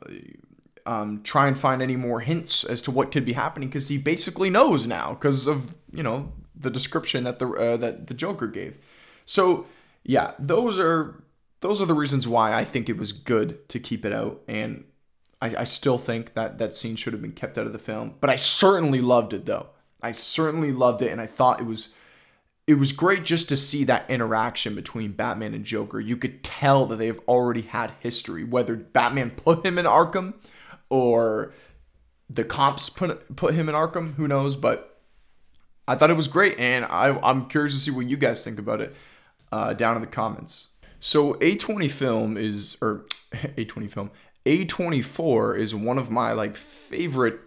um, 0.87 1.23
try 1.23 1.47
and 1.47 1.59
find 1.59 1.83
any 1.83 1.97
more 1.97 2.21
hints 2.21 2.65
as 2.65 2.83
to 2.83 2.91
what 2.91 3.13
could 3.13 3.25
be 3.25 3.35
happening 3.35 3.69
because 3.69 3.89
he 3.89 3.99
basically 3.99 4.51
knows 4.51 4.87
now 4.87 5.11
because 5.11 5.47
of 5.47 5.75
you 5.93 6.03
know 6.03 6.33
the 6.55 6.71
description 6.71 7.25
that 7.25 7.39
the 7.39 7.49
uh, 7.49 7.77
that 7.77 8.07
the 8.07 8.15
Joker 8.15 8.47
gave. 8.47 8.79
So 9.25 9.67
yeah, 10.03 10.33
those 10.39 10.79
are 10.79 11.23
those 11.61 11.81
are 11.83 11.87
the 11.87 11.95
reasons 11.95 12.27
why 12.27 12.55
I 12.55 12.65
think 12.65 12.89
it 12.89 12.97
was 12.97 13.13
good 13.13 13.69
to 13.69 13.79
keep 13.79 14.05
it 14.05 14.13
out, 14.13 14.41
and 14.49 14.85
I, 15.41 15.57
I 15.59 15.65
still 15.65 15.99
think 15.99 16.35
that 16.35 16.59
that 16.59 16.75
scene 16.75 16.97
should 16.97 17.13
have 17.13 17.23
been 17.23 17.33
kept 17.33 17.59
out 17.59 17.67
of 17.67 17.73
the 17.73 17.79
film. 17.79 18.15
But 18.21 18.31
I 18.31 18.37
certainly 18.37 19.01
loved 19.01 19.33
it 19.33 19.47
though. 19.47 19.69
I 20.03 20.13
certainly 20.13 20.73
loved 20.73 21.03
it, 21.03 21.13
and 21.13 21.21
I 21.21 21.27
thought 21.27 21.61
it 21.61 21.67
was 21.67 21.91
it 22.71 22.79
was 22.79 22.93
great 22.93 23.25
just 23.25 23.49
to 23.49 23.57
see 23.57 23.83
that 23.85 24.09
interaction 24.09 24.77
between 24.77 25.11
Batman 25.11 25.55
and 25.55 25.65
Joker. 25.65 25.99
You 25.99 26.17
could 26.17 26.45
tell 26.45 26.87
that 26.87 26.97
they've 26.97 27.19
already 27.27 27.63
had 27.63 27.93
history, 27.99 28.45
whether 28.45 28.77
Batman 28.77 29.33
put 29.33 29.67
him 29.67 29.77
in 29.77 29.87
Arkham 29.87 30.35
or 30.89 31.53
the 32.29 32.45
cops 32.45 32.89
put 32.89 33.35
put 33.35 33.55
him 33.55 33.69
in 33.69 33.75
Arkham. 33.75 34.15
Who 34.15 34.29
knows? 34.29 34.55
But 34.55 35.01
I 35.89 35.97
thought 35.97 36.11
it 36.11 36.17
was 36.17 36.29
great, 36.29 36.61
and 36.61 36.85
I, 36.85 37.19
I'm 37.21 37.49
curious 37.49 37.75
to 37.75 37.81
see 37.81 37.91
what 37.91 38.07
you 38.07 38.17
guys 38.17 38.45
think 38.45 38.61
about 38.61 38.81
it 38.81 38.95
uh, 39.51 39.73
down 39.73 39.97
in 39.97 40.01
the 40.01 40.07
comments. 40.07 40.69
So 41.01 41.35
A20 41.35 41.91
Film 41.91 42.37
is 42.37 42.77
or 42.81 43.05
A20 43.33 43.91
Film 43.91 44.13
A24 44.47 45.59
is 45.59 45.75
one 45.75 45.99
of 45.99 46.09
my 46.09 46.35
like 46.35 46.55
favorite 46.55 47.41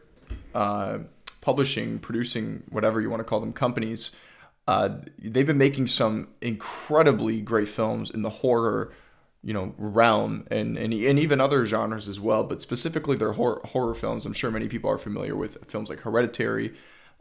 uh, 0.54 1.00
publishing, 1.40 2.00
producing, 2.00 2.64
whatever 2.70 3.00
you 3.00 3.10
want 3.10 3.22
to 3.22 3.24
call 3.24 3.40
them, 3.40 3.54
companies. 3.54 4.12
Uh, 4.68 5.00
they've 5.20 5.48
been 5.48 5.58
making 5.58 5.88
some 5.88 6.30
incredibly 6.42 7.42
great 7.42 7.68
films 7.68 8.10
in 8.10 8.22
the 8.22 8.30
horror, 8.30 8.94
you 9.44 9.54
know, 9.54 9.74
realm 9.78 10.48
and, 10.50 10.78
and 10.78 10.94
and 10.94 11.20
even 11.20 11.42
other 11.42 11.66
genres 11.66 12.08
as 12.08 12.20
well. 12.20 12.46
But 12.46 12.62
specifically, 12.62 13.18
their 13.18 13.34
horror, 13.34 13.62
horror 13.66 13.94
films. 13.94 14.26
I'm 14.26 14.34
sure 14.34 14.52
many 14.52 14.68
people 14.68 14.90
are 14.90 14.98
familiar 14.98 15.36
with 15.36 15.58
films 15.70 15.90
like 15.90 16.00
Hereditary, 16.00 16.74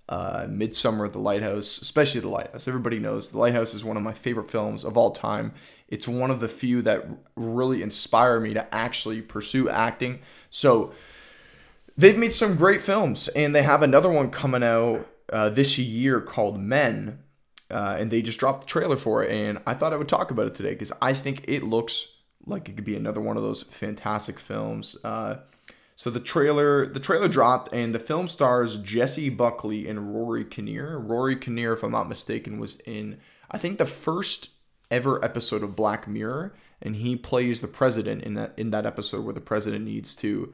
uh, 0.09 0.43
Midsommar, 0.43 1.11
The 1.11 1.19
Lighthouse, 1.19 1.81
especially 1.81 2.21
The 2.21 2.29
Lighthouse. 2.29 2.69
Everybody 2.69 3.01
knows 3.01 3.31
The 3.31 3.39
Lighthouse 3.39 3.75
is 3.75 3.85
one 3.85 3.97
of 3.97 4.03
my 4.05 4.13
favorite 4.13 4.51
films 4.51 4.85
of 4.85 4.97
all 4.97 5.11
time. 5.11 5.53
It's 5.89 6.07
one 6.07 6.31
of 6.31 6.41
the 6.41 6.49
few 6.49 6.81
that 6.83 7.07
really 7.35 7.83
inspire 7.83 8.39
me 8.39 8.55
to 8.55 8.73
actually 8.75 9.21
pursue 9.21 9.69
acting. 9.69 10.21
So 10.49 10.93
they've 11.97 12.17
made 12.17 12.33
some 12.33 12.57
great 12.57 12.83
films, 12.83 13.29
and 13.29 13.55
they 13.55 13.63
have 13.63 13.83
another 13.83 14.11
one 14.11 14.31
coming 14.31 14.63
out 14.63 15.09
uh, 15.33 15.49
this 15.49 15.79
year 15.79 16.21
called 16.21 16.59
Men, 16.59 17.19
uh, 17.73 17.97
and 17.99 18.11
they 18.11 18.23
just 18.23 18.39
dropped 18.39 18.63
the 18.63 18.67
trailer 18.67 18.97
for 18.97 19.25
it. 19.25 19.31
And 19.31 19.61
I 19.67 19.75
thought 19.75 19.93
I 19.93 19.97
would 19.97 20.09
talk 20.09 20.31
about 20.31 20.47
it 20.47 20.55
today 20.55 20.71
because 20.71 20.93
I 21.01 21.15
think 21.15 21.45
it 21.49 21.63
looks 21.63 22.09
like 22.47 22.69
it 22.69 22.77
could 22.77 22.85
be 22.85 22.97
another 22.97 23.21
one 23.21 23.37
of 23.37 23.43
those 23.43 23.63
fantastic 23.63 24.39
films. 24.39 24.97
Uh, 25.05 25.39
so 25.97 26.11
the 26.11 26.21
trailer, 26.21 26.87
the 26.87 27.01
trailer 27.01 27.29
dropped, 27.29 27.73
and 27.73 27.95
the 27.95 27.99
film 28.01 28.27
stars 28.27 28.77
Jessie 28.77 29.31
Buckley 29.31 29.89
and 29.89 30.15
Rory 30.15 30.45
Kinnear. 30.45 30.99
Rory 30.99 31.37
Kinnear, 31.37 31.75
if 31.75 31.83
I'm 31.83 31.93
not 31.93 32.09
mistaken, 32.09 32.59
was 32.59 32.81
in 32.81 33.19
I 33.51 33.59
think 33.59 33.79
the 33.79 33.87
first 33.87 34.51
ever 34.91 35.23
episode 35.25 35.63
of 35.63 35.77
Black 35.77 36.09
Mirror, 36.09 36.55
and 36.81 36.97
he 36.97 37.17
plays 37.17 37.61
the 37.61 37.69
president 37.69 38.23
in 38.25 38.35
that 38.35 38.55
in 38.57 38.71
that 38.71 38.87
episode 38.87 39.25
where 39.25 39.35
the 39.35 39.41
president 39.41 39.85
needs 39.85 40.15
to 40.17 40.53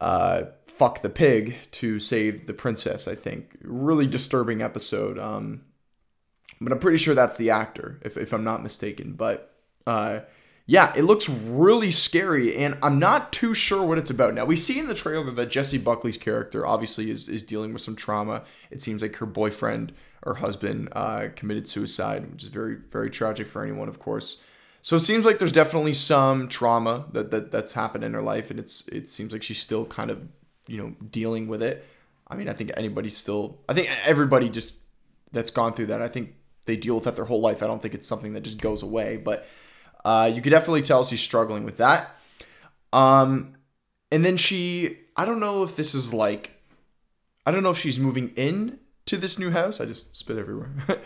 uh, 0.00 0.42
fuck 0.66 1.00
the 1.00 1.10
pig 1.10 1.56
to 1.70 2.00
save 2.00 2.46
the 2.46 2.54
princess. 2.54 3.06
I 3.06 3.14
think 3.14 3.56
really 3.62 4.06
disturbing 4.06 4.60
episode. 4.60 5.18
Um, 5.18 5.62
but 6.64 6.72
I'm 6.72 6.78
pretty 6.78 6.98
sure 6.98 7.14
that's 7.14 7.36
the 7.36 7.50
actor, 7.50 7.98
if 8.02 8.16
if 8.16 8.32
I'm 8.32 8.44
not 8.44 8.62
mistaken. 8.62 9.12
But 9.12 9.54
uh, 9.86 10.20
yeah, 10.66 10.92
it 10.96 11.02
looks 11.02 11.28
really 11.28 11.90
scary, 11.90 12.56
and 12.56 12.78
I'm 12.82 12.98
not 12.98 13.32
too 13.32 13.54
sure 13.54 13.82
what 13.82 13.98
it's 13.98 14.10
about. 14.10 14.34
Now 14.34 14.44
we 14.44 14.56
see 14.56 14.78
in 14.78 14.86
the 14.86 14.94
trailer 14.94 15.30
that 15.30 15.50
Jessie 15.50 15.78
Buckley's 15.78 16.18
character 16.18 16.66
obviously 16.66 17.10
is 17.10 17.28
is 17.28 17.42
dealing 17.42 17.72
with 17.72 17.82
some 17.82 17.96
trauma. 17.96 18.44
It 18.70 18.80
seems 18.80 19.02
like 19.02 19.16
her 19.16 19.26
boyfriend 19.26 19.92
or 20.22 20.34
husband 20.34 20.88
uh, 20.92 21.28
committed 21.34 21.66
suicide, 21.66 22.30
which 22.30 22.44
is 22.44 22.48
very 22.48 22.76
very 22.90 23.10
tragic 23.10 23.46
for 23.46 23.62
anyone, 23.62 23.88
of 23.88 23.98
course. 23.98 24.42
So 24.82 24.96
it 24.96 25.00
seems 25.00 25.24
like 25.24 25.38
there's 25.38 25.52
definitely 25.52 25.94
some 25.94 26.48
trauma 26.48 27.06
that, 27.12 27.30
that 27.30 27.50
that's 27.52 27.72
happened 27.72 28.02
in 28.02 28.14
her 28.14 28.22
life, 28.22 28.50
and 28.50 28.58
it's 28.58 28.88
it 28.88 29.08
seems 29.08 29.32
like 29.32 29.42
she's 29.42 29.60
still 29.60 29.84
kind 29.86 30.10
of 30.10 30.22
you 30.66 30.78
know 30.78 30.94
dealing 31.10 31.48
with 31.48 31.62
it. 31.62 31.84
I 32.28 32.34
mean, 32.34 32.48
I 32.48 32.52
think 32.54 32.72
anybody 32.76 33.10
still, 33.10 33.58
I 33.68 33.74
think 33.74 33.90
everybody 34.04 34.48
just 34.48 34.76
that's 35.32 35.50
gone 35.50 35.74
through 35.74 35.86
that. 35.86 36.00
I 36.00 36.08
think 36.08 36.34
they 36.66 36.76
deal 36.76 36.94
with 36.94 37.04
that 37.04 37.16
their 37.16 37.24
whole 37.24 37.40
life. 37.40 37.62
I 37.62 37.66
don't 37.66 37.82
think 37.82 37.94
it's 37.94 38.06
something 38.06 38.32
that 38.34 38.42
just 38.42 38.60
goes 38.60 38.82
away, 38.82 39.16
but 39.16 39.46
uh, 40.04 40.30
you 40.32 40.42
could 40.42 40.50
definitely 40.50 40.82
tell 40.82 41.04
she's 41.04 41.20
struggling 41.20 41.64
with 41.64 41.78
that. 41.78 42.10
Um, 42.92 43.54
and 44.10 44.24
then 44.24 44.36
she, 44.36 44.98
I 45.16 45.24
don't 45.24 45.40
know 45.40 45.62
if 45.62 45.76
this 45.76 45.94
is 45.94 46.12
like, 46.12 46.52
I 47.46 47.50
don't 47.50 47.62
know 47.62 47.70
if 47.70 47.78
she's 47.78 47.98
moving 47.98 48.28
in 48.36 48.78
to 49.06 49.16
this 49.16 49.38
new 49.38 49.50
house. 49.50 49.80
I 49.80 49.86
just 49.86 50.16
spit 50.16 50.38
everywhere. 50.38 50.70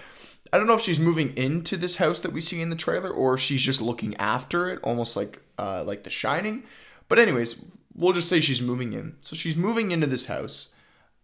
I 0.52 0.58
don't 0.58 0.66
know 0.66 0.74
if 0.74 0.82
she's 0.82 1.00
moving 1.00 1.36
into 1.36 1.76
this 1.76 1.96
house 1.96 2.20
that 2.20 2.32
we 2.32 2.40
see 2.40 2.60
in 2.60 2.70
the 2.70 2.76
trailer, 2.76 3.10
or 3.10 3.34
if 3.34 3.40
she's 3.40 3.62
just 3.62 3.80
looking 3.80 4.16
after 4.16 4.68
it, 4.68 4.80
almost 4.82 5.16
like 5.16 5.40
uh, 5.58 5.82
like 5.84 6.04
The 6.04 6.10
Shining. 6.10 6.62
But 7.08 7.18
anyways, 7.18 7.64
we'll 7.94 8.12
just 8.12 8.28
say 8.28 8.40
she's 8.40 8.62
moving 8.62 8.92
in. 8.92 9.16
So 9.18 9.34
she's 9.34 9.56
moving 9.56 9.90
into 9.90 10.06
this 10.06 10.26
house, 10.26 10.74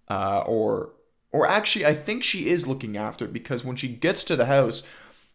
uh, 0.09 0.43
or 0.47 0.91
or 1.33 1.47
actually, 1.47 1.87
I 1.87 1.95
think 1.95 2.23
she 2.23 2.49
is 2.49 2.67
looking 2.67 2.97
after 2.97 3.25
it 3.25 3.33
because 3.33 3.65
when 3.65 3.77
she 3.77 3.89
gets 3.89 4.23
to 4.25 4.37
the 4.37 4.47
house, 4.47 4.83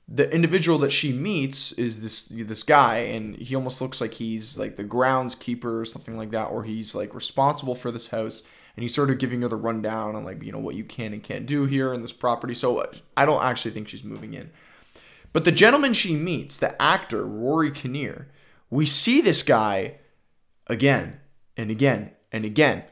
the 0.08 0.32
individual 0.34 0.78
that 0.80 0.92
she 0.92 1.12
meets 1.12 1.74
is 1.74 2.02
this 2.02 2.28
this 2.30 2.64
guy 2.64 3.00
and 3.00 3.36
he 3.36 3.56
almost 3.56 3.82
looks 3.82 4.00
like 4.00 4.14
he's 4.14 4.58
like 4.58 4.78
the 4.78 4.84
groundskeeper 4.84 5.82
or 5.82 5.86
something 5.86 6.16
like 6.16 6.32
that 6.32 6.46
or 6.46 6.64
he's 6.64 6.96
like 6.96 7.14
responsible 7.14 7.76
for 7.76 7.92
this 7.92 8.08
house 8.08 8.44
and 8.78 8.84
he's 8.84 8.96
sort 8.96 9.10
of 9.10 9.18
giving 9.18 9.42
her 9.42 9.50
the 9.50 9.58
rundown 9.58 10.16
on 10.16 10.24
like 10.24 10.42
you 10.42 10.52
know 10.52 10.60
what 10.60 10.76
you 10.76 10.86
can 10.86 11.12
and 11.12 11.24
can't 11.24 11.46
do 11.46 11.66
here 11.66 11.92
in 11.94 12.02
this 12.02 12.14
property. 12.14 12.54
So 12.54 12.78
uh, 12.78 12.94
i 13.18 13.26
don't 13.26 13.44
actually 13.44 13.72
think 13.72 13.90
she's 13.90 14.04
moving 14.04 14.34
in. 14.34 14.50
But 15.34 15.44
the 15.44 15.52
gentleman 15.52 15.94
she 15.94 16.16
meets 16.16 16.58
the 16.58 16.82
actor 16.82 17.26
rory 17.26 17.72
kinnear 17.72 18.30
we 18.70 18.86
see 18.86 19.20
this 19.20 19.44
guy 19.44 19.98
again 20.68 21.20
and 21.58 21.70
again 21.70 22.12
and 22.32 22.46
again. 22.46 22.84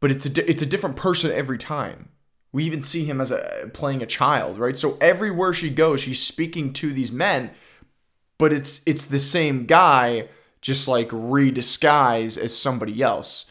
But 0.00 0.10
it's 0.10 0.26
a 0.26 0.50
it's 0.50 0.62
a 0.62 0.66
different 0.66 0.96
person 0.96 1.30
every 1.30 1.56
time 1.56 2.10
we 2.52 2.64
even 2.64 2.82
see 2.82 3.04
him 3.04 3.20
as 3.20 3.30
a 3.30 3.70
playing 3.72 4.02
a 4.02 4.06
child, 4.06 4.58
right? 4.58 4.76
So 4.76 4.98
everywhere 5.00 5.54
she 5.54 5.70
goes, 5.70 6.02
she's 6.02 6.22
speaking 6.22 6.72
to 6.74 6.92
these 6.92 7.10
men, 7.10 7.50
but 8.38 8.52
it's 8.52 8.82
it's 8.86 9.06
the 9.06 9.18
same 9.18 9.64
guy, 9.64 10.28
just 10.60 10.86
like 10.86 11.08
redisguised 11.08 12.38
as 12.38 12.56
somebody 12.56 13.02
else. 13.02 13.50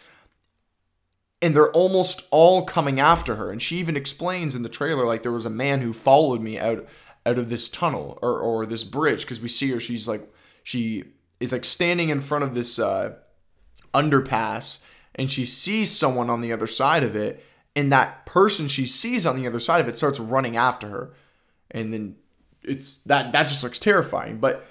And 1.41 1.55
they're 1.55 1.71
almost 1.71 2.27
all 2.29 2.65
coming 2.65 2.99
after 2.99 3.35
her. 3.35 3.49
And 3.49 3.59
she 3.59 3.77
even 3.77 3.97
explains 3.97 4.53
in 4.53 4.61
the 4.61 4.69
trailer, 4.69 5.05
like 5.05 5.23
there 5.23 5.31
was 5.31 5.47
a 5.47 5.49
man 5.49 5.81
who 5.81 5.93
followed 5.93 6.41
me 6.41 6.59
out 6.59 6.87
out 7.25 7.37
of 7.39 7.49
this 7.49 7.69
tunnel 7.69 8.17
or, 8.21 8.39
or 8.39 8.65
this 8.65 8.83
bridge, 8.83 9.21
because 9.21 9.41
we 9.41 9.47
see 9.47 9.71
her, 9.71 9.79
she's 9.79 10.07
like 10.07 10.31
she 10.63 11.05
is 11.39 11.51
like 11.51 11.65
standing 11.65 12.09
in 12.09 12.21
front 12.21 12.43
of 12.43 12.53
this 12.53 12.77
uh, 12.77 13.15
underpass 13.93 14.83
and 15.15 15.31
she 15.31 15.45
sees 15.45 15.91
someone 15.91 16.29
on 16.29 16.41
the 16.41 16.53
other 16.53 16.67
side 16.67 17.03
of 17.03 17.15
it 17.15 17.43
and 17.75 17.91
that 17.91 18.25
person 18.25 18.67
she 18.67 18.85
sees 18.85 19.25
on 19.25 19.35
the 19.35 19.47
other 19.47 19.59
side 19.59 19.81
of 19.81 19.87
it 19.87 19.97
starts 19.97 20.19
running 20.19 20.57
after 20.57 20.87
her. 20.87 21.13
And 21.69 21.93
then 21.93 22.15
it's 22.63 22.97
that 23.03 23.31
that 23.31 23.47
just 23.47 23.63
looks 23.63 23.79
terrifying. 23.79 24.37
But 24.39 24.65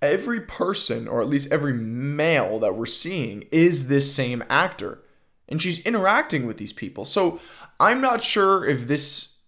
every 0.00 0.40
person 0.40 1.08
or 1.08 1.20
at 1.20 1.28
least 1.28 1.50
every 1.50 1.72
male 1.72 2.58
that 2.60 2.74
we're 2.74 2.86
seeing 2.86 3.44
is 3.50 3.88
this 3.88 4.14
same 4.14 4.44
actor. 4.48 5.00
And 5.48 5.60
she's 5.60 5.84
interacting 5.84 6.46
with 6.46 6.58
these 6.58 6.72
people. 6.72 7.04
So 7.04 7.40
i'm 7.80 8.00
not 8.00 8.22
sure 8.22 8.64
if 8.64 8.86
this 8.86 9.38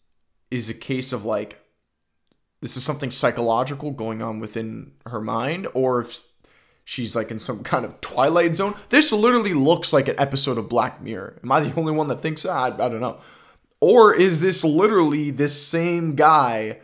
is 0.50 0.68
a 0.68 0.74
case 0.74 1.12
of 1.12 1.24
like 1.24 1.60
this 2.60 2.76
is 2.76 2.84
something 2.84 3.10
psychological 3.10 3.90
going 3.90 4.22
on 4.22 4.40
within 4.40 4.92
her 5.06 5.20
mind 5.20 5.66
or 5.74 6.00
if 6.00 6.20
she's 6.86 7.16
like 7.16 7.32
in 7.32 7.38
some 7.38 7.64
kind 7.64 7.84
of 7.84 8.00
twilight 8.00 8.54
zone. 8.54 8.72
This 8.88 9.12
literally 9.12 9.52
looks 9.52 9.92
like 9.92 10.08
an 10.08 10.14
episode 10.18 10.56
of 10.56 10.68
Black 10.68 11.02
Mirror. 11.02 11.40
Am 11.42 11.52
I 11.52 11.60
the 11.60 11.74
only 11.74 11.92
one 11.92 12.08
that 12.08 12.22
thinks 12.22 12.44
that? 12.44 12.52
I, 12.52 12.68
I 12.68 12.88
don't 12.88 13.00
know. 13.00 13.18
Or 13.80 14.14
is 14.14 14.40
this 14.40 14.64
literally 14.64 15.30
this 15.30 15.60
same 15.60 16.14
guy, 16.14 16.78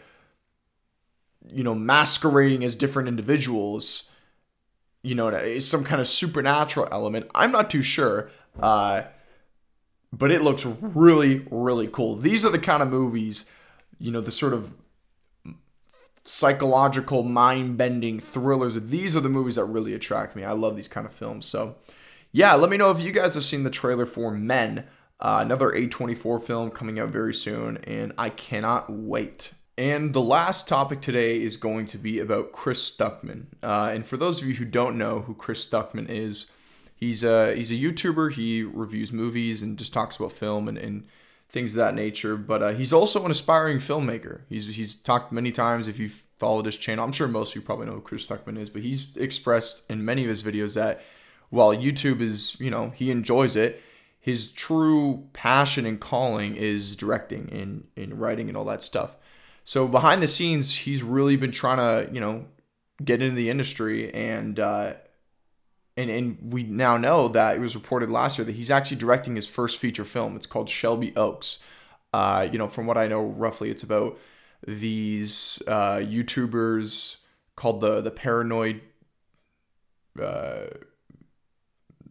you 1.48 1.62
know, 1.62 1.74
masquerading 1.74 2.64
as 2.64 2.76
different 2.76 3.08
individuals? 3.08 4.10
You 5.02 5.14
know, 5.14 5.28
is 5.28 5.68
some 5.68 5.84
kind 5.84 6.00
of 6.00 6.08
supernatural 6.08 6.88
element. 6.90 7.30
I'm 7.34 7.52
not 7.52 7.70
too 7.70 7.82
sure. 7.82 8.30
Uh, 8.60 9.04
but 10.12 10.32
it 10.32 10.42
looks 10.42 10.66
really, 10.66 11.46
really 11.50 11.86
cool. 11.86 12.16
These 12.16 12.44
are 12.44 12.50
the 12.50 12.58
kind 12.58 12.82
of 12.82 12.90
movies, 12.90 13.48
you 13.98 14.10
know, 14.10 14.20
the 14.20 14.32
sort 14.32 14.52
of 14.52 14.72
psychological, 16.22 17.22
mind 17.22 17.76
bending 17.76 18.20
thrillers. 18.20 18.74
These 18.74 19.16
are 19.16 19.20
the 19.20 19.28
movies 19.28 19.56
that 19.56 19.64
really 19.64 19.94
attract 19.94 20.36
me. 20.36 20.44
I 20.44 20.52
love 20.52 20.76
these 20.76 20.88
kind 20.88 21.06
of 21.06 21.12
films. 21.12 21.46
So, 21.46 21.76
yeah, 22.30 22.54
let 22.54 22.70
me 22.70 22.76
know 22.76 22.90
if 22.90 23.00
you 23.00 23.12
guys 23.12 23.34
have 23.34 23.44
seen 23.44 23.64
the 23.64 23.70
trailer 23.70 24.06
for 24.06 24.30
Men, 24.30 24.86
uh, 25.20 25.38
another 25.42 25.70
A24 25.70 26.42
film 26.42 26.70
coming 26.70 26.98
out 26.98 27.10
very 27.10 27.34
soon, 27.34 27.76
and 27.78 28.12
I 28.16 28.30
cannot 28.30 28.90
wait. 28.90 29.52
And 29.78 30.12
the 30.12 30.20
last 30.20 30.68
topic 30.68 31.00
today 31.00 31.40
is 31.40 31.56
going 31.56 31.86
to 31.86 31.98
be 31.98 32.18
about 32.18 32.52
Chris 32.52 32.92
Stuckman. 32.92 33.46
Uh, 33.62 33.90
and 33.92 34.06
for 34.06 34.16
those 34.16 34.40
of 34.40 34.46
you 34.46 34.54
who 34.54 34.64
don't 34.64 34.98
know 34.98 35.20
who 35.20 35.34
Chris 35.34 35.66
Stuckman 35.66 36.08
is, 36.08 36.50
he's 36.94 37.24
a 37.24 37.54
he's 37.54 37.70
a 37.70 37.74
YouTuber. 37.74 38.32
He 38.32 38.62
reviews 38.62 39.12
movies 39.12 39.62
and 39.62 39.78
just 39.78 39.92
talks 39.92 40.16
about 40.16 40.32
film 40.32 40.68
and, 40.68 40.76
and 40.76 41.06
things 41.52 41.72
of 41.72 41.76
that 41.76 41.94
nature. 41.94 42.36
But 42.36 42.62
uh, 42.62 42.72
he's 42.72 42.92
also 42.92 43.24
an 43.24 43.30
aspiring 43.30 43.78
filmmaker. 43.78 44.40
He's 44.48 44.74
he's 44.74 44.94
talked 44.96 45.32
many 45.32 45.52
times. 45.52 45.86
If 45.86 45.98
you've 45.98 46.22
followed 46.38 46.66
his 46.66 46.76
channel, 46.76 47.04
I'm 47.04 47.12
sure 47.12 47.28
most 47.28 47.50
of 47.50 47.56
you 47.56 47.62
probably 47.62 47.86
know 47.86 47.92
who 47.92 48.00
Chris 48.00 48.26
Stuckman 48.26 48.58
is. 48.58 48.70
But 48.70 48.82
he's 48.82 49.16
expressed 49.16 49.84
in 49.88 50.04
many 50.04 50.22
of 50.22 50.28
his 50.28 50.42
videos 50.42 50.74
that 50.74 51.02
while 51.50 51.74
YouTube 51.74 52.20
is, 52.20 52.58
you 52.58 52.70
know, 52.70 52.90
he 52.90 53.10
enjoys 53.10 53.56
it. 53.56 53.82
His 54.18 54.50
true 54.50 55.28
passion 55.32 55.84
and 55.84 56.00
calling 56.00 56.56
is 56.56 56.96
directing 56.96 57.50
and, 57.52 57.86
and 57.96 58.20
writing 58.20 58.48
and 58.48 58.56
all 58.56 58.64
that 58.66 58.82
stuff. 58.82 59.16
So 59.64 59.86
behind 59.86 60.22
the 60.22 60.28
scenes, 60.28 60.74
he's 60.74 61.02
really 61.02 61.36
been 61.36 61.50
trying 61.50 61.78
to, 61.78 62.12
you 62.12 62.20
know, 62.20 62.46
get 63.04 63.20
into 63.20 63.34
the 63.34 63.50
industry 63.50 64.12
and 64.14 64.58
uh, 64.58 64.94
and 65.96 66.10
and 66.10 66.52
we 66.52 66.62
now 66.62 66.96
know 66.96 67.28
that 67.28 67.56
it 67.56 67.60
was 67.60 67.74
reported 67.74 68.10
last 68.10 68.38
year 68.38 68.44
that 68.44 68.54
he's 68.54 68.70
actually 68.70 68.96
directing 68.96 69.36
his 69.36 69.46
first 69.46 69.78
feature 69.78 70.04
film. 70.04 70.36
It's 70.36 70.46
called 70.46 70.68
Shelby 70.68 71.12
Oaks. 71.16 71.58
Uh, 72.12 72.48
you 72.50 72.58
know, 72.58 72.68
from 72.68 72.86
what 72.86 72.98
I 72.98 73.08
know, 73.08 73.22
roughly, 73.22 73.70
it's 73.70 73.82
about 73.82 74.18
these 74.66 75.62
uh, 75.66 75.96
YouTubers 75.96 77.18
called 77.56 77.80
the 77.80 78.00
the 78.00 78.10
paranoid. 78.10 78.80
Uh, 80.20 80.66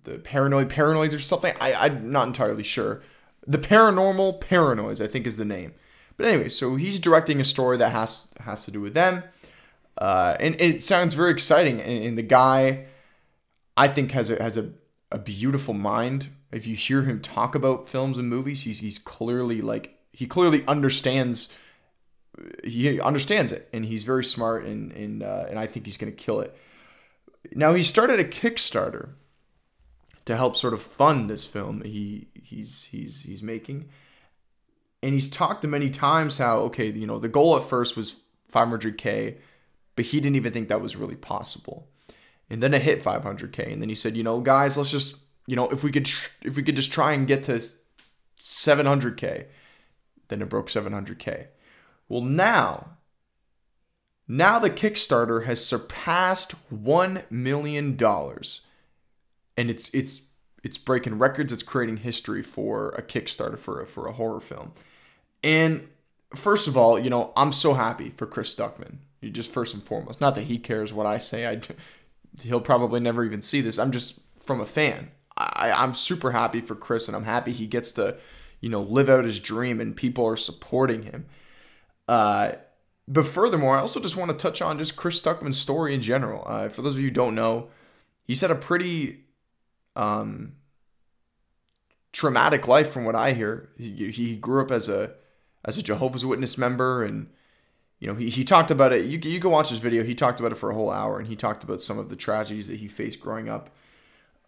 the 0.04 0.18
paranoid 0.18 0.70
paranoids 0.70 1.14
or 1.14 1.20
something. 1.20 1.54
I, 1.62 1.74
I'm 1.74 2.12
not 2.12 2.28
entirely 2.28 2.64
sure. 2.64 3.04
The 3.46 3.60
paranormal 3.60 4.42
paranoids, 4.42 5.00
I 5.00 5.08
think, 5.08 5.28
is 5.28 5.38
the 5.38 5.46
name. 5.46 5.74
But 6.18 6.26
anyway, 6.26 6.50
so 6.50 6.76
he's 6.76 7.00
directing 7.00 7.40
a 7.40 7.44
story 7.44 7.78
that 7.78 7.92
has 7.92 8.34
has 8.42 8.66
to 8.66 8.72
do 8.72 8.82
with 8.82 8.94
them, 8.94 9.24
uh, 9.98 10.38
and 10.40 10.60
it 10.60 10.84
sounds 10.84 11.14
very 11.14 11.32
exciting. 11.32 11.80
And, 11.82 12.04
and 12.06 12.18
the 12.18 12.24
guy 12.24 12.86
I 13.82 13.88
think 13.88 14.12
has 14.12 14.30
a 14.30 14.42
has 14.42 14.58
a, 14.58 14.70
a 15.12 15.18
beautiful 15.18 15.74
mind. 15.74 16.30
If 16.52 16.68
you 16.68 16.76
hear 16.76 17.02
him 17.02 17.20
talk 17.20 17.56
about 17.56 17.90
films 17.90 18.20
and 18.20 18.30
movies, 18.30 18.62
he's 18.62 18.78
he's 18.78 19.00
clearly 19.00 19.60
like 19.60 19.98
he 20.14 20.28
clearly 20.28 20.64
understands 20.68 21.52
he 22.64 23.02
understands 23.02 23.52
it 23.52 23.68
and 23.74 23.84
he's 23.84 24.04
very 24.04 24.24
smart 24.24 24.66
and 24.66 24.92
and 24.92 25.24
uh, 25.24 25.46
and 25.50 25.58
I 25.58 25.66
think 25.66 25.88
he's 25.88 25.98
going 25.98 26.14
to 26.14 26.16
kill 26.16 26.42
it. 26.42 26.56
Now 27.56 27.74
he 27.74 27.82
started 27.82 28.20
a 28.20 28.24
Kickstarter 28.24 29.14
to 30.26 30.38
help 30.38 30.56
sort 30.56 30.76
of 30.76 30.82
fund 30.84 31.28
this 31.28 31.48
film 31.48 31.82
he 31.82 32.28
he's 32.36 32.84
he's 32.84 33.24
he's 33.24 33.42
making. 33.42 33.90
And 35.02 35.16
he's 35.16 35.28
talked 35.28 35.64
to 35.64 35.68
many 35.68 35.90
times 35.90 36.38
how 36.38 36.60
okay, 36.70 36.92
you 36.92 37.08
know, 37.08 37.18
the 37.18 37.30
goal 37.30 37.58
at 37.58 37.64
first 37.64 37.98
was 37.98 38.18
500k, 38.54 39.38
but 39.96 40.06
he 40.06 40.20
didn't 40.20 40.36
even 40.36 40.54
think 40.54 40.70
that 40.70 40.82
was 40.82 40.96
really 40.96 41.16
possible. 41.16 41.88
And 42.52 42.62
then 42.62 42.74
it 42.74 42.82
hit 42.82 43.02
500k, 43.02 43.72
and 43.72 43.82
then 43.82 43.88
he 43.88 43.96
said, 43.96 44.18
you 44.18 44.24
know, 44.24 44.42
guys, 44.42 44.78
let's 44.78 44.92
just, 44.92 45.18
you 45.48 45.56
know, 45.56 45.70
if 45.70 45.84
we 45.84 45.92
could 45.92 46.10
if 46.44 46.56
we 46.56 46.64
could 46.64 46.76
just 46.76 46.92
try 46.92 47.14
and 47.14 47.26
get 47.26 47.46
to 47.46 47.62
700k, 48.40 49.46
then 50.28 50.42
it 50.42 50.50
broke 50.50 50.68
700k. 50.68 51.48
Well, 52.10 52.22
now 52.22 52.98
now 54.28 54.60
the 54.60 54.70
Kickstarter 54.70 55.46
has 55.46 55.64
surpassed 55.64 56.54
1 56.70 57.24
million 57.30 57.96
dollars 57.96 58.62
and 59.58 59.70
it's 59.70 59.90
it's 59.94 60.30
it's 60.64 60.78
breaking 60.78 61.18
records. 61.18 61.52
It's 61.52 61.64
creating 61.64 61.98
history 61.98 62.44
for 62.44 62.90
a 62.90 63.02
Kickstarter 63.02 63.58
for 63.58 63.82
a, 63.82 63.88
for 63.88 64.08
a 64.08 64.14
horror 64.14 64.40
film. 64.40 64.74
And 65.44 65.88
first 66.36 66.68
of 66.68 66.78
all, 66.78 67.00
you 67.00 67.10
know, 67.10 67.34
I'm 67.36 67.52
so 67.52 67.74
happy 67.74 68.14
for 68.16 68.26
Chris 68.28 68.54
Stuckman. 68.54 68.98
You 69.22 69.30
just 69.32 69.52
first 69.52 69.74
and 69.74 69.84
foremost, 69.84 70.22
not 70.22 70.36
that 70.36 70.44
he 70.44 70.58
cares 70.58 70.94
what 70.94 71.06
I 71.06 71.18
say. 71.18 71.48
I 71.48 71.60
he'll 72.42 72.62
probably 72.62 73.00
never 73.00 73.24
even 73.24 73.42
see 73.42 73.62
this. 73.62 73.78
I'm 73.78 73.92
just 73.92 74.22
from 74.40 74.62
a 74.62 74.66
fan. 74.66 75.12
I, 75.38 75.72
I'm 75.72 75.94
super 75.94 76.32
happy 76.32 76.62
for 76.62 76.76
Chris, 76.76 77.08
and 77.08 77.16
I'm 77.16 77.24
happy 77.24 77.52
he 77.52 77.68
gets 77.68 77.94
to, 77.94 78.18
you 78.60 78.70
know, 78.70 78.82
live 78.82 79.10
out 79.10 79.26
his 79.26 79.40
dream, 79.40 79.80
and 79.80 79.96
people 79.96 80.26
are 80.26 80.38
supporting 80.38 81.04
him. 81.04 81.26
Uh, 82.08 82.54
but 83.08 83.26
furthermore, 83.26 83.78
I 83.78 83.82
also 83.82 84.00
just 84.00 84.18
want 84.18 84.32
to 84.32 84.38
touch 84.38 84.62
on 84.62 84.78
just 84.78 84.96
Chris 84.96 85.22
Stuckman's 85.22 85.58
story 85.58 85.94
in 85.94 86.02
general. 86.02 86.44
Uh, 86.46 86.70
for 86.70 86.82
those 86.82 86.96
of 86.96 87.02
you 87.02 87.08
who 87.08 87.14
don't 87.14 87.36
know, 87.36 87.70
he's 88.24 88.42
had 88.42 88.52
a 88.52 88.56
pretty 88.56 89.26
um, 89.96 90.54
traumatic 92.12 92.68
life, 92.68 92.92
from 92.92 93.06
what 93.06 93.16
I 93.16 93.34
hear. 93.34 93.70
He, 93.78 94.12
he 94.12 94.36
grew 94.36 94.62
up 94.62 94.72
as 94.72 94.88
a 94.90 95.14
as 95.64 95.78
a 95.78 95.84
Jehovah's 95.84 96.26
Witness 96.26 96.58
member, 96.58 97.04
and 97.04 97.28
you 98.02 98.08
know 98.08 98.16
he, 98.16 98.30
he 98.30 98.44
talked 98.44 98.70
about 98.70 98.92
it. 98.92 99.06
You 99.06 99.18
you 99.24 99.40
can 99.40 99.50
watch 99.50 99.70
his 99.70 99.80
video. 99.80 100.04
He 100.04 100.14
talked 100.14 100.42
about 100.42 100.52
it 100.52 100.56
for 100.56 100.70
a 100.70 100.74
whole 100.74 100.92
hour, 100.92 101.18
and 101.20 101.28
he 101.28 101.38
talked 101.38 101.64
about 101.64 101.80
some 101.80 101.98
of 101.98 102.10
the 102.10 102.18
tragedies 102.18 102.68
that 102.68 102.76
he 102.76 102.90
faced 102.90 103.22
growing 103.22 103.48
up 103.48 103.70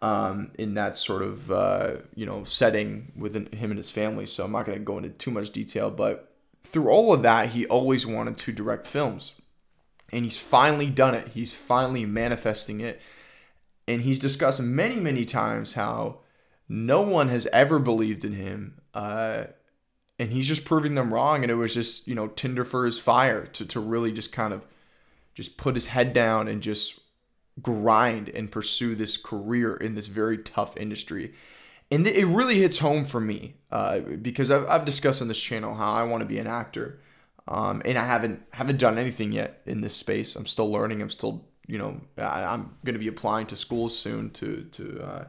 um, 0.02 0.50
in 0.58 0.74
that 0.74 0.94
sort 0.96 1.22
of 1.22 1.50
uh, 1.50 1.92
you 2.14 2.26
know 2.26 2.44
setting 2.44 3.12
within 3.16 3.46
him 3.46 3.70
and 3.70 3.78
his 3.78 3.90
family. 3.90 4.26
So 4.26 4.44
I'm 4.44 4.52
not 4.52 4.66
going 4.66 4.78
to 4.78 4.84
go 4.84 4.98
into 4.98 5.08
too 5.08 5.30
much 5.30 5.48
detail, 5.48 5.90
but 5.90 6.30
through 6.64 6.90
all 6.90 7.14
of 7.14 7.22
that, 7.22 7.48
he 7.50 7.64
always 7.64 8.06
wanted 8.06 8.36
to 8.36 8.52
direct 8.52 8.86
films, 8.86 9.32
and 10.12 10.24
he's 10.24 10.38
finally 10.38 10.90
done 10.90 11.14
it. 11.14 11.28
He's 11.28 11.54
finally 11.54 12.04
manifesting 12.04 12.82
it 12.82 13.00
and 13.86 14.02
he's 14.02 14.18
discussed 14.18 14.60
many, 14.60 14.96
many 14.96 15.24
times 15.24 15.74
how 15.74 16.20
no 16.68 17.02
one 17.02 17.28
has 17.28 17.46
ever 17.48 17.78
believed 17.78 18.24
in 18.24 18.32
him. 18.32 18.80
Uh, 18.94 19.44
and 20.18 20.32
he's 20.32 20.48
just 20.48 20.64
proving 20.64 20.94
them 20.94 21.12
wrong. 21.12 21.42
And 21.42 21.50
it 21.50 21.56
was 21.56 21.74
just, 21.74 22.06
you 22.06 22.14
know, 22.14 22.28
tinder 22.28 22.64
for 22.64 22.86
his 22.86 22.98
fire 22.98 23.46
to, 23.46 23.66
to 23.66 23.80
really 23.80 24.12
just 24.12 24.32
kind 24.32 24.52
of 24.52 24.66
just 25.34 25.56
put 25.56 25.74
his 25.74 25.86
head 25.86 26.12
down 26.12 26.48
and 26.48 26.62
just 26.62 27.00
grind 27.60 28.28
and 28.28 28.50
pursue 28.50 28.94
this 28.94 29.16
career 29.16 29.74
in 29.76 29.94
this 29.94 30.08
very 30.08 30.38
tough 30.38 30.76
industry. 30.76 31.34
And 31.90 32.06
it 32.06 32.26
really 32.26 32.58
hits 32.58 32.78
home 32.78 33.04
for 33.04 33.20
me 33.20 33.54
uh, 33.70 34.00
because 34.00 34.50
I've, 34.50 34.66
I've 34.66 34.84
discussed 34.84 35.22
on 35.22 35.28
this 35.28 35.40
channel 35.40 35.74
how 35.74 35.92
I 35.92 36.04
want 36.04 36.22
to 36.22 36.28
be 36.28 36.38
an 36.38 36.46
actor. 36.46 37.00
Um, 37.46 37.82
and 37.84 37.98
I 37.98 38.06
haven't 38.06 38.42
haven't 38.52 38.78
done 38.78 38.96
anything 38.96 39.30
yet 39.30 39.60
in 39.66 39.82
this 39.82 39.94
space. 39.94 40.34
I'm 40.34 40.46
still 40.46 40.70
learning. 40.70 41.02
I'm 41.02 41.10
still 41.10 41.44
you 41.66 41.78
know, 41.78 42.00
I, 42.18 42.54
am 42.54 42.74
going 42.84 42.94
to 42.94 43.00
be 43.00 43.08
applying 43.08 43.46
to 43.46 43.56
schools 43.56 43.98
soon 43.98 44.30
to 44.30 44.64
to 44.72 45.02
uh, 45.02 45.24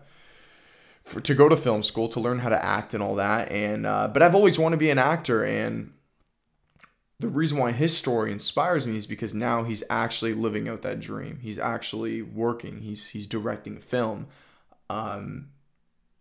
for, 1.05 1.21
to 1.21 1.35
go 1.35 1.47
to 1.47 1.55
film 1.55 1.83
school 1.83 2.09
to 2.09 2.19
learn 2.19 2.39
how 2.39 2.49
to 2.49 2.65
act 2.65 2.93
and 2.93 3.01
all 3.01 3.15
that. 3.15 3.51
And 3.51 3.85
uh, 3.85 4.09
but 4.09 4.21
I've 4.21 4.35
always 4.35 4.59
wanted 4.59 4.75
to 4.75 4.79
be 4.79 4.89
an 4.89 4.97
actor, 4.97 5.43
and 5.43 5.93
the 7.19 7.27
reason 7.29 7.57
why 7.57 7.71
his 7.71 7.95
story 7.95 8.31
inspires 8.31 8.85
me 8.85 8.97
is 8.97 9.07
because 9.07 9.33
now 9.33 9.63
he's 9.63 9.83
actually 9.89 10.33
living 10.33 10.67
out 10.67 10.81
that 10.81 10.99
dream. 10.99 11.39
He's 11.41 11.59
actually 11.59 12.21
working. 12.21 12.81
He's 12.81 13.07
he's 13.09 13.27
directing 13.27 13.79
film, 13.79 14.27
um, 14.89 15.49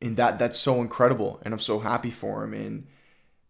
and 0.01 0.17
that 0.17 0.39
that's 0.39 0.59
so 0.59 0.81
incredible, 0.81 1.41
and 1.45 1.53
I'm 1.53 1.61
so 1.61 1.81
happy 1.81 2.11
for 2.11 2.45
him, 2.45 2.55
and 2.55 2.87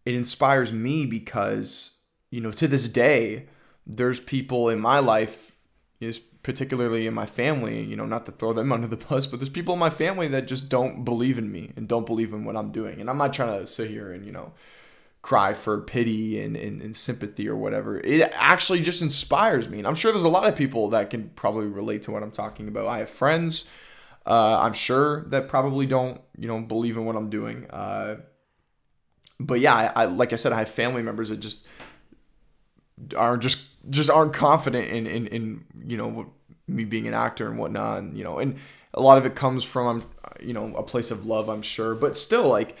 it 0.05 0.15
inspires 0.15 0.71
me 0.71 1.05
because 1.05 1.97
you 2.31 2.41
know 2.41 2.51
to 2.53 2.67
this 2.67 2.89
day 2.89 3.47
there's 3.85 4.19
people 4.19 4.69
in 4.69 4.79
my 4.79 4.99
life 4.99 5.55
is 5.99 6.19
particularly 6.45 7.07
in 7.07 7.13
my 7.15 7.25
family, 7.25 7.81
you 7.81 7.95
know, 7.95 8.05
not 8.05 8.27
to 8.27 8.31
throw 8.31 8.53
them 8.53 8.71
under 8.75 8.87
the 8.87 8.97
bus, 8.97 9.25
but 9.25 9.39
there's 9.39 9.49
people 9.49 9.73
in 9.73 9.79
my 9.79 9.89
family 9.89 10.27
that 10.27 10.47
just 10.47 10.69
don't 10.69 11.03
believe 11.03 11.39
in 11.39 11.51
me 11.51 11.71
and 11.75 11.87
don't 11.87 12.05
believe 12.05 12.33
in 12.33 12.45
what 12.45 12.55
I'm 12.55 12.71
doing. 12.71 13.01
And 13.01 13.09
I'm 13.09 13.17
not 13.17 13.33
trying 13.33 13.59
to 13.59 13.65
sit 13.65 13.89
here 13.89 14.13
and, 14.13 14.23
you 14.23 14.31
know, 14.31 14.53
cry 15.23 15.53
for 15.53 15.81
pity 15.81 16.39
and, 16.39 16.55
and, 16.55 16.83
and, 16.83 16.95
sympathy 16.95 17.49
or 17.49 17.55
whatever. 17.55 17.99
It 17.99 18.31
actually 18.35 18.83
just 18.83 19.01
inspires 19.01 19.67
me. 19.67 19.79
And 19.79 19.87
I'm 19.87 19.95
sure 19.95 20.11
there's 20.11 20.23
a 20.23 20.29
lot 20.29 20.47
of 20.47 20.55
people 20.55 20.89
that 20.89 21.09
can 21.09 21.29
probably 21.29 21.65
relate 21.65 22.03
to 22.03 22.11
what 22.11 22.21
I'm 22.21 22.29
talking 22.29 22.67
about. 22.67 22.85
I 22.85 22.99
have 22.99 23.09
friends, 23.09 23.67
uh, 24.27 24.59
I'm 24.61 24.73
sure, 24.73 25.25
that 25.29 25.47
probably 25.47 25.87
don't, 25.87 26.21
you 26.37 26.47
know, 26.47 26.59
believe 26.59 26.95
in 26.95 27.05
what 27.05 27.15
I'm 27.15 27.31
doing. 27.31 27.65
Uh, 27.71 28.17
but 29.39 29.59
yeah, 29.59 29.73
I, 29.73 30.03
I, 30.03 30.05
like 30.05 30.31
I 30.31 30.35
said, 30.35 30.53
I 30.53 30.59
have 30.59 30.69
family 30.69 31.01
members 31.01 31.29
that 31.29 31.39
just 31.39 31.67
are 33.15 33.37
just 33.37 33.69
just 33.89 34.09
aren't 34.09 34.33
confident 34.33 34.87
in 34.89 35.07
in, 35.07 35.27
in 35.27 35.65
you 35.85 35.97
know 35.97 36.31
me 36.67 36.83
being 36.83 37.07
an 37.07 37.13
actor 37.13 37.47
and 37.47 37.57
whatnot 37.57 37.99
and, 37.99 38.17
you 38.17 38.23
know 38.23 38.39
and 38.39 38.57
a 38.93 39.01
lot 39.01 39.17
of 39.17 39.25
it 39.25 39.35
comes 39.35 39.63
from 39.63 39.87
um, 39.87 40.03
you 40.41 40.53
know 40.53 40.75
a 40.75 40.83
place 40.83 41.11
of 41.11 41.25
love 41.25 41.49
i'm 41.49 41.61
sure 41.61 41.93
but 41.93 42.17
still 42.17 42.47
like 42.47 42.75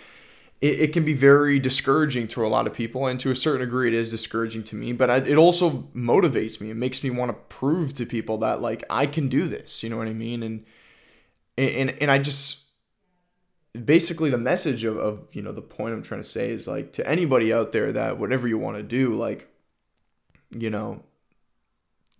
it, 0.61 0.79
it 0.79 0.93
can 0.93 1.03
be 1.03 1.13
very 1.13 1.59
discouraging 1.59 2.27
to 2.27 2.45
a 2.45 2.47
lot 2.47 2.65
of 2.65 2.73
people 2.73 3.05
and 3.05 3.19
to 3.19 3.29
a 3.29 3.35
certain 3.35 3.61
degree 3.61 3.87
it 3.87 3.93
is 3.93 4.09
discouraging 4.09 4.63
to 4.63 4.75
me 4.75 4.93
but 4.93 5.09
I, 5.09 5.17
it 5.17 5.37
also 5.37 5.71
motivates 5.95 6.59
me 6.61 6.71
it 6.71 6.77
makes 6.77 7.03
me 7.03 7.09
want 7.09 7.29
to 7.29 7.37
prove 7.55 7.93
to 7.95 8.05
people 8.05 8.37
that 8.39 8.61
like 8.61 8.83
i 8.89 9.05
can 9.05 9.27
do 9.27 9.47
this 9.47 9.83
you 9.83 9.89
know 9.89 9.97
what 9.97 10.07
i 10.07 10.13
mean 10.13 10.41
and 10.43 10.65
and 11.57 11.91
and 12.01 12.09
i 12.09 12.17
just 12.17 12.61
basically 13.83 14.29
the 14.29 14.37
message 14.37 14.85
of, 14.85 14.97
of 14.97 15.27
you 15.33 15.41
know 15.41 15.51
the 15.51 15.61
point 15.61 15.93
i'm 15.93 16.01
trying 16.01 16.21
to 16.21 16.27
say 16.27 16.49
is 16.49 16.67
like 16.67 16.93
to 16.93 17.07
anybody 17.07 17.51
out 17.53 17.73
there 17.73 17.91
that 17.91 18.17
whatever 18.17 18.47
you 18.47 18.57
want 18.57 18.77
to 18.77 18.83
do 18.83 19.13
like 19.13 19.49
you 20.51 20.69
know, 20.69 21.03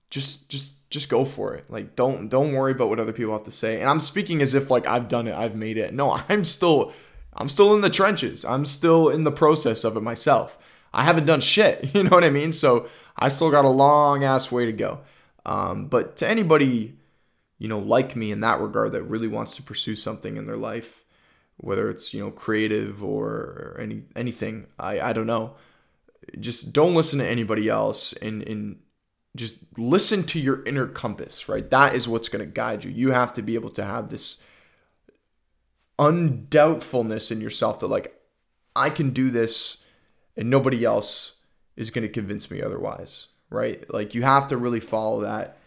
just 0.09 0.49
just 0.49 0.89
just 0.89 1.09
go 1.09 1.25
for 1.25 1.55
it. 1.55 1.69
Like 1.69 1.95
don't 1.95 2.29
don't 2.29 2.53
worry 2.53 2.71
about 2.71 2.89
what 2.89 2.99
other 2.99 3.13
people 3.13 3.33
have 3.33 3.43
to 3.45 3.51
say. 3.51 3.79
And 3.81 3.89
I'm 3.89 3.99
speaking 3.99 4.41
as 4.41 4.53
if 4.53 4.71
like 4.71 4.87
I've 4.87 5.07
done 5.07 5.27
it, 5.27 5.35
I've 5.35 5.55
made 5.55 5.77
it. 5.77 5.93
No, 5.93 6.11
I'm 6.29 6.43
still 6.45 6.93
I'm 7.33 7.49
still 7.49 7.75
in 7.75 7.81
the 7.81 7.89
trenches. 7.89 8.45
I'm 8.45 8.65
still 8.65 9.09
in 9.09 9.23
the 9.23 9.31
process 9.31 9.83
of 9.83 9.97
it 9.97 10.01
myself. 10.01 10.57
I 10.93 11.03
haven't 11.03 11.25
done 11.25 11.41
shit. 11.41 11.91
You 11.95 12.03
know 12.03 12.11
what 12.11 12.23
I 12.23 12.29
mean? 12.29 12.51
So 12.51 12.87
I 13.17 13.29
still 13.29 13.51
got 13.51 13.65
a 13.65 13.69
long 13.69 14.23
ass 14.23 14.51
way 14.51 14.65
to 14.65 14.73
go. 14.73 14.99
Um, 15.45 15.87
but 15.87 16.17
to 16.17 16.27
anybody, 16.27 16.97
you 17.59 17.67
know, 17.67 17.79
like 17.79 18.15
me 18.15 18.31
in 18.31 18.41
that 18.41 18.59
regard 18.59 18.93
that 18.93 19.03
really 19.03 19.27
wants 19.27 19.55
to 19.57 19.63
pursue 19.63 19.95
something 19.95 20.37
in 20.37 20.47
their 20.47 20.57
life, 20.57 21.03
whether 21.57 21.89
it's 21.89 22.13
you 22.13 22.21
know 22.21 22.31
creative 22.31 23.03
or, 23.03 23.77
any 23.79 24.03
anything, 24.15 24.67
I 24.79 24.99
I 24.99 25.13
don't 25.13 25.27
know 25.27 25.55
just 26.39 26.73
don't 26.73 26.95
listen 26.95 27.19
to 27.19 27.27
anybody 27.27 27.69
else 27.69 28.13
and, 28.13 28.41
and 28.43 28.79
just 29.35 29.57
listen 29.77 30.23
to 30.23 30.39
your 30.39 30.63
inner 30.65 30.87
compass, 30.87 31.49
right? 31.49 31.69
That 31.69 31.93
is 31.93 32.07
what's 32.07 32.29
going 32.29 32.43
to 32.43 32.51
guide 32.51 32.83
you. 32.83 32.91
You 32.91 33.11
have 33.11 33.33
to 33.33 33.41
be 33.41 33.55
able 33.55 33.71
to 33.71 33.83
have 33.83 34.09
this 34.09 34.41
undoubtfulness 35.99 37.31
in 37.31 37.41
yourself 37.41 37.79
that, 37.79 37.87
like, 37.87 38.19
I 38.75 38.89
can 38.89 39.11
do 39.11 39.29
this 39.29 39.83
and 40.37 40.49
nobody 40.49 40.83
else 40.83 41.35
is 41.75 41.91
going 41.91 42.03
to 42.03 42.09
convince 42.09 42.49
me 42.51 42.61
otherwise, 42.61 43.27
right? 43.49 43.83
Like, 43.93 44.15
you 44.15 44.23
have 44.23 44.47
to 44.49 44.57
really 44.57 44.79
follow 44.79 45.21
that, 45.21 45.57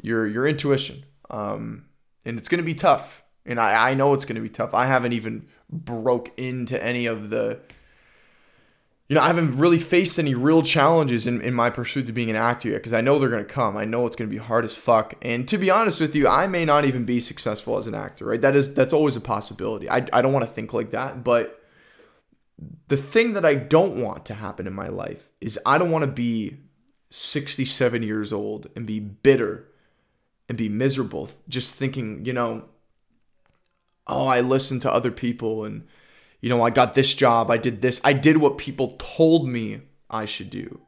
your, 0.00 0.26
your 0.26 0.46
intuition. 0.46 1.04
Um, 1.30 1.86
and 2.24 2.38
it's 2.38 2.48
going 2.48 2.58
to 2.58 2.64
be 2.64 2.74
tough. 2.74 3.22
And 3.46 3.58
I, 3.58 3.90
I 3.90 3.94
know 3.94 4.12
it's 4.12 4.24
going 4.26 4.36
to 4.36 4.42
be 4.42 4.50
tough. 4.50 4.74
I 4.74 4.86
haven't 4.86 5.12
even 5.12 5.46
broke 5.70 6.30
into 6.38 6.82
any 6.82 7.06
of 7.06 7.30
the 7.30 7.60
you 9.10 9.16
know, 9.16 9.22
I 9.22 9.26
haven't 9.26 9.56
really 9.56 9.80
faced 9.80 10.20
any 10.20 10.34
real 10.34 10.62
challenges 10.62 11.26
in, 11.26 11.40
in 11.40 11.52
my 11.52 11.68
pursuit 11.68 12.06
to 12.06 12.12
being 12.12 12.30
an 12.30 12.36
actor 12.36 12.68
yet 12.68 12.76
because 12.76 12.92
I 12.92 13.00
know 13.00 13.18
they're 13.18 13.28
going 13.28 13.44
to 13.44 13.52
come. 13.52 13.76
I 13.76 13.84
know 13.84 14.06
it's 14.06 14.14
going 14.14 14.30
to 14.30 14.32
be 14.32 14.40
hard 14.40 14.64
as 14.64 14.76
fuck. 14.76 15.14
And 15.20 15.48
to 15.48 15.58
be 15.58 15.68
honest 15.68 16.00
with 16.00 16.14
you, 16.14 16.28
I 16.28 16.46
may 16.46 16.64
not 16.64 16.84
even 16.84 17.04
be 17.04 17.18
successful 17.18 17.76
as 17.76 17.88
an 17.88 17.94
actor, 17.96 18.26
right? 18.26 18.40
That 18.40 18.54
is, 18.54 18.72
that's 18.72 18.92
always 18.92 19.16
a 19.16 19.20
possibility. 19.20 19.90
I, 19.90 20.06
I 20.12 20.22
don't 20.22 20.32
want 20.32 20.44
to 20.44 20.50
think 20.52 20.72
like 20.72 20.90
that. 20.90 21.24
But 21.24 21.60
the 22.86 22.96
thing 22.96 23.32
that 23.32 23.44
I 23.44 23.54
don't 23.54 24.00
want 24.00 24.26
to 24.26 24.34
happen 24.34 24.68
in 24.68 24.74
my 24.74 24.86
life 24.86 25.28
is 25.40 25.58
I 25.66 25.76
don't 25.76 25.90
want 25.90 26.04
to 26.04 26.12
be 26.12 26.58
67 27.10 28.04
years 28.04 28.32
old 28.32 28.68
and 28.76 28.86
be 28.86 29.00
bitter 29.00 29.66
and 30.48 30.56
be 30.56 30.68
miserable 30.68 31.30
just 31.48 31.74
thinking, 31.74 32.24
you 32.24 32.32
know, 32.32 32.66
oh, 34.06 34.28
I 34.28 34.40
listen 34.40 34.78
to 34.80 34.92
other 34.92 35.10
people 35.10 35.64
and, 35.64 35.88
you 36.40 36.48
know, 36.48 36.62
I 36.62 36.70
got 36.70 36.94
this 36.94 37.14
job, 37.14 37.50
I 37.50 37.58
did 37.58 37.82
this, 37.82 38.00
I 38.04 38.12
did 38.12 38.38
what 38.38 38.58
people 38.58 38.92
told 38.98 39.48
me 39.48 39.82
I 40.08 40.24
should 40.24 40.50
do. 40.50 40.80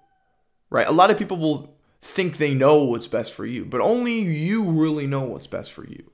Right? 0.71 0.87
A 0.87 0.93
lot 0.93 1.11
of 1.11 1.19
people 1.19 1.37
will 1.37 1.77
think 2.01 2.37
they 2.37 2.55
know 2.55 2.85
what's 2.85 3.07
best 3.07 3.33
for 3.33 3.45
you, 3.45 3.65
but 3.65 3.81
only 3.81 4.19
you 4.19 4.65
really 4.65 5.07
know 5.07 5.23
what's 5.23 5.47
best 5.47 5.73
for 5.73 5.87
you. 5.87 6.11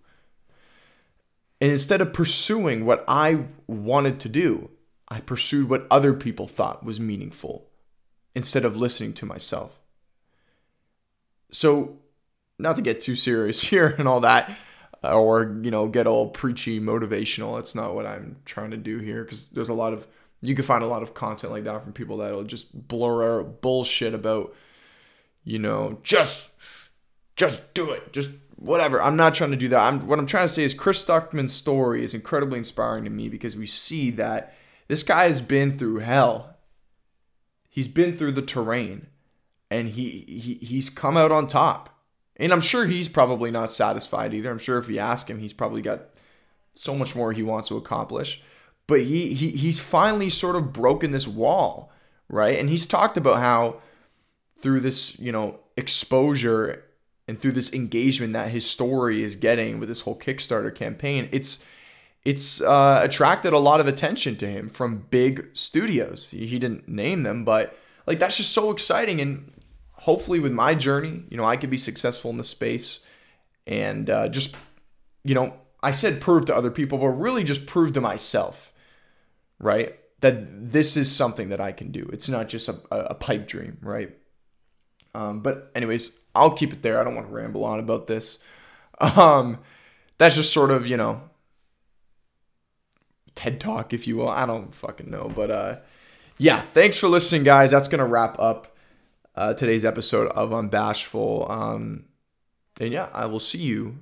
And 1.61 1.71
instead 1.71 2.01
of 2.01 2.13
pursuing 2.13 2.85
what 2.85 3.05
I 3.09 3.47
wanted 3.67 4.21
to 4.21 4.29
do, 4.29 4.71
I 5.09 5.21
pursued 5.21 5.69
what 5.69 5.87
other 5.91 6.13
people 6.13 6.47
thought 6.47 6.85
was 6.85 7.01
meaningful 7.01 7.69
instead 8.35 8.65
of 8.65 8.77
listening 8.77 9.15
to 9.15 9.27
myself. 9.27 9.81
So, 11.51 11.99
not 12.59 12.77
to 12.77 12.83
get 12.83 13.01
too 13.01 13.17
serious 13.17 13.61
here 13.71 13.95
and 13.99 14.07
all 14.07 14.21
that, 14.21 14.57
or, 15.03 15.59
you 15.63 15.71
know, 15.71 15.89
get 15.89 16.07
all 16.07 16.29
preachy 16.29 16.81
motivational. 16.81 17.57
That's 17.57 17.75
not 17.75 17.95
what 17.95 18.07
I'm 18.07 18.37
trying 18.45 18.71
to 18.73 18.77
do 18.77 18.99
here 18.99 19.25
because 19.25 19.49
there's 19.49 19.69
a 19.69 19.75
lot 19.75 19.93
of, 19.93 20.07
you 20.41 20.55
can 20.55 20.65
find 20.65 20.83
a 20.83 20.89
lot 20.89 21.03
of 21.03 21.15
content 21.15 21.53
like 21.53 21.65
that 21.65 21.83
from 21.83 21.93
people 21.93 22.19
that'll 22.19 22.45
just 22.45 22.89
blur 22.89 23.41
out 23.41 23.61
bullshit 23.61 24.15
about, 24.15 24.55
you 25.45 25.59
know, 25.59 25.99
just, 26.03 26.53
just 27.37 27.75
do 27.75 27.91
it. 27.91 28.13
Just 28.13 28.31
whatever. 28.57 29.01
I'm 29.01 29.17
not 29.17 29.35
trying 29.35 29.53
to 29.53 29.57
do 29.57 29.69
that. 29.69 29.81
I'm, 29.81 30.07
what 30.07 30.19
I'm 30.19 30.27
trying 30.27 30.47
to 30.47 30.53
say 30.53 30.65
is 30.65 30.75
Chris 30.75 31.05
Stuckman's 31.05 31.53
story 31.53 32.05
is 32.05 32.15
incredibly 32.15 32.59
inspiring 32.59 33.05
to 33.05 33.11
me 33.11 33.29
because 33.29 33.57
we 33.57 33.67
see 33.67 34.11
that 34.11 34.55
this 34.89 35.03
guy 35.03 35.29
has 35.29 35.41
been 35.41 35.79
through 35.79 35.99
hell. 35.99 36.57
He's 37.69 37.89
been 37.89 38.17
through 38.17 38.33
the 38.33 38.43
terrain 38.43 39.07
and 39.71 39.91
he, 39.91 40.25
he 40.27 40.55
he's 40.55 40.91
come 40.91 41.17
out 41.17 41.31
on 41.31 41.47
top. 41.47 41.98
And 42.39 42.53
I'm 42.53 42.61
sure 42.61 42.87
he's 42.87 43.09
probably 43.09 43.51
not 43.51 43.71
satisfied 43.71 44.33
either. 44.33 44.51
I'm 44.51 44.59
sure 44.59 44.79
if 44.79 44.89
you 44.89 44.99
ask 44.99 45.29
him, 45.29 45.41
he's 45.41 45.53
probably 45.53 45.83
got 45.83 46.03
so 46.73 46.95
much 46.95 47.17
more 47.17 47.33
he 47.33 47.43
wants 47.43 47.69
to 47.69 47.77
accomplish. 47.77 48.43
But 48.87 49.03
he, 49.03 49.35
he 49.35 49.51
he's 49.51 49.81
finally 49.81 50.31
sort 50.31 50.57
of 50.57 50.73
broken 50.73 51.11
this 51.11 51.29
wall, 51.29 51.93
right? 52.29 52.59
And 52.59 52.71
he's 52.71 52.87
talked 52.87 53.17
about 53.17 53.41
how 53.41 53.81
through 54.61 54.81
this, 54.81 55.19
you 55.19 55.33
know, 55.33 55.59
exposure 55.77 56.85
and 57.27 57.39
through 57.39 57.53
this 57.53 57.73
engagement 57.75 58.33
that 58.33 58.51
his 58.51 58.69
story 58.69 59.23
is 59.23 59.37
getting 59.37 59.79
with 59.79 59.89
this 59.89 60.01
whole 60.01 60.19
Kickstarter 60.19 60.75
campaign, 60.75 61.29
it's 61.33 61.65
it's 62.25 62.61
uh, 62.61 63.01
attracted 63.03 63.53
a 63.53 63.59
lot 63.59 63.81
of 63.81 63.87
attention 63.87 64.37
to 64.37 64.47
him 64.47 64.69
from 64.69 65.07
big 65.11 65.49
studios. 65.53 66.31
He, 66.31 66.59
didn't 66.59 66.89
name 66.89 67.23
them, 67.23 67.45
but 67.45 67.79
like 68.07 68.19
that's 68.19 68.37
just 68.37 68.53
so 68.53 68.71
exciting. 68.71 69.21
And 69.21 69.53
hopefully, 70.09 70.41
with 70.41 70.53
my 70.53 70.75
journey, 70.75 71.23
you 71.29 71.37
know, 71.37 71.45
I 71.45 71.59
could 71.59 71.69
be 71.69 71.77
successful 71.77 72.31
in 72.31 72.39
the 72.39 72.43
space 72.43 73.01
and 73.67 74.09
uh, 74.09 74.27
just, 74.31 74.57
you 75.23 75.35
know, 75.35 75.53
I 75.83 75.91
said 75.91 76.23
prove 76.23 76.47
to 76.47 76.57
other 76.57 76.71
people, 76.71 76.97
but 76.97 77.09
really 77.09 77.45
just 77.45 77.67
prove 77.67 77.93
to 77.93 78.01
myself, 78.01 78.73
right? 79.59 79.99
That 80.21 80.73
this 80.73 80.97
is 80.97 81.15
something 81.15 81.51
that 81.51 81.61
I 81.61 81.73
can 81.73 81.93
do. 81.93 82.09
It's 82.11 82.27
not 82.27 82.49
just 82.49 82.71
a, 82.71 82.79
a 82.91 83.15
pipe 83.15 83.47
dream, 83.47 83.77
right? 83.83 84.17
Um, 85.15 85.41
but 85.41 85.71
anyways, 85.75 86.19
I'll 86.35 86.53
keep 86.53 86.73
it 86.73 86.81
there. 86.81 86.99
I 86.99 87.05
don't 87.05 87.15
want 87.15 87.29
to 87.29 87.35
ramble 87.35 87.65
on 87.67 87.79
about 87.79 88.07
this. 88.07 88.39
Um, 89.03 89.59
that's 90.17 90.37
just 90.37 90.55
sort 90.55 90.71
of, 90.71 90.87
you 90.87 90.97
know, 90.97 91.21
TED 93.35 93.61
Talk, 93.61 93.93
if 93.93 94.07
you 94.07 94.17
will. 94.17 94.31
I 94.31 94.47
don't 94.47 94.75
fucking 94.75 95.11
know. 95.11 95.31
But 95.37 95.51
uh, 95.51 95.77
yeah, 96.39 96.63
thanks 96.73 96.97
for 96.97 97.09
listening, 97.09 97.43
guys. 97.43 97.71
That's 97.71 97.89
going 97.89 97.99
to 97.99 98.07
wrap 98.07 98.39
up 98.39 98.75
uh, 99.39 99.55
today's 99.55 99.85
episode 99.85 100.27
of 100.33 100.51
Unbashful. 100.51 101.49
Um, 101.49 102.07
and 102.81 102.93
yeah, 102.93 103.09
I 103.13 103.27
will 103.27 103.39
see 103.39 103.59
you 103.59 104.01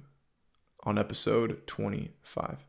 on 0.85 0.99
episode 0.99 1.67
25. 1.67 2.65